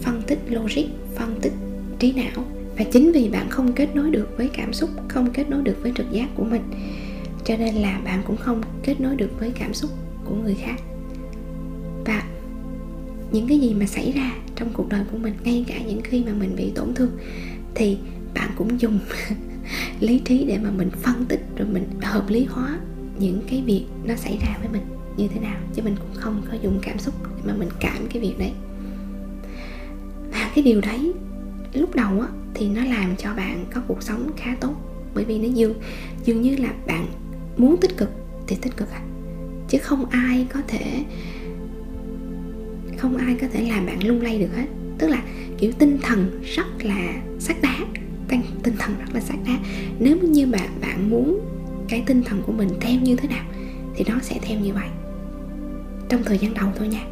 phân 0.00 0.22
tích 0.26 0.38
logic, 0.48 0.84
phân 1.14 1.38
tích 1.42 1.52
trí 1.98 2.12
não. 2.12 2.44
Và 2.78 2.84
chính 2.92 3.12
vì 3.12 3.28
bạn 3.28 3.46
không 3.50 3.72
kết 3.72 3.88
nối 3.94 4.10
được 4.10 4.28
với 4.36 4.48
cảm 4.48 4.72
xúc, 4.72 4.90
không 5.08 5.30
kết 5.32 5.50
nối 5.50 5.62
được 5.62 5.76
với 5.82 5.92
trực 5.96 6.12
giác 6.12 6.28
của 6.34 6.44
mình, 6.44 6.62
cho 7.44 7.56
nên 7.56 7.74
là 7.74 8.00
bạn 8.04 8.22
cũng 8.26 8.36
không 8.36 8.62
kết 8.82 9.00
nối 9.00 9.16
được 9.16 9.40
với 9.40 9.52
cảm 9.58 9.74
xúc 9.74 9.90
của 10.24 10.34
người 10.34 10.54
khác. 10.54 10.80
Và 12.04 12.22
những 13.32 13.48
cái 13.48 13.58
gì 13.58 13.74
mà 13.74 13.86
xảy 13.86 14.12
ra 14.12 14.32
trong 14.56 14.68
cuộc 14.72 14.88
đời 14.88 15.04
của 15.12 15.18
mình, 15.18 15.34
ngay 15.44 15.64
cả 15.68 15.78
những 15.86 16.00
khi 16.04 16.24
mà 16.24 16.32
mình 16.32 16.56
bị 16.56 16.70
tổn 16.74 16.94
thương 16.94 17.10
thì 17.74 17.98
bạn 18.34 18.50
cũng 18.56 18.80
dùng 18.80 18.98
lý 20.00 20.18
trí 20.18 20.44
để 20.44 20.58
mà 20.58 20.70
mình 20.70 20.90
phân 20.90 21.24
tích 21.28 21.40
rồi 21.56 21.68
mình 21.68 21.84
hợp 22.02 22.28
lý 22.28 22.44
hóa 22.44 22.78
những 23.18 23.42
cái 23.50 23.62
việc 23.66 23.84
nó 24.04 24.14
xảy 24.16 24.38
ra 24.42 24.56
với 24.60 24.68
mình 24.68 24.82
như 25.16 25.28
thế 25.28 25.40
nào. 25.40 25.60
Chứ 25.74 25.82
mình 25.82 25.96
cũng 25.96 26.14
không 26.14 26.42
có 26.50 26.56
dùng 26.62 26.78
cảm 26.82 26.98
xúc 26.98 27.14
để 27.36 27.42
mà 27.44 27.54
mình 27.58 27.68
cảm 27.80 28.06
cái 28.12 28.22
việc 28.22 28.34
đấy. 28.38 28.52
Và 30.32 30.50
cái 30.54 30.64
điều 30.64 30.80
đấy 30.80 31.12
lúc 31.74 31.94
đầu 31.94 32.20
á, 32.20 32.28
thì 32.54 32.68
nó 32.68 32.84
làm 32.84 33.16
cho 33.16 33.34
bạn 33.34 33.64
có 33.74 33.80
cuộc 33.88 34.02
sống 34.02 34.30
khá 34.36 34.56
tốt. 34.60 34.74
Bởi 35.14 35.24
vì 35.24 35.38
nó 35.38 35.48
dường 35.54 35.74
dường 36.24 36.42
như 36.42 36.56
là 36.56 36.72
bạn 36.86 37.06
muốn 37.56 37.76
tích 37.80 37.96
cực 37.96 38.10
thì 38.46 38.56
tích 38.62 38.76
cực 38.76 38.90
à 38.90 39.02
chứ 39.70 39.78
không 39.78 40.06
ai 40.06 40.46
có 40.52 40.60
thể, 40.68 41.04
không 42.96 43.16
ai 43.16 43.36
có 43.40 43.46
thể 43.52 43.68
làm 43.68 43.86
bạn 43.86 44.06
lung 44.06 44.22
lay 44.22 44.38
được 44.38 44.56
hết. 44.56 44.66
Tức 44.98 45.08
là 45.08 45.22
kiểu 45.60 45.72
tinh 45.78 45.98
thần 46.02 46.40
rất 46.44 46.84
là 46.84 47.22
sắc 47.38 47.62
đá. 47.62 47.76
Tinh 48.62 48.76
thần 48.78 48.94
rất 48.98 49.14
là 49.14 49.20
sắc 49.20 49.36
đá. 49.46 49.58
Nếu 49.98 50.16
như 50.18 50.46
mà 50.46 50.58
bạn 50.80 51.10
muốn 51.10 51.40
cái 51.88 52.02
tinh 52.06 52.22
thần 52.22 52.42
của 52.46 52.52
mình 52.52 52.68
theo 52.80 53.00
như 53.00 53.16
thế 53.16 53.28
nào 53.28 53.44
thì 53.94 54.04
nó 54.08 54.18
sẽ 54.22 54.38
theo 54.42 54.60
như 54.60 54.72
vậy. 54.72 54.88
Trong 56.08 56.22
thời 56.24 56.38
gian 56.38 56.54
đầu 56.54 56.68
thôi 56.76 56.88
nha. 56.88 57.06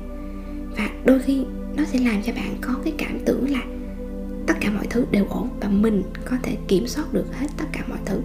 Và 0.77 0.91
đôi 1.05 1.19
khi 1.19 1.45
nó 1.77 1.85
sẽ 1.85 1.99
làm 1.99 2.23
cho 2.23 2.33
bạn 2.33 2.57
có 2.61 2.75
cái 2.85 2.93
cảm 2.99 3.19
tưởng 3.25 3.51
là 3.51 3.63
tất 4.47 4.55
cả 4.61 4.71
mọi 4.71 4.87
thứ 4.91 5.05
đều 5.11 5.27
ổn 5.29 5.49
và 5.61 5.69
mình 5.69 6.03
có 6.25 6.37
thể 6.43 6.57
kiểm 6.69 6.87
soát 6.87 7.13
được 7.13 7.27
hết 7.39 7.47
tất 7.57 7.65
cả 7.73 7.85
mọi 7.89 7.99
thứ. 8.07 8.21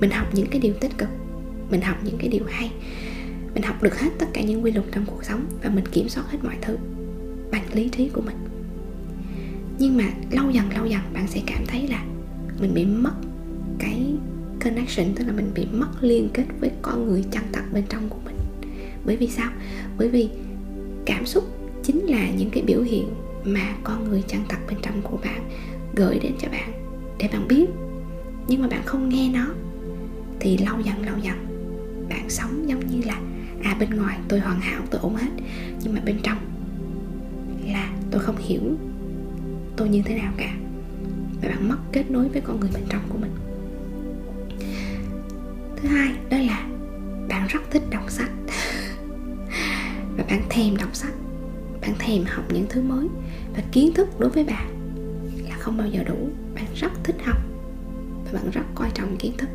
Mình 0.00 0.10
học 0.10 0.26
những 0.32 0.46
cái 0.50 0.60
điều 0.60 0.74
tích 0.80 0.98
cực. 0.98 1.08
Mình 1.70 1.80
học 1.80 1.96
những 2.04 2.18
cái 2.18 2.28
điều 2.28 2.44
hay. 2.48 2.72
Mình 3.54 3.62
học 3.62 3.82
được 3.82 4.00
hết 4.00 4.08
tất 4.18 4.26
cả 4.32 4.42
những 4.42 4.64
quy 4.64 4.72
luật 4.72 4.86
trong 4.92 5.06
cuộc 5.06 5.24
sống 5.24 5.44
và 5.62 5.70
mình 5.70 5.84
kiểm 5.92 6.08
soát 6.08 6.24
hết 6.30 6.38
mọi 6.42 6.56
thứ 6.60 6.76
bằng 7.50 7.64
lý 7.72 7.88
trí 7.88 8.08
của 8.08 8.20
mình 8.20 8.36
nhưng 9.84 9.96
mà 9.96 10.04
lâu 10.30 10.50
dần 10.50 10.70
lâu 10.74 10.86
dần 10.86 11.00
bạn 11.12 11.26
sẽ 11.28 11.40
cảm 11.46 11.66
thấy 11.66 11.88
là 11.88 12.04
mình 12.60 12.74
bị 12.74 12.84
mất 12.84 13.14
cái 13.78 14.14
connection, 14.64 15.14
tức 15.14 15.24
là 15.26 15.32
mình 15.32 15.50
bị 15.54 15.66
mất 15.72 15.88
liên 16.00 16.28
kết 16.34 16.44
với 16.60 16.70
con 16.82 17.06
người 17.06 17.24
chân 17.30 17.42
thật 17.52 17.62
bên 17.72 17.84
trong 17.88 18.08
của 18.08 18.18
mình. 18.24 18.36
Bởi 19.04 19.16
vì 19.16 19.26
sao? 19.26 19.50
Bởi 19.98 20.08
vì 20.08 20.28
cảm 21.06 21.26
xúc 21.26 21.44
chính 21.82 22.06
là 22.06 22.30
những 22.30 22.50
cái 22.50 22.62
biểu 22.62 22.82
hiện 22.82 23.08
mà 23.44 23.74
con 23.84 24.08
người 24.08 24.22
chân 24.28 24.40
thật 24.48 24.56
bên 24.68 24.76
trong 24.82 25.02
của 25.02 25.16
bạn 25.24 25.50
gửi 25.94 26.18
đến 26.18 26.32
cho 26.38 26.48
bạn 26.48 26.72
để 27.18 27.28
bạn 27.32 27.48
biết. 27.48 27.66
Nhưng 28.48 28.62
mà 28.62 28.68
bạn 28.68 28.82
không 28.84 29.08
nghe 29.08 29.30
nó, 29.32 29.46
thì 30.40 30.58
lâu 30.58 30.80
dần 30.80 31.06
lâu 31.06 31.16
dần 31.22 31.36
bạn 32.08 32.30
sống 32.30 32.68
giống 32.68 32.86
như 32.86 33.02
là 33.06 33.20
à 33.62 33.76
bên 33.80 33.90
ngoài 33.90 34.18
tôi 34.28 34.40
hoàn 34.40 34.60
hảo, 34.60 34.82
tôi 34.90 35.00
ổn 35.00 35.16
hết. 35.16 35.30
Nhưng 35.82 35.94
mà 35.94 36.00
bên 36.04 36.16
trong 36.22 36.38
là 37.66 37.92
tôi 38.10 38.20
không 38.20 38.36
hiểu 38.36 38.60
tôi 39.76 39.88
như 39.88 40.02
thế 40.04 40.14
nào 40.14 40.32
cả. 40.36 40.54
Và 41.42 41.48
bạn 41.48 41.68
mất 41.68 41.76
kết 41.92 42.10
nối 42.10 42.28
với 42.28 42.40
con 42.40 42.60
người 42.60 42.70
bên 42.74 42.82
trong 42.88 43.02
của 43.08 43.18
mình. 43.18 43.30
Thứ 45.76 45.88
hai, 45.88 46.12
đó 46.30 46.36
là 46.38 46.66
bạn 47.28 47.46
rất 47.48 47.60
thích 47.70 47.82
đọc 47.90 48.10
sách. 48.10 48.30
Và 50.16 50.24
bạn 50.28 50.42
thèm 50.50 50.76
đọc 50.76 50.94
sách. 50.96 51.14
Bạn 51.80 51.94
thèm 51.98 52.24
học 52.24 52.44
những 52.52 52.66
thứ 52.68 52.82
mới. 52.82 53.08
Và 53.56 53.62
kiến 53.72 53.92
thức 53.94 54.08
đối 54.20 54.30
với 54.30 54.44
bạn 54.44 54.70
là 55.48 55.56
không 55.58 55.76
bao 55.76 55.86
giờ 55.86 56.04
đủ. 56.04 56.28
Bạn 56.54 56.66
rất 56.74 56.92
thích 57.04 57.16
học. 57.24 57.38
Và 58.24 58.32
bạn 58.32 58.50
rất 58.50 58.64
coi 58.74 58.90
trọng 58.94 59.16
kiến 59.16 59.32
thức. 59.38 59.48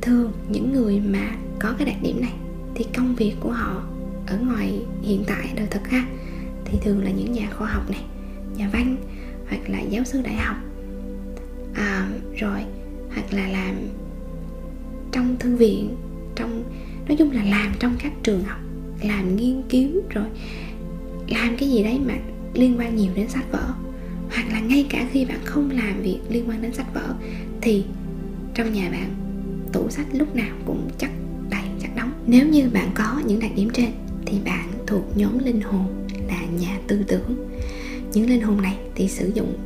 Thường, 0.00 0.32
những 0.48 0.72
người 0.72 1.00
mà 1.00 1.36
có 1.58 1.74
cái 1.78 1.86
đặc 1.86 1.96
điểm 2.02 2.20
này 2.20 2.34
thì 2.74 2.86
công 2.96 3.14
việc 3.14 3.34
của 3.40 3.52
họ 3.52 3.82
ở 4.26 4.38
ngoài 4.38 4.80
hiện 5.02 5.24
tại 5.26 5.52
đời 5.54 5.66
thực 5.70 5.88
ha. 5.88 6.06
Thì 6.64 6.78
thường 6.82 7.04
là 7.04 7.10
những 7.10 7.32
nhà 7.32 7.50
khoa 7.50 7.68
học 7.68 7.90
này 7.90 8.02
nhà 8.56 8.68
văn 8.72 8.96
hoặc 9.48 9.70
là 9.70 9.80
giáo 9.80 10.04
sư 10.04 10.22
đại 10.22 10.34
học 10.34 10.56
à, 11.74 12.08
rồi 12.36 12.60
hoặc 13.14 13.32
là 13.32 13.48
làm 13.48 13.74
trong 15.12 15.36
thư 15.38 15.56
viện 15.56 15.96
trong 16.34 16.64
nói 17.08 17.16
chung 17.16 17.30
là 17.30 17.44
làm 17.44 17.72
trong 17.78 17.96
các 17.98 18.12
trường 18.22 18.44
học 18.44 18.58
làm 19.02 19.36
nghiên 19.36 19.62
cứu 19.68 19.90
rồi 20.10 20.24
làm 21.28 21.56
cái 21.56 21.70
gì 21.70 21.82
đấy 21.82 22.00
mà 22.06 22.14
liên 22.54 22.78
quan 22.78 22.96
nhiều 22.96 23.12
đến 23.14 23.28
sách 23.28 23.52
vở. 23.52 23.74
Hoặc 24.30 24.44
là 24.52 24.60
ngay 24.60 24.86
cả 24.90 25.08
khi 25.12 25.24
bạn 25.24 25.38
không 25.44 25.70
làm 25.70 26.02
việc 26.02 26.18
liên 26.28 26.48
quan 26.48 26.62
đến 26.62 26.72
sách 26.72 26.94
vở 26.94 27.14
thì 27.60 27.84
trong 28.54 28.72
nhà 28.72 28.90
bạn 28.90 29.14
tủ 29.72 29.90
sách 29.90 30.06
lúc 30.12 30.36
nào 30.36 30.56
cũng 30.64 30.88
chắc 30.98 31.10
đầy 31.50 31.64
chắc 31.80 31.96
đóng. 31.96 32.12
Nếu 32.26 32.48
như 32.48 32.70
bạn 32.72 32.90
có 32.94 33.22
những 33.26 33.40
đặc 33.40 33.50
điểm 33.56 33.70
trên 33.74 33.90
thì 34.26 34.38
bạn 34.44 34.72
thuộc 34.86 35.16
nhóm 35.16 35.38
linh 35.38 35.60
hồn 35.60 36.06
là 36.28 36.40
nhà 36.60 36.78
tư 36.86 37.04
tưởng. 37.08 37.48
Những 38.12 38.30
linh 38.30 38.40
hồn 38.40 38.62
này 38.62 38.76
thì 38.94 39.08
sử 39.08 39.30
dụng 39.34 39.58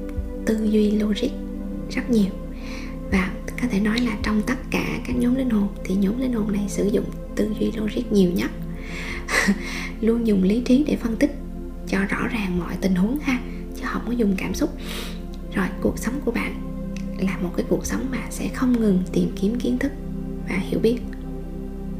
tư 0.47 0.69
duy 0.71 0.91
logic 0.91 1.31
rất 1.91 2.11
nhiều. 2.11 2.33
Và 3.13 3.31
có 3.63 3.69
thể 3.71 3.81
nói 3.81 4.01
là 4.01 4.17
trong 4.23 4.43
tất 4.47 4.59
cả 4.71 4.99
các 5.07 5.17
nhóm 5.17 5.35
linh 5.35 5.51
hồn 5.51 5.69
thì 5.85 5.95
nhóm 5.95 6.21
linh 6.21 6.33
hồn 6.33 6.53
này 6.53 6.65
sử 6.69 6.87
dụng 6.87 7.05
tư 7.37 7.53
duy 7.61 7.73
logic 7.77 8.13
nhiều 8.13 8.31
nhất. 8.31 8.51
Luôn 10.01 10.27
dùng 10.27 10.43
lý 10.43 10.61
trí 10.61 10.85
để 10.87 10.97
phân 10.97 11.17
tích 11.17 11.35
cho 11.89 11.99
rõ 11.99 12.29
ràng 12.29 12.59
mọi 12.59 12.75
tình 12.81 12.95
huống 12.95 13.19
ha, 13.19 13.41
chứ 13.77 13.83
không 13.85 14.03
có 14.07 14.13
dùng 14.13 14.35
cảm 14.39 14.55
xúc. 14.55 14.71
Rồi, 15.55 15.67
cuộc 15.81 15.99
sống 15.99 16.15
của 16.25 16.31
bạn 16.31 16.55
là 17.19 17.39
một 17.39 17.51
cái 17.57 17.67
cuộc 17.69 17.87
sống 17.87 18.07
mà 18.11 18.19
sẽ 18.31 18.49
không 18.49 18.81
ngừng 18.81 19.03
tìm 19.13 19.31
kiếm 19.41 19.59
kiến 19.59 19.79
thức 19.79 19.93
và 20.49 20.57
hiểu 20.57 20.81
biết. 20.81 20.99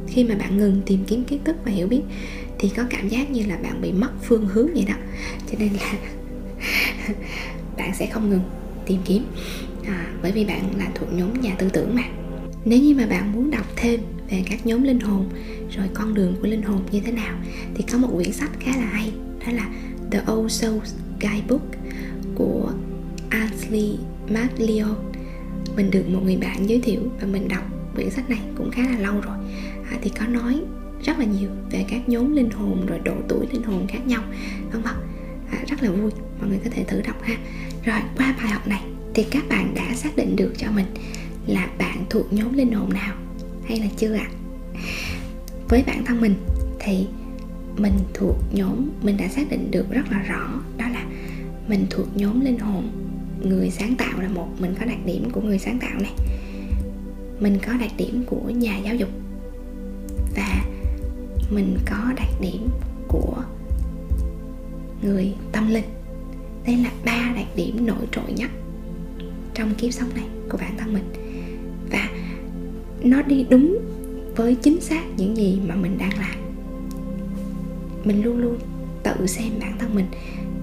Khi 0.07 0.23
mà 0.23 0.35
bạn 0.35 0.57
ngừng 0.57 0.81
tìm 0.85 1.03
kiếm 1.07 1.23
kiến 1.23 1.39
thức 1.43 1.55
và 1.65 1.71
hiểu 1.71 1.87
biết 1.87 2.01
thì 2.61 2.69
có 2.69 2.83
cảm 2.89 3.07
giác 3.07 3.31
như 3.31 3.45
là 3.45 3.57
bạn 3.57 3.81
bị 3.81 3.91
mất 3.91 4.11
phương 4.21 4.47
hướng 4.47 4.73
vậy 4.73 4.85
đó. 4.87 4.93
Cho 5.51 5.57
nên 5.59 5.69
là 5.73 5.93
bạn 7.77 7.91
sẽ 7.95 8.05
không 8.05 8.29
ngừng 8.29 8.43
tìm 8.85 8.99
kiếm. 9.05 9.23
À, 9.85 10.07
bởi 10.21 10.31
vì 10.31 10.45
bạn 10.45 10.77
là 10.77 10.87
thuộc 10.95 11.13
nhóm 11.13 11.41
nhà 11.41 11.55
tư 11.57 11.69
tưởng 11.73 11.95
mà. 11.95 12.03
Nếu 12.65 12.81
như 12.81 12.95
mà 12.95 13.05
bạn 13.05 13.31
muốn 13.31 13.51
đọc 13.51 13.65
thêm 13.75 13.99
về 14.29 14.43
các 14.49 14.65
nhóm 14.65 14.83
linh 14.83 14.99
hồn 14.99 15.29
rồi 15.75 15.85
con 15.93 16.13
đường 16.13 16.35
của 16.41 16.47
linh 16.47 16.61
hồn 16.61 16.81
như 16.91 16.99
thế 17.05 17.11
nào 17.11 17.37
thì 17.75 17.83
có 17.91 17.97
một 17.97 18.09
quyển 18.15 18.31
sách 18.31 18.49
khá 18.59 18.71
là 18.77 18.85
hay 18.85 19.11
đó 19.45 19.51
là 19.51 19.69
The 20.11 20.21
Old 20.31 20.51
Souls 20.51 20.93
Guidebook 21.21 21.61
của 22.35 22.71
Ansley 23.29 23.97
MacLeod 24.29 24.97
mình 25.75 25.91
được 25.91 26.09
một 26.09 26.19
người 26.23 26.37
bạn 26.37 26.69
giới 26.69 26.79
thiệu 26.79 27.01
và 27.21 27.27
mình 27.27 27.47
đọc 27.47 27.63
quyển 27.95 28.09
sách 28.09 28.29
này 28.29 28.39
cũng 28.57 28.71
khá 28.71 28.83
là 28.83 28.99
lâu 28.99 29.13
rồi. 29.13 29.37
À, 29.91 29.97
thì 30.01 30.11
có 30.19 30.27
nói 30.27 30.61
rất 31.05 31.19
là 31.19 31.25
nhiều 31.25 31.49
về 31.71 31.85
các 31.89 32.09
nhóm 32.09 32.35
linh 32.35 32.49
hồn 32.49 32.85
rồi 32.85 32.99
độ 33.03 33.15
tuổi 33.27 33.47
linh 33.51 33.63
hồn 33.63 33.87
khác 33.87 34.07
nhau 34.07 34.23
vân 34.71 34.81
vân 34.81 34.93
à, 35.51 35.63
rất 35.67 35.83
là 35.83 35.89
vui 35.89 36.11
mọi 36.39 36.49
người 36.49 36.59
có 36.63 36.69
thể 36.73 36.83
thử 36.83 37.01
đọc 37.01 37.23
ha. 37.23 37.37
Rồi 37.85 37.99
qua 38.17 38.35
bài 38.37 38.47
học 38.47 38.67
này 38.67 38.83
thì 39.13 39.23
các 39.23 39.43
bạn 39.49 39.73
đã 39.75 39.95
xác 39.95 40.15
định 40.15 40.35
được 40.35 40.53
cho 40.57 40.71
mình 40.71 40.85
là 41.47 41.69
bạn 41.77 42.05
thuộc 42.09 42.33
nhóm 42.33 42.53
linh 42.53 42.71
hồn 42.71 42.93
nào 42.93 43.15
hay 43.65 43.79
là 43.79 43.87
chưa 43.97 44.13
ạ? 44.13 44.29
À? 44.29 44.37
với 45.71 45.83
bản 45.87 46.05
thân 46.05 46.21
mình 46.21 46.35
thì 46.79 47.07
mình 47.77 47.93
thuộc 48.13 48.35
nhóm 48.53 48.89
mình 49.01 49.17
đã 49.17 49.27
xác 49.27 49.49
định 49.49 49.71
được 49.71 49.91
rất 49.91 50.11
là 50.11 50.23
rõ 50.23 50.61
đó 50.77 50.85
là 50.89 51.05
mình 51.67 51.85
thuộc 51.89 52.17
nhóm 52.17 52.41
linh 52.41 52.59
hồn. 52.59 52.91
Người 53.43 53.69
sáng 53.69 53.95
tạo 53.95 54.21
là 54.21 54.29
một 54.29 54.47
mình 54.59 54.75
có 54.79 54.85
đặc 54.85 54.97
điểm 55.05 55.29
của 55.31 55.41
người 55.41 55.59
sáng 55.59 55.79
tạo 55.79 55.99
này. 55.99 56.11
Mình 57.39 57.57
có 57.67 57.73
đặc 57.73 57.91
điểm 57.97 58.23
của 58.27 58.49
nhà 58.49 58.77
giáo 58.77 58.95
dục 58.95 59.09
mình 61.51 61.77
có 61.85 62.13
đặc 62.17 62.29
điểm 62.41 62.67
của 63.07 63.43
người 65.01 65.33
tâm 65.51 65.69
linh. 65.69 65.85
Đây 66.65 66.77
là 66.77 66.91
ba 67.05 67.33
đặc 67.35 67.47
điểm 67.55 67.85
nổi 67.85 68.07
trội 68.11 68.33
nhất 68.35 68.49
trong 69.53 69.75
kiếp 69.75 69.93
sống 69.93 70.09
này 70.15 70.25
của 70.49 70.57
bản 70.57 70.77
thân 70.77 70.93
mình. 70.93 71.03
Và 71.91 72.09
nó 73.03 73.21
đi 73.21 73.45
đúng 73.49 73.77
với 74.35 74.55
chính 74.55 74.81
xác 74.81 75.03
những 75.17 75.37
gì 75.37 75.59
mà 75.67 75.75
mình 75.75 75.97
đang 75.97 76.17
làm. 76.17 76.35
Mình 78.03 78.23
luôn 78.23 78.37
luôn 78.37 78.57
tự 79.03 79.27
xem 79.27 79.49
bản 79.59 79.77
thân 79.79 79.95
mình. 79.95 80.05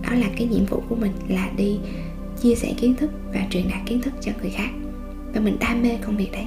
Đó 0.03 0.15
là 0.15 0.27
cái 0.37 0.47
nhiệm 0.47 0.65
vụ 0.65 0.83
của 0.89 0.95
mình 0.95 1.13
là 1.29 1.51
đi 1.57 1.79
chia 2.43 2.55
sẻ 2.55 2.75
kiến 2.77 2.95
thức 2.95 3.11
và 3.35 3.47
truyền 3.51 3.69
đạt 3.69 3.81
kiến 3.87 4.01
thức 4.01 4.15
cho 4.21 4.33
người 4.41 4.51
khác. 4.51 4.71
Và 5.35 5.41
mình 5.41 5.57
đam 5.61 5.83
mê 5.83 5.99
công 6.03 6.17
việc 6.17 6.33
đấy. 6.33 6.47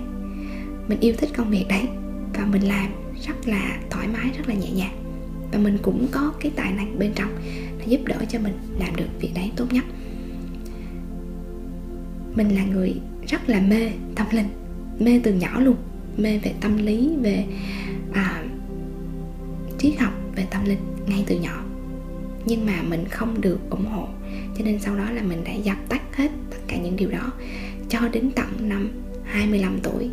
Mình 0.88 1.00
yêu 1.00 1.14
thích 1.18 1.30
công 1.38 1.50
việc 1.50 1.66
đấy. 1.70 1.88
Và 2.34 2.46
mình 2.46 2.62
làm 2.62 2.92
rất 3.28 3.48
là 3.48 3.80
thoải 3.90 4.08
mái 4.08 4.32
rất 4.38 4.48
là 4.48 4.54
nhẹ 4.54 4.72
nhàng. 4.72 4.98
Và 5.52 5.60
mình 5.60 5.78
cũng 5.82 6.08
có 6.12 6.34
cái 6.40 6.52
tài 6.56 6.74
năng 6.74 7.00
bên 7.00 7.12
trong 7.16 7.30
để 7.80 7.86
giúp 7.88 8.00
đỡ 8.06 8.16
cho 8.30 8.40
mình 8.40 8.54
làm 8.80 8.96
được 8.96 9.08
việc 9.20 9.32
đấy 9.36 9.52
tốt 9.56 9.66
nhất. 9.72 9.86
Mình 12.36 12.56
là 12.56 12.66
người 12.66 12.94
rất 13.28 13.50
là 13.50 13.62
mê 13.62 13.92
tâm 14.16 14.28
linh 14.32 14.50
mê 15.00 15.22
từ 15.24 15.34
nhỏ 15.34 15.60
luôn. 15.60 15.76
Mê 16.18 16.38
về 16.38 16.54
tâm 16.62 16.78
lý 16.78 17.16
về 17.22 17.46
à, 18.14 18.44
triết 19.80 20.00
học 20.00 20.14
về 20.36 20.48
tâm 20.52 20.66
linh 20.66 20.80
ngay 21.08 21.24
từ 21.28 21.40
nhỏ. 21.40 21.64
Nhưng 22.46 22.66
mà 22.66 22.82
mình 22.82 23.08
không 23.08 23.42
được 23.42 23.60
ủng 23.70 23.86
hộ 23.86 24.08
cho 24.58 24.66
nên 24.66 24.80
sau 24.80 24.98
đó 24.98 25.12
là 25.12 25.22
mình 25.22 25.44
đã 25.44 25.54
dập 25.54 25.78
tắt 25.90 26.02
hết 26.16 26.32
tất 26.50 26.58
cả 26.68 26.78
những 26.78 26.96
điều 26.96 27.12
đó 27.12 27.32
cho 27.90 28.00
đến 28.08 28.32
tận 28.36 28.48
năm 28.60 28.92
25 29.24 29.80
tuổi. 29.84 30.10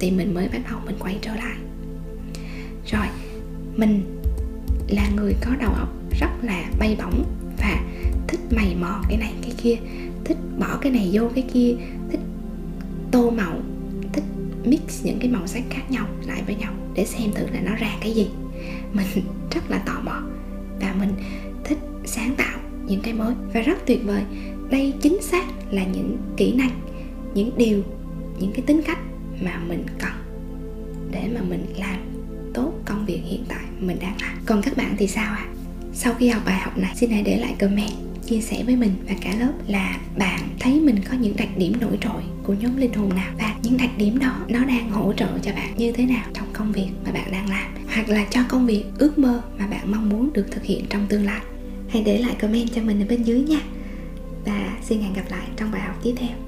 Thì 0.00 0.10
mình 0.10 0.34
mới 0.34 0.48
bắt 0.48 0.58
đầu 0.70 0.80
mình 0.86 0.96
quay 0.98 1.18
trở 1.22 1.34
lại 1.34 1.56
rồi, 2.90 3.06
mình 3.76 4.18
là 4.88 5.08
người 5.16 5.34
có 5.40 5.50
đầu 5.60 5.72
óc 5.72 5.88
rất 6.20 6.30
là 6.42 6.70
bay 6.78 6.96
bổng 7.02 7.24
và 7.58 7.80
thích 8.28 8.40
mày 8.56 8.76
mò 8.80 9.00
cái 9.08 9.18
này, 9.18 9.34
cái 9.42 9.52
kia, 9.62 9.76
thích 10.24 10.36
bỏ 10.58 10.78
cái 10.80 10.92
này 10.92 11.10
vô 11.12 11.30
cái 11.34 11.44
kia, 11.52 11.74
thích 12.10 12.20
tô 13.10 13.30
màu, 13.30 13.60
thích 14.12 14.24
mix 14.64 15.04
những 15.04 15.18
cái 15.18 15.30
màu 15.30 15.46
sắc 15.46 15.62
khác 15.70 15.90
nhau 15.90 16.06
lại 16.26 16.42
với 16.46 16.54
nhau 16.54 16.72
để 16.94 17.04
xem 17.04 17.32
thử 17.34 17.46
là 17.46 17.60
nó 17.60 17.76
ra 17.76 17.96
cái 18.00 18.12
gì. 18.12 18.28
Mình 18.92 19.06
rất 19.54 19.70
là 19.70 19.78
tò 19.78 20.00
mò 20.04 20.22
và 20.80 20.94
mình 20.98 21.12
thích 21.64 21.78
sáng 22.04 22.34
tạo 22.36 22.58
những 22.86 23.00
cái 23.00 23.12
mới 23.12 23.34
và 23.54 23.60
rất 23.60 23.86
tuyệt 23.86 24.00
vời. 24.04 24.22
Đây 24.70 24.94
chính 25.00 25.22
xác 25.22 25.44
là 25.70 25.84
những 25.84 26.16
kỹ 26.36 26.52
năng, 26.52 26.80
những 27.34 27.50
điều, 27.56 27.82
những 28.38 28.52
cái 28.52 28.62
tính 28.66 28.82
cách 28.86 28.98
mà 29.40 29.60
mình 29.68 29.84
cần 29.98 30.12
để 31.10 31.28
mà 31.34 31.40
mình 31.42 31.66
làm 31.78 32.07
việc 33.08 33.20
hiện 33.24 33.44
tại 33.48 33.64
mình 33.80 33.96
đang 34.00 34.16
làm. 34.20 34.38
Còn 34.46 34.62
các 34.62 34.76
bạn 34.76 34.94
thì 34.98 35.06
sao 35.06 35.32
ạ? 35.32 35.46
À? 35.46 35.54
sau 36.00 36.14
khi 36.14 36.28
học 36.28 36.42
bài 36.46 36.60
học 36.60 36.78
này, 36.78 36.92
xin 36.96 37.10
hãy 37.10 37.22
để 37.22 37.36
lại 37.36 37.54
comment, 37.60 37.92
chia 38.26 38.40
sẻ 38.40 38.62
với 38.66 38.76
mình 38.76 38.90
và 39.08 39.14
cả 39.20 39.34
lớp 39.38 39.52
là 39.66 39.98
bạn 40.18 40.40
thấy 40.60 40.80
mình 40.80 40.96
có 41.10 41.16
những 41.16 41.36
đặc 41.36 41.48
điểm 41.56 41.72
nổi 41.80 41.98
trội 42.00 42.22
của 42.42 42.54
nhóm 42.54 42.76
linh 42.76 42.92
hồn 42.92 43.08
nào? 43.14 43.32
Và 43.38 43.54
những 43.62 43.76
đặc 43.76 43.90
điểm 43.98 44.18
đó, 44.18 44.36
nó 44.48 44.64
đang 44.64 44.90
hỗ 44.90 45.12
trợ 45.12 45.28
cho 45.42 45.52
bạn 45.52 45.76
như 45.76 45.92
thế 45.92 46.06
nào 46.06 46.24
trong 46.34 46.46
công 46.52 46.72
việc 46.72 46.88
mà 47.04 47.12
bạn 47.12 47.32
đang 47.32 47.48
làm? 47.48 47.74
Hoặc 47.94 48.08
là 48.08 48.26
cho 48.30 48.40
công 48.48 48.66
việc, 48.66 48.84
ước 48.98 49.18
mơ 49.18 49.42
mà 49.58 49.66
bạn 49.66 49.92
mong 49.92 50.08
muốn 50.08 50.32
được 50.32 50.46
thực 50.50 50.64
hiện 50.64 50.84
trong 50.90 51.06
tương 51.08 51.26
lai? 51.26 51.40
Hãy 51.88 52.02
để 52.02 52.18
lại 52.18 52.36
comment 52.40 52.74
cho 52.74 52.82
mình 52.82 53.02
ở 53.02 53.06
bên 53.08 53.22
dưới 53.22 53.40
nha. 53.40 53.60
Và 54.44 54.76
xin 54.82 55.00
hẹn 55.00 55.12
gặp 55.12 55.24
lại 55.30 55.46
trong 55.56 55.70
bài 55.70 55.82
học 55.82 55.96
tiếp 56.02 56.14
theo. 56.16 56.47